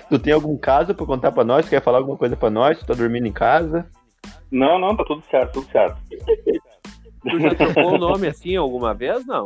Tu 0.10 0.20
tem 0.20 0.34
algum 0.34 0.58
caso 0.58 0.94
pra 0.94 1.06
contar 1.06 1.32
pra 1.32 1.44
nós? 1.44 1.68
Quer 1.70 1.82
falar 1.82 2.00
alguma 2.00 2.18
coisa 2.18 2.36
pra 2.36 2.50
nós? 2.50 2.78
Tu 2.80 2.86
tá 2.86 2.94
dormindo 2.94 3.28
em 3.28 3.32
casa? 3.34 3.88
Não, 4.52 4.78
não, 4.80 4.96
tá 4.96 5.04
tudo 5.04 5.24
certo, 5.30 5.54
tudo 5.62 5.72
certo. 5.72 5.98
Tu 7.30 7.40
já 7.40 7.56
trocou 7.56 7.96
o 7.96 7.98
nome 7.98 8.28
assim 8.28 8.56
alguma 8.56 8.94
vez? 8.94 9.26
Não. 9.26 9.44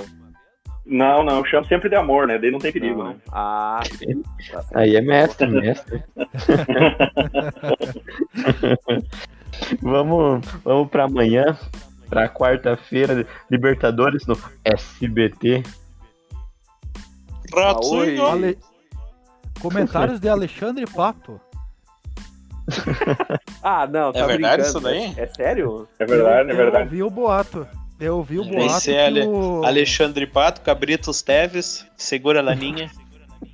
Não, 0.86 1.24
não, 1.24 1.46
chamo 1.46 1.66
sempre 1.68 1.88
de 1.90 1.96
amor, 1.96 2.26
né? 2.28 2.40
Daí 2.40 2.50
não 2.50 2.58
tem 2.60 2.72
perigo, 2.72 3.04
Não. 3.04 3.10
né? 3.10 3.16
Ah. 3.32 3.82
Tá. 4.52 4.66
Aí 4.74 4.96
é 4.96 5.02
mestre, 5.02 5.48
mestre. 5.48 6.04
vamos 9.82 10.46
vamos 10.64 10.90
para 10.90 11.04
amanhã, 11.06 11.58
para 12.10 12.28
quarta-feira, 12.30 13.26
Libertadores 13.52 14.26
no 14.26 14.38
SBT. 14.66 15.64
Ratinho. 17.54 18.26
Ale- 18.26 18.58
Comentários 19.62 20.20
de 20.20 20.30
Alexandre 20.30 20.86
Pato. 20.86 21.40
Ah, 23.64 23.86
não, 23.88 24.12
tá 24.12 24.20
É 24.20 24.26
verdade 24.28 24.62
brincando. 24.62 24.62
isso 24.64 24.80
daí? 24.80 25.14
É 25.18 25.28
sério? 25.28 25.88
É 26.00 26.06
verdade, 26.06 26.50
é 26.50 26.54
Eu 26.54 26.58
verdade. 26.58 26.84
ouvi 26.86 27.04
o 27.04 27.10
boato. 27.10 27.68
Eu 28.00 28.18
ouvi 28.18 28.40
o 28.40 28.46
boato 28.46 28.80
ser 28.80 28.94
que 28.94 29.00
Ale- 29.00 29.28
o... 29.28 29.64
Alexandre 29.66 30.26
Pato, 30.26 30.62
Cabritos 30.62 31.22
Teves, 31.22 31.86
segura 31.98 32.40
a 32.40 32.44
laninha. 32.44 32.90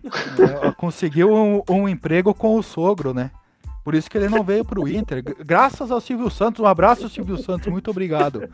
É, 0.06 0.72
conseguiu 0.78 1.34
um, 1.34 1.64
um 1.70 1.90
emprego 1.90 2.34
com 2.34 2.56
o 2.56 2.62
sogro, 2.64 3.14
né? 3.14 3.32
Por 3.84 3.94
isso 3.94 4.10
que 4.10 4.18
ele 4.18 4.30
não 4.30 4.44
veio 4.44 4.66
pro 4.66 4.88
Inter. 4.88 5.24
Graças 5.46 5.92
ao 5.92 6.02
Silvio 6.02 6.30
Santos. 6.32 6.60
Um 6.60 6.66
abraço, 6.66 7.08
Silvio 7.08 7.38
Santos. 7.38 7.68
Muito 7.68 7.92
obrigado. 7.92 8.50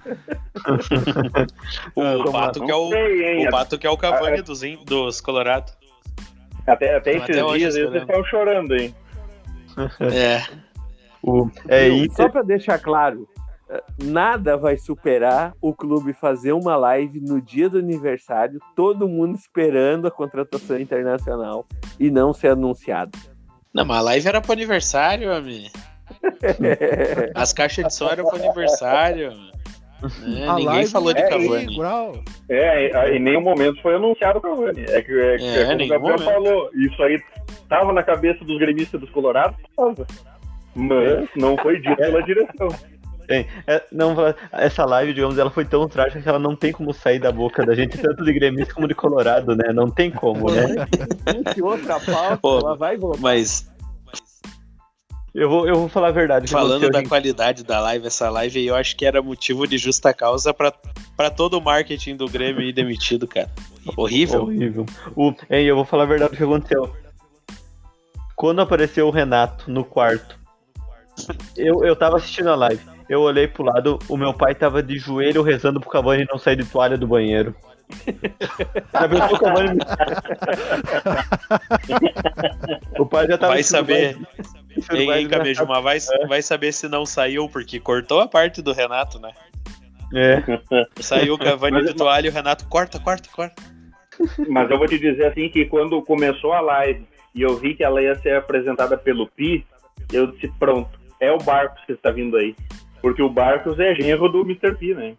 O 1.95 2.31
Pato 2.31 2.63
que 2.65 2.71
é 2.71 2.75
o, 2.75 2.89
o 2.89 3.49
Pato 3.49 3.77
que 3.77 3.87
é 3.87 3.89
o 3.89 3.97
Cavani 3.97 4.41
dos, 4.41 4.61
dos 4.85 5.21
Colorado. 5.21 5.71
Até, 6.67 6.95
até 6.95 7.17
Até 7.17 7.31
esses 7.31 7.41
hoje 7.43 7.59
dias 7.59 7.75
eles 7.75 8.01
estão 8.01 8.23
chorando, 8.25 8.75
hein? 8.75 8.93
É. 9.99 10.43
O, 11.23 11.49
é 11.67 11.85
Viu? 11.85 12.05
Inter, 12.05 12.15
Só 12.15 12.29
pra 12.29 12.41
deixar 12.41 12.79
claro, 12.79 13.27
eh, 13.69 13.83
nada 14.03 14.57
vai 14.57 14.77
superar 14.77 15.53
o 15.61 15.73
clube 15.73 16.13
fazer 16.13 16.51
uma 16.51 16.75
live 16.75 17.21
no 17.21 17.41
dia 17.41 17.69
do 17.69 17.77
aniversário, 17.77 18.59
todo 18.75 19.07
mundo 19.07 19.35
esperando 19.35 20.07
a 20.07 20.11
contratação 20.11 20.79
internacional 20.79 21.65
e 21.99 22.09
não 22.09 22.33
ser 22.33 22.49
anunciado. 22.49 23.17
Não, 23.73 23.85
mas 23.85 23.97
a 23.97 24.01
live 24.01 24.27
era 24.27 24.41
pro 24.41 24.51
aniversário, 24.51 25.33
amigo. 25.33 25.69
As 27.35 27.53
caixas 27.53 27.85
de 27.85 27.93
som 27.93 28.09
eram 28.09 28.25
pro 28.25 28.35
aniversário. 28.35 29.31
É, 30.03 30.25
ninguém 30.25 30.65
live 30.65 30.89
falou 30.91 31.13
de 31.13 31.21
é 31.21 31.29
Cavani. 31.29 31.73
igual. 31.73 32.13
É, 32.49 33.15
em 33.15 33.19
nenhum 33.19 33.41
momento 33.41 33.81
foi 33.81 33.95
anunciado 33.95 34.39
o 34.39 34.41
Cavani. 34.41 34.81
É 34.87 35.01
que, 35.01 35.11
é, 35.11 35.37
que- 35.37 35.43
É, 35.45 35.61
é 35.61 35.65
como 35.65 35.83
o 35.83 35.87
Gabriel 35.87 35.99
momento. 35.99 36.23
falou, 36.23 36.69
isso 36.75 37.03
aí 37.03 37.21
tava 37.69 37.93
na 37.93 38.03
cabeça 38.03 38.43
dos 38.43 38.57
gremistas 38.59 38.99
dos 38.99 39.09
Colorados, 39.11 39.55
tava. 39.75 40.05
mas 40.75 41.29
não 41.35 41.55
foi 41.57 41.79
dito 41.79 41.95
pela 41.97 42.21
direção. 42.23 42.67
é, 43.29 43.81
não, 43.93 44.13
essa 44.51 44.83
live, 44.83 45.13
digamos, 45.13 45.37
ela 45.37 45.49
foi 45.51 45.63
tão 45.63 45.87
trágica 45.87 46.21
que 46.21 46.27
ela 46.27 46.39
não 46.39 46.53
tem 46.55 46.73
como 46.73 46.93
sair 46.93 47.17
da 47.19 47.31
boca 47.31 47.65
da 47.65 47.73
gente, 47.73 47.97
tanto 47.97 48.25
de 48.25 48.33
gremista 48.33 48.73
como 48.73 48.87
de 48.89 48.95
colorado, 48.95 49.55
né? 49.55 49.71
Não 49.71 49.89
tem 49.89 50.11
como, 50.11 50.51
né? 50.51 50.63
Outra 51.61 51.97
pauta, 51.99 52.37
Pô, 52.37 52.57
ela 52.59 52.75
vai 52.75 52.97
voltar. 52.97 53.21
Mas 53.21 53.70
Eu 55.33 55.49
vou, 55.49 55.65
eu 55.67 55.75
vou 55.75 55.87
falar 55.87 56.09
a 56.09 56.11
verdade. 56.11 56.51
falando 56.51 56.89
da 56.89 56.99
hoje- 56.99 57.07
qualidade 57.07 57.63
da 57.63 57.79
live, 57.79 58.07
essa 58.07 58.29
live 58.29 58.65
eu 58.65 58.75
acho 58.75 58.95
que 58.97 59.05
era 59.05 59.21
motivo 59.21 59.65
de 59.65 59.77
justa 59.77 60.13
causa 60.13 60.53
pra, 60.53 60.73
pra 61.15 61.29
todo 61.29 61.57
o 61.57 61.61
marketing 61.61 62.17
do 62.17 62.27
Grêmio 62.27 62.61
ir 62.61 62.73
demitido, 62.73 63.25
cara. 63.27 63.49
Horrível. 63.95 64.43
Horrível. 64.43 64.85
O, 65.15 65.33
hein, 65.49 65.65
eu 65.65 65.75
vou 65.75 65.85
falar 65.85 66.03
a 66.03 66.07
verdade 66.07 66.31
do 66.31 66.37
que 66.37 66.43
aconteceu. 66.43 66.93
Quando 68.35 68.61
apareceu 68.61 69.07
o 69.07 69.11
Renato 69.11 69.71
no 69.71 69.85
quarto, 69.85 70.37
eu, 71.55 71.85
eu 71.85 71.95
tava 71.95 72.17
assistindo 72.17 72.49
a 72.49 72.55
live. 72.55 72.81
Eu 73.07 73.21
olhei 73.21 73.47
pro 73.47 73.63
lado, 73.63 73.99
o 74.09 74.17
meu 74.17 74.33
pai 74.33 74.53
tava 74.53 74.83
de 74.83 74.97
joelho 74.97 75.41
rezando 75.43 75.79
pro 75.79 75.89
Cavani 75.89 76.25
não 76.29 76.37
sair 76.37 76.57
de 76.57 76.65
toalha 76.65 76.97
do 76.97 77.07
banheiro. 77.07 77.55
O 82.97 83.01
o 83.03 83.05
pai 83.05 83.27
já 83.27 83.37
tava 83.37 83.53
Vai 83.53 83.63
saber. 83.63 84.17
Ei, 84.91 85.05
vai, 85.05 85.21
hein, 85.21 85.27
Camejuma, 85.27 85.81
vai, 85.81 85.97
vai 86.27 86.41
saber 86.41 86.71
se 86.71 86.87
não 86.87 87.05
saiu, 87.05 87.49
porque 87.49 87.79
cortou 87.79 88.19
a 88.19 88.27
parte 88.27 88.61
do 88.61 88.71
Renato, 88.71 89.19
né? 89.19 89.31
É. 90.13 90.43
Saiu 91.01 91.35
o 91.35 91.37
Cavani 91.37 91.83
de 91.83 91.93
toalha 91.93 92.27
e 92.27 92.29
o 92.29 92.33
Renato 92.33 92.67
corta, 92.67 92.99
corta, 92.99 93.29
corta. 93.29 93.63
Mas 94.49 94.69
eu 94.69 94.77
vou 94.77 94.87
te 94.87 94.99
dizer 94.99 95.27
assim 95.27 95.49
que 95.49 95.65
quando 95.65 96.01
começou 96.01 96.53
a 96.53 96.61
live 96.61 97.05
e 97.33 97.41
eu 97.41 97.55
vi 97.55 97.73
que 97.73 97.83
ela 97.83 98.01
ia 98.01 98.15
ser 98.15 98.35
apresentada 98.35 98.97
pelo 98.97 99.27
Pi, 99.27 99.65
eu 100.11 100.27
disse, 100.27 100.51
pronto, 100.59 100.99
é 101.19 101.31
o 101.31 101.37
Barcos 101.37 101.81
que 101.85 101.93
está 101.93 102.11
vindo 102.11 102.37
aí. 102.37 102.55
Porque 103.01 103.21
o 103.21 103.29
Barcos 103.29 103.79
é 103.79 103.95
genro 103.95 104.29
do 104.29 104.41
Mr. 104.41 104.75
P, 104.75 104.93
né? 104.93 105.15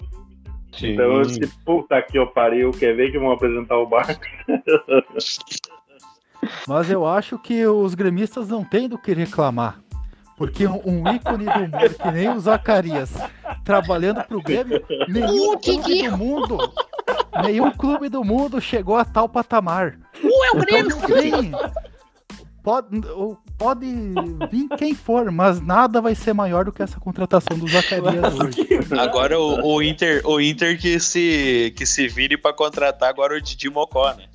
Sim. 0.72 0.92
Então 0.92 1.12
eu 1.12 1.22
disse, 1.22 1.46
puta 1.64 2.00
que 2.00 2.18
eu 2.18 2.26
pariu, 2.26 2.70
quer 2.70 2.94
ver 2.94 3.11
que 3.11 3.18
vão 3.18 3.32
apresentar 3.32 3.78
o 3.78 3.86
Barcos? 3.86 4.28
Mas 6.66 6.90
eu 6.90 7.07
acho 7.07 7.38
que 7.38 7.66
os 7.66 7.95
gremistas 7.95 8.49
não 8.49 8.64
têm 8.64 8.88
do 8.88 8.99
que 8.99 9.12
reclamar. 9.12 9.78
Porque 10.36 10.66
um, 10.66 10.80
um 10.84 11.09
ícone 11.14 11.45
do 11.45 11.61
mundo, 11.61 11.95
que 12.01 12.11
nem 12.11 12.28
o 12.30 12.40
Zacarias, 12.40 13.12
trabalhando 13.64 14.24
pro 14.24 14.43
Grêmio, 14.43 14.82
nenhum 15.09 15.53
Uh, 15.53 15.59
que 15.59 15.78
clube 15.78 16.09
do 16.09 16.16
mundo, 16.16 16.59
nenhum 17.45 17.70
clube 17.70 18.09
do 18.09 18.24
mundo 18.24 18.61
chegou 18.61 18.97
a 18.97 19.05
tal 19.05 19.28
patamar. 19.28 19.99
Uh, 20.22 20.28
é 20.45 20.57
o 20.57 20.62
Então 20.62 20.62
Grêmio. 20.62 20.97
tem. 21.07 21.53
Pode, 22.62 23.01
pode 23.59 23.86
vir 24.51 24.68
quem 24.78 24.95
for, 24.95 25.32
mas 25.32 25.61
nada 25.61 26.01
vai 26.01 26.14
ser 26.14 26.32
maior 26.32 26.64
do 26.64 26.72
que 26.72 26.80
essa 26.82 26.99
contratação 27.01 27.59
do 27.59 27.68
Zacarias 27.68 28.34
hoje. 28.34 28.68
Agora 29.01 29.38
o, 29.38 29.74
o 29.74 29.82
Inter, 29.82 30.22
o 30.24 30.40
Inter 30.40 30.80
que 30.80 31.01
se 31.01 31.74
que 31.76 31.84
se 31.84 32.07
vire 32.07 32.36
pra 32.36 32.53
contratar 32.53 33.09
agora 33.09 33.36
o 33.36 33.40
Didi 33.40 33.68
Mocó, 33.68 34.14
né? 34.14 34.26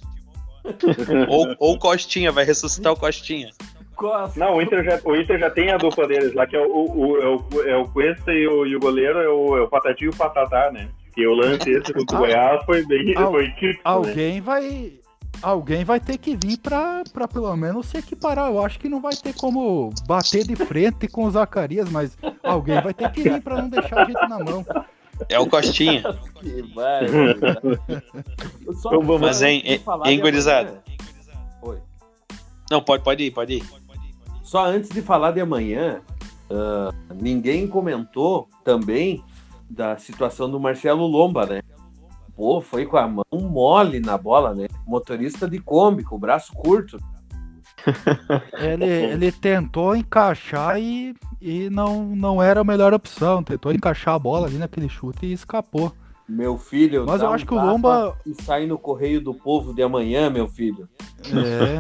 Ou, 1.30 1.56
ou 1.60 1.80
Costinha, 1.80 2.32
vai 2.32 2.44
ressuscitar 2.46 2.94
o 2.94 2.98
Costinha. 3.00 3.50
Costa. 3.96 4.40
Não, 4.40 4.58
o 4.58 4.62
Inter, 4.62 4.84
já, 4.84 5.00
o 5.04 5.16
Inter 5.16 5.40
já 5.40 5.50
tem 5.50 5.72
a 5.72 5.78
dupla 5.78 6.08
deles 6.08 6.34
lá, 6.34 6.46
que 6.46 6.56
é 6.56 6.60
o, 6.62 6.68
o, 6.72 7.18
é 7.18 7.28
o, 7.28 7.62
é 7.70 7.76
o 7.78 7.86
Cuesta 7.86 8.32
e 8.32 8.48
o, 8.48 8.66
e 8.66 8.76
o 8.76 8.80
goleiro 8.80 9.18
é 9.20 9.28
o, 9.28 9.58
é 9.58 9.62
o 9.62 9.68
Patati 9.68 10.06
e 10.06 10.10
o 10.10 10.16
Patatá, 10.16 10.70
né? 10.72 10.88
E 11.16 11.26
o 11.26 11.34
lance 11.34 11.68
esse 11.72 11.92
contra 11.92 12.16
o 12.16 12.18
Ah. 12.18 12.28
Goiás 12.28 12.64
foi 12.66 12.86
bem 12.86 13.16
Al- 13.18 13.32
foi 13.32 13.46
típico, 13.54 13.74
né? 13.74 13.80
Alguém 13.84 14.40
vai. 14.40 14.94
Alguém 15.42 15.84
vai 15.84 16.00
ter 16.00 16.18
que 16.18 16.36
vir 16.36 16.58
pra, 16.58 17.04
pra 17.14 17.28
pelo 17.28 17.56
menos 17.56 17.88
se 17.88 17.98
equiparar. 17.98 18.50
Eu 18.50 18.64
acho 18.64 18.80
que 18.80 18.88
não 18.90 19.00
vai 19.02 19.16
ter 19.16 19.34
como 19.36 19.92
bater 20.08 20.44
de 20.46 20.56
frente 20.56 21.08
com 21.08 21.26
o 21.26 21.32
Zacarias, 21.32 21.90
mas 21.90 22.16
alguém 22.44 22.80
vai 22.82 22.94
ter 22.94 23.12
que 23.12 23.22
vir 23.24 23.42
pra 23.42 23.62
não 23.62 23.70
deixar 23.70 24.00
a 24.02 24.06
gente 24.06 24.30
na 24.30 24.40
mão. 24.44 24.64
É 25.30 25.40
o 25.40 25.48
Costinha. 25.48 26.04
Que 26.40 26.62
barbaridade. 26.62 27.80
Só- 28.82 28.90
Então 28.90 29.02
vamos- 29.02 29.22
Mas, 29.22 29.42
hein, 29.42 30.20
gurizada? 30.22 30.70
amanhã- 30.70 30.84
Oi. 31.64 31.78
Não, 32.70 32.82
pode, 32.82 33.04
pode 33.04 33.24
ir, 33.24 33.32
pode 33.32 33.54
ir. 33.56 33.64
Só 34.44 34.66
antes 34.66 34.90
de 34.90 35.02
falar 35.02 35.32
de 35.32 35.42
amanhã, 35.42 36.02
ah, 36.50 36.94
ninguém 37.16 37.68
comentou 37.68 38.48
também 38.64 39.24
da 39.70 39.98
situação 39.98 40.50
do 40.50 40.60
Marcelo 40.60 41.06
Lomba, 41.08 41.46
né? 41.46 41.62
Pô, 42.36 42.62
foi 42.62 42.86
com 42.86 42.98
a 42.98 43.08
mão 43.08 43.26
mole 43.34 44.00
na 44.00 44.18
bola, 44.18 44.54
né? 44.54 44.68
Motorista 44.86 45.50
de 45.50 45.60
Kombi, 45.60 46.04
com 46.04 46.16
o 46.16 46.20
braço 46.20 46.54
curto. 46.54 46.98
Ele, 48.60 48.86
ele 48.86 49.32
tentou 49.32 49.96
encaixar 49.96 50.80
e, 50.80 51.16
e 51.42 51.70
não, 51.70 52.06
não 52.16 52.42
era 52.42 52.62
a 52.62 52.64
melhor 52.64 52.94
opção. 52.94 53.44
Tentou 53.44 53.72
encaixar 53.72 54.16
a 54.16 54.20
bola 54.20 54.48
ali 54.48 54.58
naquele 54.58 54.90
chute 54.90 55.26
e 55.26 55.34
escapou. 55.34 55.92
Meu 56.28 56.58
filho. 56.58 57.06
Mas 57.08 57.22
eu 57.22 57.30
um 57.30 57.34
acho 57.34 57.46
que 57.46 57.54
o 57.54 57.64
Lomba- 57.64 58.14
E 58.26 58.34
sai 58.44 58.66
no 58.66 58.78
Correio 58.78 59.22
do 59.22 59.34
Povo 59.34 59.74
de 59.74 59.82
amanhã, 59.82 60.30
meu 60.30 60.48
filho. 60.48 60.88
É, 61.34 61.80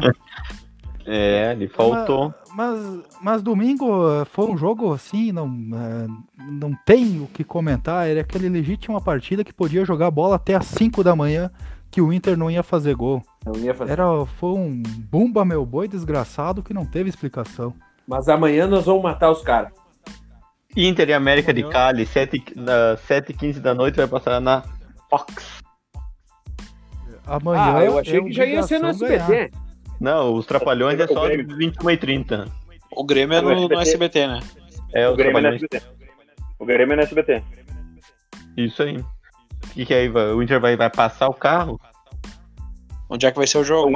É, 1.09 1.51
ele 1.53 1.67
faltou. 1.69 2.33
mas, 2.53 2.79
mas 3.21 3.41
domingo 3.41 3.85
eh, 4.09 4.25
foi 4.25 4.45
um 4.45 4.57
jogo 4.57 4.91
assim, 4.93 5.31
não, 5.31 5.47
eh, 5.47 6.07
não 6.51 6.71
tem 6.85 7.21
o 7.21 7.27
que 7.27 7.43
comentar. 7.45 8.07
Era 8.07 8.21
aquele 8.21 8.49
legítima 8.49 8.99
partida 8.99 9.41
que 9.43 9.53
podia 9.53 9.85
jogar 9.85 10.11
bola 10.11 10.35
até 10.35 10.55
às 10.55 10.65
5 10.65 11.03
da 11.05 11.15
manhã, 11.15 11.49
que 11.89 12.01
o 12.01 12.11
Inter 12.11 12.37
não 12.37 12.51
ia 12.51 12.61
fazer 12.61 12.93
gol. 12.93 13.21
Não 13.47 13.55
ia 13.55 13.73
fazer. 13.73 13.93
Era, 13.93 14.25
foi 14.25 14.49
um 14.49 14.83
bumba 14.83 15.45
meu 15.45 15.65
boi 15.65 15.87
desgraçado 15.87 16.61
que 16.61 16.73
não 16.73 16.85
teve 16.85 17.09
explicação. 17.09 17.73
Mas 18.05 18.27
amanhã 18.27 18.67
nós 18.67 18.85
vamos 18.85 19.03
matar 19.03 19.31
os 19.31 19.41
caras. 19.41 19.71
Inter 20.75 21.09
e 21.09 21.13
América 21.13 21.53
de 21.53 21.61
Amanhã. 21.61 21.73
Cali, 21.73 22.05
7, 22.05 22.43
na 22.55 22.97
7h15 22.97 23.59
da 23.59 23.73
noite, 23.73 23.95
vai 23.95 24.07
passar 24.07 24.39
na 24.41 24.63
Fox. 25.09 25.59
Amanhã 27.25 27.75
ah, 27.75 27.83
eu 27.83 27.97
achei 27.97 28.19
é 28.19 28.23
que 28.23 28.31
já 28.31 28.45
ia 28.45 28.63
ser 28.63 28.79
no 28.79 28.89
obrigação 28.89 29.07
ganhar. 29.07 29.41
SBT. 29.41 29.57
Não, 29.99 30.33
os 30.35 30.45
Trapalhões 30.45 30.99
é 30.99 31.05
O 31.05 31.07
só 31.07 31.27
de 31.27 31.43
Grêmio. 31.43 31.73
21h30. 31.73 32.51
O 32.91 33.03
Grêmio 33.05 33.37
é 33.37 33.41
no, 33.41 33.67
no 33.67 33.79
SBT, 33.79 34.27
né? 34.27 34.39
É, 34.93 35.07
O 35.07 35.11
os 35.11 35.17
Grêmio 35.17 35.37
é 35.37 35.51
no 35.51 35.57
Trapalhões. 35.57 35.63
SBT. 35.63 35.85
O 36.59 36.65
Grêmio 36.65 36.93
é 36.93 36.95
no 36.95 37.01
SBT. 37.01 37.43
Isso 38.55 38.83
aí. 38.83 38.97
O 38.97 39.69
que, 39.73 39.85
que 39.85 39.93
é 39.93 40.01
aí? 40.01 40.09
O 40.09 40.41
Inter 40.41 40.59
vai, 40.59 40.77
vai 40.77 40.89
passar 40.89 41.27
o 41.27 41.33
carro? 41.33 41.79
Onde 43.09 43.25
é 43.25 43.31
que 43.31 43.37
vai 43.37 43.47
ser 43.47 43.59
o 43.59 43.63
jogo? 43.63 43.89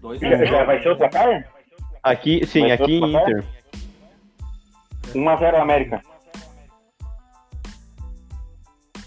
Dois 0.00 0.20
Já, 0.20 0.64
vai 0.64 0.82
ser 0.82 0.90
o 0.90 0.96
placar? 0.96 1.50
Aqui, 2.02 2.46
sim, 2.46 2.60
Vai 2.62 2.72
aqui 2.72 3.00
o 3.00 3.06
em? 3.06 3.16
Inter. 3.16 3.44
1x0 5.14 5.54
América. 5.54 6.02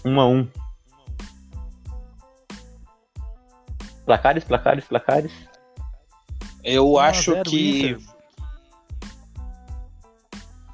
1 0.04 0.20
a 0.20 0.26
1 0.26 0.48
Placares, 4.04 4.42
placares, 4.42 4.84
placares. 4.86 5.32
Eu 6.64 6.92
1 6.92 6.98
a 6.98 7.06
acho 7.06 7.32
0 7.32 7.42
que. 7.44 7.90
Inter. 7.90 7.98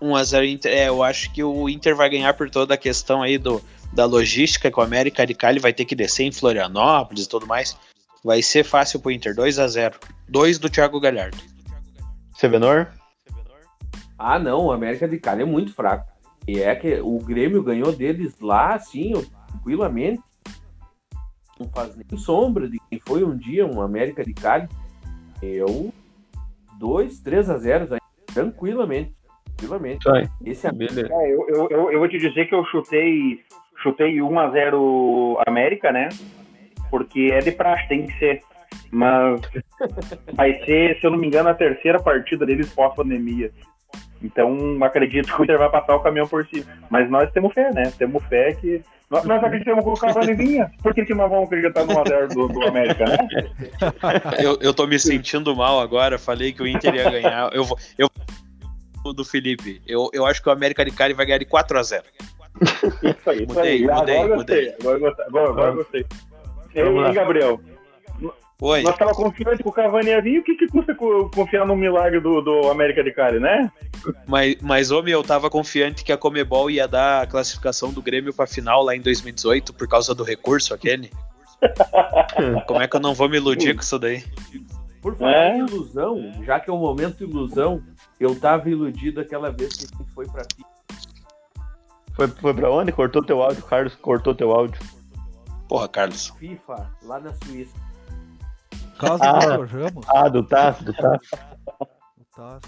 1x0 0.01 0.49
Inter. 0.49 0.73
É, 0.73 0.89
eu 0.89 1.03
acho 1.03 1.33
que 1.33 1.43
o 1.43 1.69
Inter 1.69 1.95
vai 1.97 2.09
ganhar 2.09 2.33
por 2.35 2.49
toda 2.49 2.75
a 2.75 2.79
questão 2.79 3.23
aí 3.23 3.37
do, 3.37 3.63
da 3.93 4.05
logística 4.05 4.71
que 4.71 4.79
o 4.79 4.83
América 4.83 5.27
de 5.27 5.35
Cali 5.35 5.59
vai 5.59 5.73
ter 5.73 5.85
que 5.85 5.95
descer 5.95 6.25
em 6.25 6.33
Florianópolis 6.33 7.25
e 7.25 7.29
tudo 7.29 7.47
mais. 7.47 7.77
Vai 8.25 8.41
ser 8.41 8.65
fácil 8.65 9.01
pro 9.01 9.11
Inter, 9.11 9.35
2x0. 9.35 9.97
2 10.27 10.59
do 10.59 10.71
Thiago 10.71 10.99
Galhardo. 10.99 11.37
Sevenor? 12.35 12.89
Ah, 14.19 14.39
não, 14.39 14.67
o 14.67 14.73
América 14.73 15.07
de 15.07 15.19
Cali 15.19 15.43
é 15.43 15.45
muito 15.45 15.75
fraco. 15.75 16.11
E 16.49 16.59
é 16.59 16.75
que 16.75 17.01
o 17.01 17.19
Grêmio 17.19 17.63
ganhou 17.63 17.93
deles 17.93 18.41
lá, 18.41 18.75
assim, 18.75 19.13
tranquilamente. 19.49 20.23
Não 21.61 21.69
faz 21.69 21.95
nem 21.95 22.19
sombra 22.19 22.67
de 22.67 22.79
quem 22.89 22.99
foi 23.07 23.23
um 23.23 23.37
dia 23.37 23.67
um 23.67 23.83
América 23.83 24.25
de 24.25 24.33
Cali. 24.33 24.69
Eu, 25.43 25.93
2, 26.79 27.21
3 27.21 27.51
a 27.51 27.59
0 27.59 27.95
aí, 27.95 28.01
tranquilamente. 28.27 29.15
Tranquilamente. 29.45 30.09
Aí. 30.09 30.27
Esse 30.47 30.67
é 30.67 30.73
Beleza. 30.73 31.09
É, 31.13 31.31
eu, 31.31 31.47
eu, 31.49 31.69
eu, 31.71 31.93
eu 31.93 31.99
vou 31.99 32.09
te 32.09 32.19
dizer 32.19 32.47
que 32.47 32.55
eu 32.55 32.65
chutei, 32.67 33.45
chutei 33.83 34.17
1x0 34.17 35.43
América, 35.47 35.93
né? 35.93 36.09
Porque 36.95 37.31
é 37.33 37.41
de 37.41 37.51
praxe, 37.51 37.89
tem 37.89 38.07
que 38.07 38.17
ser. 38.21 38.41
Mas 38.93 39.41
vai 40.33 40.55
ser, 40.65 40.97
se 41.01 41.05
eu 41.05 41.11
não 41.11 41.19
me 41.19 41.27
engano, 41.27 41.49
a 41.49 41.55
terceira 41.55 42.01
partida 42.01 42.47
deles 42.47 42.73
pós-pandemia. 42.73 43.51
Então 44.23 44.57
acredito 44.81 45.27
que 45.27 45.41
o 45.41 45.43
Inter 45.43 45.59
vai 45.59 45.69
passar 45.69 45.97
o 45.97 46.01
caminhão 46.01 46.29
por 46.29 46.47
cima. 46.47 46.67
Mas 46.89 47.11
nós 47.11 47.29
temos 47.33 47.53
fé, 47.53 47.69
né? 47.73 47.93
Temos 47.99 48.23
fé 48.27 48.53
que. 48.53 48.81
Nós, 49.11 49.25
nós 49.25 49.43
acreditamos 49.43 49.83
que 49.83 49.91
o 49.91 49.95
Cavani 49.95 50.35
vinha. 50.35 50.71
Por 50.85 50.95
que, 50.95 51.05
que 51.05 51.15
nós 51.15 51.29
vamos 51.29 51.47
acreditar 51.47 51.85
no 51.85 51.95
1x0 51.95 52.29
do, 52.29 52.47
do 52.47 52.63
América, 52.63 53.05
né? 53.07 53.19
Eu, 54.39 54.57
eu 54.61 54.73
tô 54.73 54.87
me 54.87 54.97
sentindo 54.97 55.55
mal 55.57 55.81
agora. 55.81 56.17
Falei 56.17 56.53
que 56.53 56.63
o 56.63 56.67
Inter 56.67 56.95
ia 56.95 57.11
ganhar. 57.11 57.53
Eu 57.53 57.65
vou. 57.65 57.77
Eu 57.99 58.09
do 59.13 59.25
Felipe. 59.25 59.83
Eu, 59.85 60.11
eu 60.13 60.25
acho 60.25 60.41
que 60.41 60.49
o 60.49 60.53
América 60.53 60.85
de 60.85 60.93
Cali 60.93 61.13
vai 61.13 61.27
ganhar 61.27 61.39
de 61.39 61.47
4x0. 61.47 62.05
Isso 63.03 63.31
aí, 63.31 63.43
isso 63.43 63.49
Mudei, 63.49 63.73
aí. 63.73 63.83
mudei, 63.83 64.17
agora 64.17 64.37
mudei. 64.37 64.67
gostei. 64.67 64.93
Agora. 64.95 65.15
Agora, 65.27 65.51
agora 65.51 65.71
gostei. 65.73 66.07
Lá. 66.75 67.09
Ei, 67.09 67.15
Gabriel, 67.15 67.61
Oi. 68.61 68.83
nós 68.83 68.97
tava 68.97 69.13
confiante 69.13 69.63
que 69.63 69.69
o 69.69 69.73
Cavani 69.73 70.09
ia 70.09 70.23
vir. 70.23 70.39
O 70.41 70.45
que, 70.45 70.55
que 70.55 70.67
custa 70.69 70.95
co- 70.95 71.31
confiar 71.35 71.67
no 71.67 71.77
milagre 71.77 72.21
do, 72.21 72.41
do 72.41 72.69
América 72.71 73.03
de 73.05 73.13
Cali, 73.13 73.39
né? 73.39 73.71
Mas, 74.27 74.57
mas, 74.63 74.91
homem, 74.91 75.13
eu 75.13 75.23
tava 75.23 75.51
confiante 75.51 76.03
que 76.05 76.13
a 76.13 76.17
Comebol 76.17 76.71
ia 76.71 76.87
dar 76.89 77.23
a 77.23 77.27
classificação 77.27 77.93
do 77.93 78.01
Grêmio 78.03 78.33
pra 78.33 78.47
final 78.47 78.83
lá 78.83 78.95
em 78.97 79.01
2018 79.01 79.73
por 79.75 79.87
causa 79.89 80.15
do 80.15 80.25
recurso 80.25 80.73
aquele. 80.73 81.11
Como 82.67 82.81
é 82.81 82.89
que 82.89 82.97
eu 82.97 83.01
não 83.01 83.15
vou 83.15 83.29
me 83.29 83.37
iludir 83.37 83.75
com 83.75 83.81
isso 83.83 83.99
daí? 83.99 84.23
Por 85.03 85.17
falar 85.17 85.33
É. 85.33 85.59
ilusão, 85.59 86.33
já 86.45 86.59
que 86.59 86.71
é 86.71 86.73
um 86.73 86.79
momento 86.79 87.19
de 87.19 87.25
ilusão, 87.25 87.83
eu 88.19 88.35
tava 88.39 88.71
iludido 88.71 89.21
aquela 89.21 89.51
vez 89.51 89.75
que 89.75 89.85
a 89.85 89.89
gente 89.99 90.13
foi 90.15 90.27
pra 90.27 90.43
FIFA. 90.57 90.75
Foi, 92.15 92.29
foi 92.29 92.55
pra 92.55 92.71
onde? 92.71 92.93
Cortou 92.93 93.23
teu 93.23 93.43
áudio, 93.43 93.63
Carlos? 93.65 93.95
Cortou 93.97 94.35
teu 94.35 94.53
áudio. 94.53 94.81
Porra, 95.69 95.89
Carlos. 95.89 96.29
FIFA 96.39 96.91
lá 97.03 97.21
na 97.21 97.33
Suíça. 97.35 97.75
Caso 98.99 99.23
Ah. 99.23 99.33
do 99.33 99.41
Vitor 99.41 99.67
Ramos. 99.67 100.07
Ah, 100.09 100.29
do 100.29 100.43
Tasso, 100.43 100.85
do 100.85 100.93
Tasso. 100.93 101.31
Tá. 102.37 102.61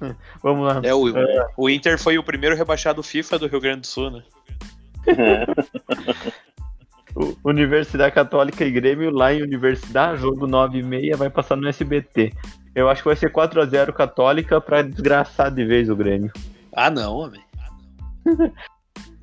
Vamos 0.42 0.66
lá. 0.66 0.80
É, 0.82 0.94
o, 0.94 1.04
o 1.56 1.68
Inter 1.68 1.98
foi 1.98 2.16
o 2.18 2.24
primeiro 2.24 2.56
rebaixado 2.56 3.02
FIFA 3.02 3.38
do 3.38 3.46
Rio 3.46 3.60
Grande 3.60 3.80
do 3.82 3.86
Sul, 3.86 4.10
né? 4.10 4.22
Universidade 7.44 8.14
Católica 8.14 8.64
e 8.64 8.70
Grêmio 8.70 9.10
lá 9.10 9.32
em 9.32 9.42
Universidade, 9.42 10.20
jogo 10.20 10.46
9 10.46 10.78
e 10.78 10.82
meia, 10.82 11.16
vai 11.16 11.28
passar 11.28 11.56
no 11.56 11.68
SBT. 11.68 12.32
Eu 12.74 12.88
acho 12.88 13.02
que 13.02 13.08
vai 13.08 13.16
ser 13.16 13.32
4x0 13.32 13.92
Católica 13.92 14.60
pra 14.60 14.82
desgraçar 14.82 15.50
de 15.50 15.64
vez 15.64 15.90
o 15.90 15.96
Grêmio. 15.96 16.32
Ah, 16.72 16.88
não, 16.88 17.16
homem. 17.16 17.42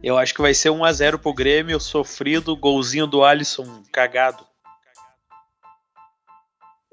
Eu 0.08 0.18
acho 0.18 0.34
que 0.34 0.42
vai 0.42 0.54
ser 0.54 0.70
1x0 0.70 1.18
pro 1.18 1.34
Grêmio, 1.34 1.82
sofrido, 1.82 2.56
golzinho 2.56 3.06
do 3.06 3.26
Alisson 3.26 3.84
cagado. 3.92 4.42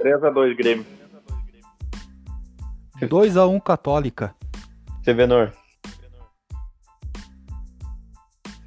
3x2 0.02 0.56
Grêmio. 0.56 0.84
2x1 3.00 3.62
Católica. 3.62 4.34
Sevenor. 5.04 5.52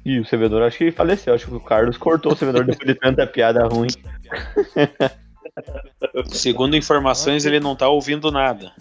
Ih, 0.02 0.20
o 0.20 0.24
Sevenor 0.24 0.62
acho 0.62 0.78
que 0.78 0.92
faleceu. 0.92 1.34
Acho 1.34 1.48
que 1.48 1.54
o 1.54 1.60
Carlos 1.60 1.98
cortou 1.98 2.32
o 2.32 2.36
Sevenor 2.36 2.64
depois 2.64 2.88
de 2.88 2.94
tanta 2.94 3.26
piada 3.26 3.68
ruim. 3.68 3.90
Segundo 6.32 6.74
informações, 6.74 7.44
ele 7.44 7.60
não 7.60 7.76
tá 7.76 7.86
ouvindo 7.86 8.32
nada. 8.32 8.72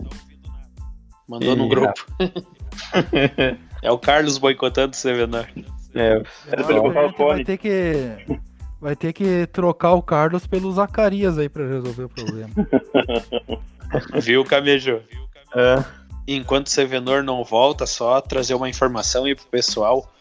Mandou 1.28 1.58
no 1.58 1.66
Ih, 1.66 1.70
grupo. 1.70 2.06
É 3.88 3.92
o 3.92 3.98
Carlos 3.98 4.38
boicotando 4.38 4.92
o 4.92 4.98
Sevenor. 4.98 5.48
É, 5.96 6.22
Era 6.52 6.64
pra 6.64 6.74
ele 6.74 6.82
botar 6.82 7.14
que 7.14 7.24
vai 7.24 7.44
ter 7.46 7.58
que 7.58 8.40
vai 8.82 8.96
ter 8.98 9.14
que 9.14 9.48
trocar 9.48 9.94
o 9.94 10.02
Carlos 10.02 10.46
pelo 10.46 10.70
Zacarias 10.74 11.38
aí 11.38 11.48
pra 11.48 11.66
resolver 11.66 12.04
o 12.04 12.10
problema. 12.10 12.50
Viu, 14.22 14.44
Camejo? 14.44 15.02
é, 15.56 15.84
Enquanto 16.28 16.68
o 16.68 16.70
Sevenor 16.70 17.24
não 17.24 17.46
volta, 17.46 17.86
só 17.86 18.20
trazer 18.20 18.56
uma 18.56 18.68
informação 18.68 19.24
aí 19.24 19.34
pro 19.34 19.48
pessoal. 19.48 20.12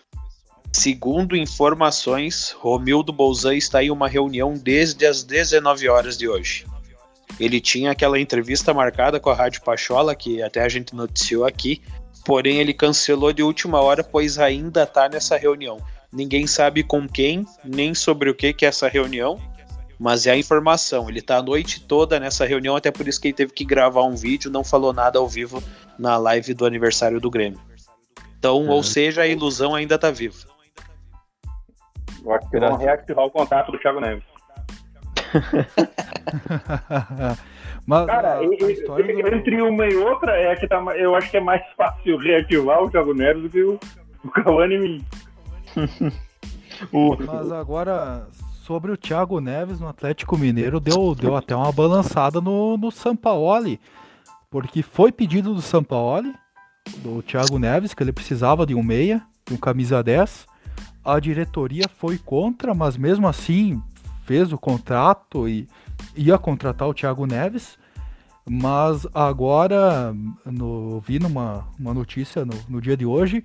Segundo 0.73 1.35
informações, 1.35 2.55
Romildo 2.61 3.13
Bolzan 3.13 3.57
está 3.57 3.83
em 3.83 3.91
uma 3.91 4.07
reunião 4.07 4.55
desde 4.55 5.07
as 5.07 5.25
19 5.25 5.89
horas 5.89 6.17
de 6.17 6.29
hoje. 6.29 6.65
Ele 7.41 7.61
tinha 7.61 7.91
aquela 7.91 8.21
entrevista 8.21 8.73
marcada 8.73 9.19
com 9.19 9.29
a 9.29 9.35
Rádio 9.35 9.63
Pachola, 9.63 10.15
que 10.15 10.41
até 10.41 10.63
a 10.63 10.69
gente 10.69 10.95
noticiou 10.95 11.45
aqui, 11.45 11.83
porém 12.27 12.59
ele 12.59 12.75
cancelou 12.75 13.33
de 13.33 13.43
última 13.43 13.81
hora, 13.81 14.03
pois 14.03 14.37
ainda 14.37 14.83
está 14.83 15.09
nessa 15.09 15.37
reunião. 15.37 15.79
Ninguém 16.13 16.45
sabe 16.45 16.83
com 16.83 17.09
quem, 17.09 17.47
nem 17.65 17.95
sobre 17.95 18.29
o 18.29 18.35
que, 18.35 18.53
que 18.53 18.65
é 18.65 18.69
essa 18.69 18.89
reunião, 18.89 19.39
mas 19.99 20.27
é 20.27 20.33
a 20.33 20.37
informação. 20.37 21.09
Ele 21.09 21.21
está 21.21 21.37
a 21.37 21.43
noite 21.43 21.81
toda 21.87 22.19
nessa 22.19 22.45
reunião, 22.45 22.75
até 22.75 22.91
por 22.91 23.07
isso 23.07 23.21
que 23.21 23.29
ele 23.29 23.35
teve 23.35 23.53
que 23.53 23.65
gravar 23.65 24.03
um 24.03 24.17
vídeo, 24.17 24.51
não 24.51 24.65
falou 24.65 24.93
nada 24.93 25.21
ao 25.21 25.29
vivo 25.29 25.63
na 25.97 26.17
live 26.17 26.53
do 26.53 26.67
aniversário 26.67 27.21
do 27.21 27.31
Grêmio. 27.31 27.61
Então, 28.39 28.67
ou 28.69 28.83
seja, 28.83 29.23
a 29.23 29.27
ilusão 29.27 29.75
ainda 29.75 29.95
está 29.95 30.11
viva. 30.11 30.37
Eu 32.25 32.33
acho 32.33 32.51
que 32.51 32.59
vamos 32.59 32.81
reativar 32.81 33.25
o 33.25 33.31
contato 33.31 33.71
do 33.71 33.79
Thiago 33.79 34.01
Neves. 34.01 34.25
Mas 37.87 38.07
Cara, 38.07 38.39
a, 38.39 38.43
e- 38.43 38.47
e- 38.47 38.85
do- 38.85 39.35
entre 39.35 39.63
uma 39.63 39.87
e 39.87 39.95
outra, 39.97 40.33
é 40.33 40.53
a 40.53 40.57
que 40.57 40.67
tá, 40.67 40.79
eu 40.97 41.15
acho 41.15 41.31
que 41.31 41.37
é 41.37 41.41
mais 41.41 41.63
fácil 41.77 42.17
reativar 42.19 42.83
o 42.83 42.91
Thiago 42.91 43.15
Neves 43.15 43.43
do 43.45 43.49
que 43.49 43.63
o, 43.63 43.79
o 44.25 44.29
Cavani 44.31 44.75
em 44.75 44.81
mim. 44.81 45.05
o, 46.93 47.17
Mas 47.25 47.53
agora, 47.53 48.27
sobre 48.65 48.91
o 48.91 48.97
Thiago 48.97 49.41
Neves 49.41 49.79
no 49.79 49.87
Atlético 49.89 50.37
Mineiro, 50.37 50.81
deu, 50.81 51.15
deu 51.15 51.37
até 51.37 51.55
uma 51.55 51.71
balançada 51.71 52.41
no, 52.41 52.77
no 52.77 52.91
Sampaoli. 52.91 53.79
Porque 54.51 54.83
foi 54.83 55.13
pedido 55.13 55.55
do 55.55 55.63
Sampaoli, 55.63 56.35
do 56.99 57.23
Thiago 57.23 57.59
Neves, 57.59 57.95
que 57.95 58.03
ele 58.03 58.13
precisava 58.13 58.67
de 58.67 58.75
um 58.75 58.83
meia, 58.83 59.23
de 59.47 59.55
um 59.55 59.57
camisa 59.57 60.03
10. 60.03 60.47
A 61.05 61.21
diretoria 61.21 61.85
foi 61.89 62.19
contra, 62.19 62.75
mas 62.75 62.97
mesmo 62.97 63.29
assim 63.29 63.81
fez 64.27 64.53
o 64.53 64.59
contrato 64.59 65.49
e 65.49 65.69
ia 66.15 66.37
contratar 66.37 66.89
o 66.89 66.95
Thiago 66.95 67.25
Neves. 67.25 67.79
Mas 68.49 69.07
agora, 69.15 70.15
no, 70.45 71.01
vi 71.01 71.19
numa 71.19 71.67
uma 71.79 71.95
notícia 71.95 72.45
no, 72.45 72.55
no 72.69 72.81
dia 72.81 72.97
de 72.97 73.07
hoje, 73.07 73.45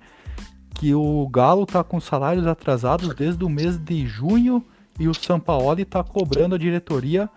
que 0.74 0.94
o 0.94 1.28
Galo 1.28 1.64
tá 1.66 1.82
com 1.82 2.00
salários 2.00 2.46
atrasados 2.46 3.14
desde 3.14 3.44
o 3.44 3.48
mês 3.48 3.78
de 3.78 4.06
junho 4.06 4.64
e 4.98 5.08
o 5.08 5.14
Sampaoli 5.14 5.84
tá 5.84 6.04
cobrando 6.04 6.54
a 6.54 6.58
diretoria 6.58 7.28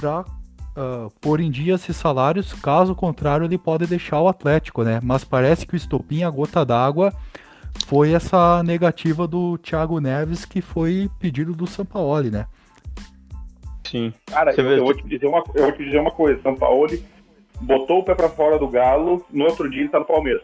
para 0.00 0.24
pôr 1.20 1.40
em 1.40 1.50
dia 1.50 1.74
esses 1.74 1.96
salários, 1.96 2.52
caso 2.52 2.94
contrário 2.94 3.46
ele 3.46 3.56
pode 3.56 3.86
deixar 3.86 4.20
o 4.20 4.28
Atlético, 4.28 4.82
né? 4.82 5.00
Mas 5.02 5.22
parece 5.22 5.66
que 5.66 5.74
o 5.74 5.76
estopim, 5.76 6.24
a 6.24 6.30
gota 6.30 6.64
d'água, 6.64 7.12
foi 7.86 8.12
essa 8.12 8.62
negativa 8.62 9.26
do 9.26 9.58
Thiago 9.58 10.00
Neves 10.00 10.44
que 10.44 10.60
foi 10.60 11.10
pedido 11.18 11.52
do 11.52 11.66
Sampaoli, 11.66 12.30
né? 12.30 12.46
sim. 13.94 14.12
Cara, 14.26 14.52
eu, 14.56 14.70
eu 14.72 14.84
vou 14.84 14.94
te 14.94 15.06
dizer 15.06 15.26
uma, 15.26 15.42
eu 15.54 15.62
vou 15.62 15.72
te 15.72 15.84
dizer 15.84 16.00
uma 16.00 16.10
coisa. 16.10 16.42
São 16.42 16.56
Paulo 16.56 16.88
botou 17.60 18.00
o 18.00 18.04
pé 18.04 18.14
pra 18.14 18.28
fora 18.28 18.58
do 18.58 18.68
Galo, 18.68 19.24
no 19.30 19.44
outro 19.44 19.70
dia 19.70 19.82
ele 19.82 19.88
tá 19.88 20.00
no 20.00 20.04
Palmeiras. 20.04 20.42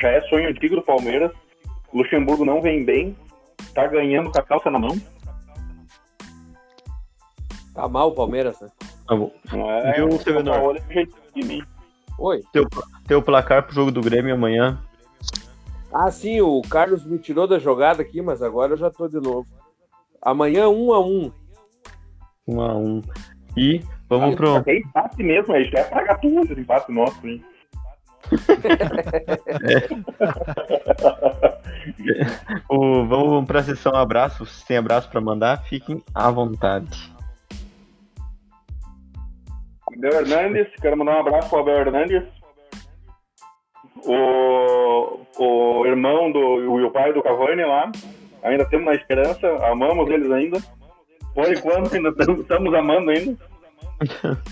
Já 0.00 0.08
é 0.08 0.20
sonho 0.22 0.48
antigo 0.48 0.74
do 0.74 0.82
Palmeiras. 0.82 1.30
Luxemburgo 1.94 2.44
não 2.44 2.60
vem 2.60 2.84
bem, 2.84 3.16
tá 3.74 3.86
ganhando 3.86 4.30
com 4.30 4.38
a 4.38 4.42
calça 4.42 4.70
na 4.70 4.78
mão. 4.78 5.00
Tá 7.74 7.86
mal 7.88 8.08
o 8.08 8.14
Palmeiras, 8.14 8.60
né? 8.60 8.68
Tá 9.06 9.14
bom. 9.14 9.30
Não 9.52 9.70
é, 9.70 9.98
é 9.98 10.00
do 10.00 10.92
jeito 10.92 11.14
de 11.34 11.46
mim. 11.46 11.62
Oi. 12.18 12.42
Teu 13.06 13.22
placar 13.22 13.62
pro 13.62 13.74
jogo 13.74 13.90
do 13.90 14.00
Grêmio 14.00 14.34
amanhã. 14.34 14.78
Ah, 15.92 16.10
sim, 16.10 16.40
o 16.40 16.62
Carlos 16.62 17.04
me 17.04 17.18
tirou 17.18 17.46
da 17.46 17.58
jogada 17.58 18.00
aqui, 18.00 18.22
mas 18.22 18.42
agora 18.42 18.72
eu 18.72 18.78
já 18.78 18.90
tô 18.90 19.06
de 19.06 19.20
novo. 19.20 19.46
Amanhã, 20.22 20.68
um 20.68 20.92
a 20.92 21.00
um. 21.00 21.30
1 22.46 22.60
a 22.60 22.76
1 22.76 23.02
E 23.56 23.80
vamos 24.08 24.34
pro. 24.34 24.62
É 24.66 24.78
empate 24.78 25.22
mesmo, 25.22 25.54
a 25.54 25.62
gente 25.62 25.72
vai 25.72 25.88
pagar 25.88 26.18
tudo 26.18 26.40
esse 26.40 26.60
empate 26.60 26.90
nosso, 26.90 27.24
hein? 27.26 27.44
o, 32.70 33.04
vamos 33.06 33.46
pra 33.46 33.62
sessão 33.62 33.94
abraços. 33.94 34.64
Tem 34.64 34.78
abraço 34.78 35.10
pra 35.10 35.20
mandar, 35.20 35.62
fiquem 35.64 36.02
à 36.14 36.30
vontade. 36.30 37.12
Abel 39.94 40.20
Hernandes, 40.20 40.68
quero 40.80 40.96
mandar 40.96 41.16
um 41.16 41.20
abraço 41.20 41.50
pro 41.50 41.58
Abel 41.58 41.80
Hernandes. 41.80 42.22
O, 44.04 45.20
o 45.38 45.86
irmão 45.86 46.30
do 46.32 46.80
e 46.80 46.84
o 46.84 46.90
pai 46.90 47.12
do 47.12 47.22
Cavani 47.22 47.64
lá. 47.64 47.90
Ainda 48.42 48.64
temos 48.64 48.86
na 48.86 48.94
esperança, 48.94 49.46
amamos 49.66 50.10
eles 50.10 50.30
ainda. 50.30 50.58
Por 51.34 51.50
enquanto, 51.50 51.94
ainda 51.94 52.08
estamos 52.10 52.74
amando 52.74 53.10
ainda. 53.10 53.38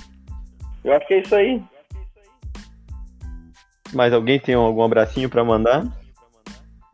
Eu 0.82 0.94
acho 0.94 1.06
que 1.06 1.14
é 1.14 1.20
isso 1.20 1.34
aí. 1.34 1.62
Mais 3.92 4.12
alguém 4.12 4.38
tem 4.38 4.54
algum 4.54 4.82
abracinho 4.82 5.28
para 5.28 5.44
mandar? 5.44 5.84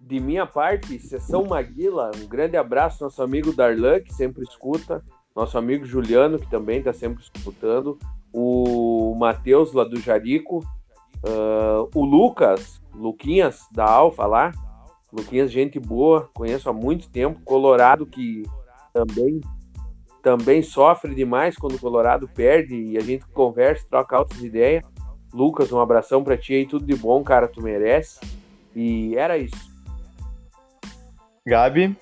De 0.00 0.18
minha 0.18 0.46
parte, 0.46 0.98
Sessão 0.98 1.44
Maguila, 1.44 2.10
um 2.16 2.26
grande 2.26 2.56
abraço 2.56 3.04
nosso 3.04 3.22
amigo 3.22 3.52
Darlan, 3.52 4.00
que 4.00 4.14
sempre 4.14 4.42
escuta, 4.42 5.04
nosso 5.34 5.58
amigo 5.58 5.84
Juliano, 5.84 6.38
que 6.38 6.48
também 6.48 6.78
está 6.78 6.92
sempre 6.92 7.22
escutando, 7.22 7.98
o 8.32 9.14
Matheus 9.18 9.72
lá 9.72 9.84
do 9.84 10.00
Jarico, 10.00 10.64
uh, 11.26 11.90
o 11.94 12.04
Lucas, 12.04 12.80
Luquinhas 12.94 13.66
da 13.72 13.84
Alfa 13.84 14.26
lá, 14.26 14.52
Luquinhas, 15.12 15.50
gente 15.50 15.78
boa, 15.78 16.28
conheço 16.34 16.68
há 16.68 16.72
muito 16.72 17.08
tempo, 17.08 17.40
Colorado 17.44 18.06
que 18.06 18.42
também 18.92 19.40
também 20.22 20.60
sofre 20.60 21.14
demais 21.14 21.56
quando 21.56 21.76
o 21.76 21.78
Colorado 21.78 22.26
perde 22.26 22.74
e 22.74 22.96
a 22.96 23.00
gente 23.00 23.24
conversa, 23.26 23.86
troca 23.88 24.16
altas 24.16 24.42
ideias. 24.42 24.84
Lucas, 25.32 25.70
um 25.70 25.78
abração 25.78 26.24
para 26.24 26.36
ti 26.36 26.54
aí, 26.54 26.66
tudo 26.66 26.84
de 26.84 26.96
bom, 26.96 27.22
cara, 27.22 27.46
tu 27.46 27.62
merece. 27.62 28.18
E 28.74 29.16
era 29.16 29.38
isso. 29.38 29.70
Gabi? 31.46 31.96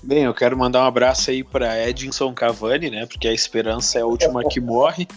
Bem, 0.00 0.22
eu 0.22 0.32
quero 0.32 0.56
mandar 0.56 0.84
um 0.84 0.86
abraço 0.86 1.32
aí 1.32 1.42
para 1.42 1.88
Edinson 1.88 2.32
Cavani, 2.32 2.88
né? 2.88 3.04
Porque 3.04 3.26
a 3.26 3.34
esperança 3.34 3.98
é 3.98 4.02
a 4.02 4.06
última 4.06 4.44
que 4.44 4.60
morre. 4.60 5.08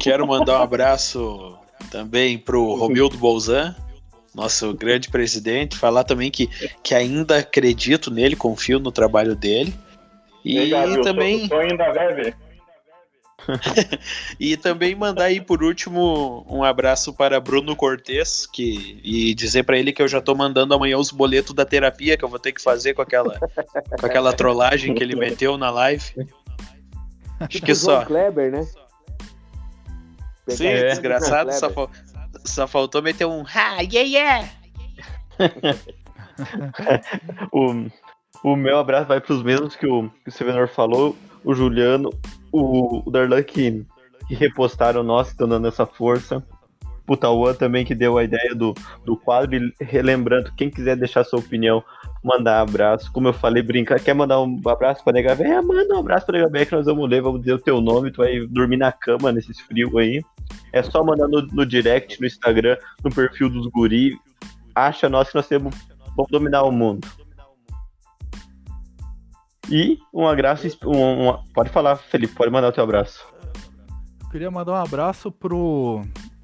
Quero 0.00 0.26
mandar 0.26 0.60
um 0.60 0.62
abraço 0.62 1.58
também 1.90 2.38
pro 2.38 2.74
Romildo 2.74 3.18
Bolzan, 3.18 3.74
nosso 4.34 4.72
grande 4.74 5.10
presidente. 5.10 5.76
Falar 5.76 6.04
também 6.04 6.30
que, 6.30 6.46
que 6.82 6.94
ainda 6.94 7.38
acredito 7.38 8.10
nele, 8.10 8.36
confio 8.36 8.78
no 8.78 8.92
trabalho 8.92 9.34
dele. 9.34 9.74
E, 10.44 10.70
Gabi, 10.70 11.02
também. 11.02 11.48
ainda 11.52 11.92
deve. 11.92 12.34
e 14.38 14.56
também 14.56 14.94
mandar 14.94 15.24
aí 15.24 15.40
por 15.40 15.62
último 15.62 16.44
um 16.48 16.62
abraço 16.62 17.12
para 17.12 17.40
Bruno 17.40 17.74
Cortes 17.74 18.46
que 18.46 19.00
e 19.02 19.34
dizer 19.34 19.62
para 19.62 19.78
ele 19.78 19.92
que 19.92 20.02
eu 20.02 20.08
já 20.08 20.20
tô 20.20 20.34
mandando 20.34 20.74
amanhã 20.74 20.98
os 20.98 21.10
boletos 21.10 21.54
da 21.54 21.64
terapia 21.64 22.18
que 22.18 22.24
eu 22.24 22.28
vou 22.28 22.38
ter 22.38 22.52
que 22.52 22.60
fazer 22.60 22.92
com 22.92 23.00
aquela 23.00 23.38
com 23.98 24.06
aquela 24.06 24.34
trollagem 24.34 24.94
que 24.94 25.02
ele 25.02 25.16
meteu 25.16 25.56
na 25.56 25.70
live. 25.70 26.04
Acho 27.40 27.62
que 27.62 27.74
só. 27.74 28.04
Kleber, 28.04 28.52
né? 28.52 28.66
Sim, 30.48 30.66
é. 30.66 30.88
desgraçado, 30.88 31.52
só, 31.52 31.68
só, 32.44 32.66
faltou 32.66 33.02
meter 33.02 33.26
um 33.26 33.42
ha, 33.42 33.80
yeah, 33.82 34.00
yeah. 34.00 34.48
o, 37.52 37.86
o 38.42 38.56
meu 38.56 38.78
abraço 38.78 39.06
vai 39.06 39.20
para 39.20 39.34
os 39.34 39.42
mesmos 39.42 39.76
que 39.76 39.86
o, 39.86 40.08
que 40.22 40.28
o 40.28 40.32
Sevenor 40.32 40.68
falou, 40.68 41.16
o 41.44 41.54
Juliano, 41.54 42.10
o, 42.52 43.02
o 43.06 43.10
Darlan 43.10 43.42
que, 43.42 43.84
que 44.28 44.34
repostaram 44.34 45.02
nós, 45.02 45.28
que 45.28 45.34
estão 45.34 45.48
dando 45.48 45.68
essa 45.68 45.86
força. 45.86 46.44
O 47.06 47.16
Tauan 47.16 47.54
também 47.54 47.84
que 47.84 47.94
deu 47.94 48.16
a 48.16 48.22
ideia 48.22 48.54
do, 48.54 48.72
do 49.04 49.16
quadro. 49.16 49.56
E 49.56 49.74
relembrando, 49.80 50.52
quem 50.56 50.70
quiser 50.70 50.96
deixar 50.96 51.24
sua 51.24 51.40
opinião, 51.40 51.82
mandar 52.22 52.60
abraço. 52.60 53.10
Como 53.12 53.28
eu 53.28 53.32
falei, 53.32 53.62
brincar, 53.62 53.98
quer 54.00 54.14
mandar 54.14 54.40
um 54.40 54.60
abraço 54.66 55.02
pra 55.02 55.12
Nega 55.12 55.34
Véia? 55.34 55.62
Manda 55.62 55.94
um 55.94 56.00
abraço 56.00 56.26
pra 56.26 56.38
Nega 56.38 56.50
Véia 56.50 56.66
que 56.66 56.72
nós 56.72 56.86
vamos 56.86 57.08
ler, 57.08 57.22
vamos 57.22 57.40
dizer 57.40 57.54
o 57.54 57.58
teu 57.58 57.80
nome, 57.80 58.10
tu 58.10 58.18
vai 58.18 58.46
dormir 58.46 58.76
na 58.76 58.92
cama 58.92 59.32
nesses 59.32 59.60
frios 59.60 59.94
aí. 59.96 60.22
É 60.72 60.82
só 60.82 61.02
mandar 61.02 61.28
no, 61.28 61.42
no 61.46 61.66
direct, 61.66 62.20
no 62.20 62.26
Instagram, 62.26 62.76
no 63.02 63.10
perfil 63.10 63.48
dos 63.48 63.66
guri. 63.68 64.16
Acha 64.74 65.08
nós 65.08 65.28
que 65.28 65.34
nós 65.34 65.48
temos, 65.48 65.74
vamos 66.16 66.30
dominar 66.30 66.62
o 66.62 66.70
mundo. 66.70 67.06
E 69.70 69.98
um 70.12 70.26
abraço. 70.26 70.66
Um, 70.84 71.30
um, 71.30 71.42
pode 71.54 71.70
falar, 71.70 71.96
Felipe, 71.96 72.34
pode 72.34 72.50
mandar 72.50 72.68
o 72.68 72.72
teu 72.72 72.84
abraço. 72.84 73.24
Eu 74.22 74.28
queria 74.30 74.50
mandar 74.50 74.72
um 74.72 74.76
abraço 74.76 75.30
pro, 75.30 76.02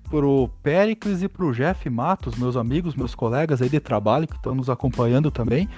pro 0.08 0.50
Pericles 0.62 1.22
e 1.22 1.28
pro 1.28 1.52
Jeff 1.52 1.88
Matos, 1.90 2.36
meus 2.36 2.56
amigos, 2.56 2.94
meus 2.94 3.14
colegas 3.14 3.60
aí 3.60 3.68
de 3.68 3.80
trabalho 3.80 4.26
que 4.26 4.36
estão 4.36 4.54
nos 4.54 4.70
acompanhando 4.70 5.30
também. 5.30 5.68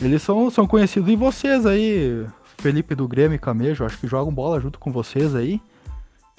Eles 0.00 0.22
são, 0.22 0.50
são 0.50 0.66
conhecidos 0.66 1.08
em 1.08 1.16
vocês 1.16 1.66
aí, 1.66 2.26
Felipe 2.58 2.94
do 2.94 3.08
Grêmio 3.08 3.36
e 3.36 3.38
Camejo, 3.38 3.84
acho 3.84 3.98
que 3.98 4.06
jogam 4.06 4.32
bola 4.32 4.60
junto 4.60 4.78
com 4.78 4.90
vocês 4.90 5.34
aí. 5.34 5.60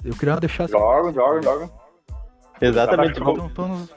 Eu 0.04 0.14
queria 0.14 0.36
deixar. 0.36 0.68
Jogam, 0.68 1.12
jogam, 1.12 1.42
jogam. 1.42 1.70
Exatamente. 2.60 3.20
Então, 3.20 3.46
estão 3.46 3.68
nos, 3.68 3.90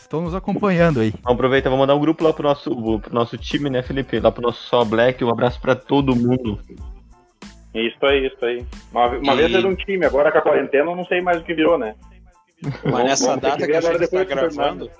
estão 0.00 0.20
nos 0.22 0.34
acompanhando 0.34 1.00
aí. 1.00 1.10
Vamos 1.22 1.38
aproveitar, 1.38 1.70
vamos 1.70 1.82
mandar 1.82 1.96
um 1.96 2.00
grupo 2.00 2.22
lá 2.22 2.32
pro 2.32 2.44
nosso, 2.44 3.00
pro 3.00 3.14
nosso 3.14 3.36
time, 3.36 3.68
né, 3.68 3.82
Felipe? 3.82 4.20
Lá 4.20 4.30
pro 4.30 4.42
nosso 4.42 4.62
Só 4.68 4.84
Black. 4.84 5.24
Um 5.24 5.30
abraço 5.30 5.60
pra 5.60 5.74
todo 5.74 6.14
mundo. 6.14 6.58
Isso 7.74 8.06
aí, 8.06 8.26
isso 8.26 8.44
aí. 8.44 8.64
Uma, 8.90 9.06
uma 9.08 9.34
e... 9.34 9.36
vez 9.36 9.54
era 9.54 9.66
um 9.66 9.74
time, 9.74 10.04
agora 10.06 10.32
com 10.32 10.38
a 10.38 10.42
quarentena 10.42 10.90
eu 10.90 10.96
não 10.96 11.04
sei 11.04 11.20
mais 11.20 11.40
o 11.40 11.44
que 11.44 11.54
virou, 11.54 11.76
né? 11.76 11.94
Mas 12.84 13.04
nessa 13.04 13.36
data 13.36 13.56
que, 13.58 13.66
que 13.66 13.76
a 13.76 13.80
gente 13.80 14.08
tá 14.08 14.24
gravando. 14.24 14.90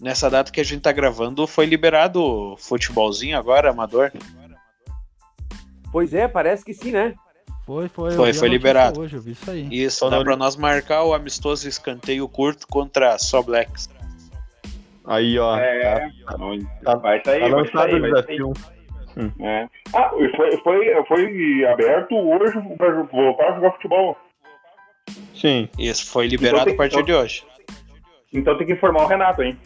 Nessa 0.00 0.28
data 0.28 0.50
que 0.50 0.60
a 0.60 0.64
gente 0.64 0.80
tá 0.80 0.90
gravando, 0.90 1.46
foi 1.46 1.64
liberado 1.64 2.20
o 2.20 2.56
futebolzinho 2.56 3.38
agora, 3.38 3.70
amador? 3.70 4.10
Pois 5.92 6.12
é, 6.12 6.26
parece 6.26 6.64
que 6.64 6.74
sim, 6.74 6.90
né? 6.90 7.14
Foi, 7.64 7.88
foi. 7.88 8.10
Foi, 8.12 8.32
foi 8.32 8.48
liberado. 8.48 9.00
Hoje, 9.00 9.16
eu 9.16 9.22
vi 9.22 9.32
isso 9.32 9.50
aí. 9.50 9.68
Isso, 9.70 10.10
dá 10.10 10.20
pra 10.22 10.36
nós 10.36 10.56
marcar 10.56 11.04
o 11.04 11.14
amistoso 11.14 11.68
escanteio 11.68 12.28
curto 12.28 12.66
contra 12.66 13.16
só 13.18 13.42
Blacks. 13.42 13.88
Aí, 15.04 15.38
ó. 15.38 15.56
É, 15.56 16.10
tá, 16.26 16.36
tá, 16.84 16.94
vai 16.96 17.22
sair, 17.24 17.40
tá 17.40 17.56
lançado 17.56 17.94
o 17.94 18.00
desafio. 18.00 18.52
Hum. 19.16 19.30
É. 19.40 19.68
Ah, 19.94 20.10
foi, 20.10 20.56
foi, 20.58 21.04
foi 21.06 21.64
aberto 21.66 22.16
hoje 22.16 22.58
para 22.76 23.02
voltar 23.04 23.50
a 23.50 23.54
jogar 23.54 23.72
futebol. 23.72 24.16
Sim. 25.34 25.68
Isso 25.78 26.06
foi 26.06 26.26
liberado 26.26 26.62
então, 26.62 26.74
a 26.74 26.76
partir 26.76 26.94
então, 26.94 27.04
de 27.04 27.14
hoje. 27.14 27.44
Então 28.32 28.56
tem 28.56 28.66
que 28.66 28.72
informar 28.72 29.04
o 29.04 29.06
Renato, 29.06 29.42
hein? 29.42 29.58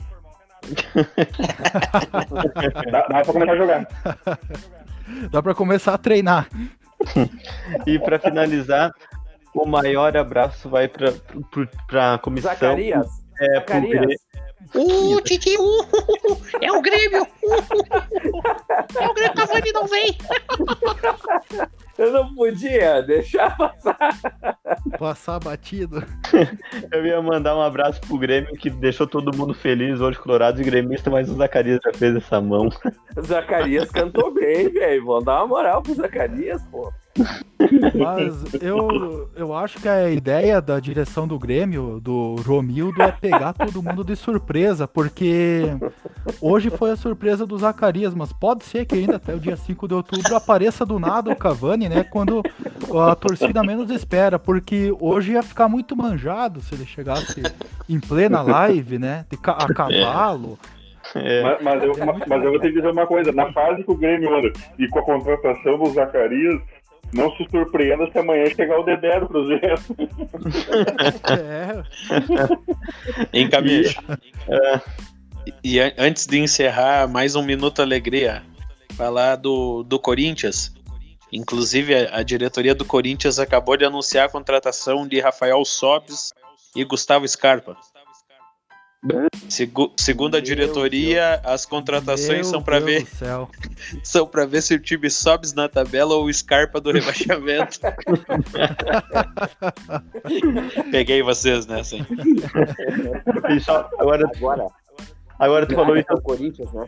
dá, 2.91 3.07
dá 3.07 3.23
pra 3.23 3.33
começar 3.33 3.53
a 3.53 3.57
jogar. 3.57 3.87
Dá 5.31 5.43
pra 5.43 5.55
começar 5.55 5.95
a 5.95 5.99
treinar. 5.99 6.49
e 7.87 7.99
para 7.99 8.19
finalizar, 8.19 8.91
o 9.55 9.67
maior 9.67 10.17
abraço 10.17 10.69
vai 10.69 10.89
para 10.89 12.15
a 12.15 12.19
comissão. 12.19 12.51
Zacarias. 12.51 13.07
É, 13.41 13.55
Zacarias. 13.55 14.21
Uh, 14.75 15.21
Titi, 15.23 15.57
uh, 15.59 15.87
é 16.61 16.73
o 16.73 16.83
Grêmio! 16.83 17.23
Uh, 17.23 19.01
é 19.01 19.09
o 19.09 19.14
Grêmio, 19.14 19.35
Cavani 19.35 19.73
não 19.73 19.87
vem! 19.87 20.17
Eu 21.99 22.12
não 22.12 22.35
podia 22.35 23.03
deixar 23.03 23.57
passar. 23.57 24.21
Passar 24.99 25.41
batido. 25.41 26.05
Eu 26.93 27.07
ia 27.07 27.23
mandar 27.23 27.57
um 27.57 27.62
abraço 27.62 28.01
pro 28.03 28.19
Grêmio 28.19 28.55
que 28.55 28.69
deixou 28.69 29.07
todo 29.07 29.35
mundo 29.35 29.55
feliz 29.55 30.01
hoje, 30.01 30.19
Colorado 30.19 30.61
e 30.61 30.64
gremista, 30.64 31.09
mas 31.09 31.31
o 31.31 31.37
Zacarias 31.37 31.81
já 31.83 31.93
fez 31.95 32.14
essa 32.17 32.39
mão. 32.41 32.69
O 33.17 33.23
Zacarias 33.23 33.91
cantou 33.91 34.31
bem, 34.31 34.69
velho. 34.69 35.07
Vamos 35.07 35.25
dar 35.25 35.39
uma 35.39 35.47
moral 35.47 35.83
pro 35.83 35.95
Zacarias, 35.95 36.62
pô. 36.71 36.93
Mas 37.95 38.62
eu, 38.62 39.29
eu 39.35 39.55
acho 39.55 39.81
que 39.81 39.89
a 39.89 40.11
ideia 40.11 40.61
da 40.61 40.79
direção 40.79 41.27
do 41.27 41.39
Grêmio, 41.39 41.99
do 42.01 42.37
Romildo, 42.37 43.03
é 43.03 43.11
pegar 43.11 43.53
todo 43.53 43.83
mundo 43.83 44.05
de 44.05 44.14
surpresa, 44.14 44.87
porque 44.87 45.62
hoje 46.41 46.71
foi 46.71 46.91
a 46.91 46.97
surpresa 46.97 47.47
do 47.47 47.59
Zacarias, 47.59 48.14
mas 48.14 48.33
pode 48.33 48.64
ser 48.64 48.85
que 48.85 48.95
ainda 48.95 49.17
até 49.17 49.35
o 49.35 49.41
dia 49.41 49.57
5 49.57 49.89
de 49.89 49.95
outubro 49.95 50.37
apareça 50.37 50.85
do 50.85 50.99
nada 50.99 51.31
o 51.31 51.37
Cavani, 51.37 51.89
né? 51.89 52.05
Quando 52.05 52.43
a 52.95 53.14
torcida 53.14 53.62
menos 53.62 53.91
espera, 53.91 54.39
porque 54.39 54.95
hoje 55.01 55.33
ia 55.33 55.43
ficar 55.43 55.69
muito 55.69 55.97
manjado 55.97 56.61
se 56.61 56.75
ele 56.75 56.85
chegasse 56.85 57.43
em 57.89 57.99
plena 57.99 58.43
live, 58.43 58.99
né? 58.99 59.25
De 59.31 59.37
ca 59.37 59.53
a 59.53 59.73
cavalo. 59.73 60.59
É. 61.14 61.43
Mas, 61.43 61.62
mas, 61.62 61.83
eu, 61.83 61.93
mas 62.27 62.45
eu 62.45 62.51
vou 62.51 62.61
ter 62.61 62.69
que 62.69 62.77
dizer 62.77 62.91
uma 62.91 63.07
coisa: 63.07 63.33
na 63.33 63.53
fase 63.53 63.85
que 63.85 63.91
o 63.91 63.97
Grêmio 63.97 64.35
anda 64.35 64.53
e 64.79 64.89
com 64.89 64.99
a 64.99 65.03
contratação 65.03 65.79
do 65.79 65.91
Zacarias, 65.91 66.61
não 67.13 67.35
se 67.37 67.47
surpreenda 67.51 68.11
se 68.11 68.19
amanhã 68.19 68.47
chegar 68.47 68.79
o 68.79 68.83
Dedé 68.83 69.21
do 69.21 69.29
Cruzeiro. 69.29 69.75
É. 71.31 71.83
em 73.33 73.49
caminho. 73.49 73.89
É. 74.49 74.81
E 75.63 75.79
antes 75.97 76.27
de 76.27 76.39
encerrar, 76.39 77.09
mais 77.09 77.37
um 77.37 77.43
minuto 77.43 77.81
alegria. 77.81 78.43
Falar 78.97 79.37
do, 79.37 79.83
do 79.83 79.99
Corinthians. 79.99 80.75
Inclusive, 81.33 81.95
a, 81.95 82.19
a 82.19 82.23
diretoria 82.23 82.75
do 82.75 82.85
Corinthians 82.85 83.39
acabou 83.39 83.77
de 83.77 83.85
anunciar 83.85 84.27
a 84.27 84.31
contratação 84.31 85.07
de 85.07 85.21
Rafael 85.21 85.65
Sobis 85.65 86.33
e 86.75 86.85
Gustavo 86.85 87.27
Scarpa. 87.27 87.77
Segu- 89.49 89.93
segundo 89.97 90.37
a 90.37 90.41
diretoria, 90.41 91.41
as 91.45 91.65
contratações 91.65 92.29
Meu 92.41 92.45
são 92.45 92.63
para 92.63 92.81
Deus 92.81 93.05
ver 93.05 93.09
são 94.03 94.27
para 94.27 94.45
ver 94.47 94.63
se 94.63 94.75
o 94.75 94.81
time 94.81 95.09
sobe 95.11 95.47
na 95.55 95.69
tabela 95.69 96.15
ou 96.15 96.25
o 96.27 96.33
Scarpa 96.33 96.81
do 96.81 96.91
rebaixamento. 96.91 97.79
Peguei 100.91 101.23
vocês 101.23 101.67
nessa. 101.67 101.97
hein? 101.97 102.07
Só- 103.65 103.89
agora, 103.99 104.29
Agora, 104.37 104.67
agora 105.39 105.67
tu 105.67 105.75
falou 105.75 105.97
isso. 105.97 106.07
é 106.11 106.15
o 106.15 106.21
Corinthians, 106.21 106.73
né? 106.73 106.87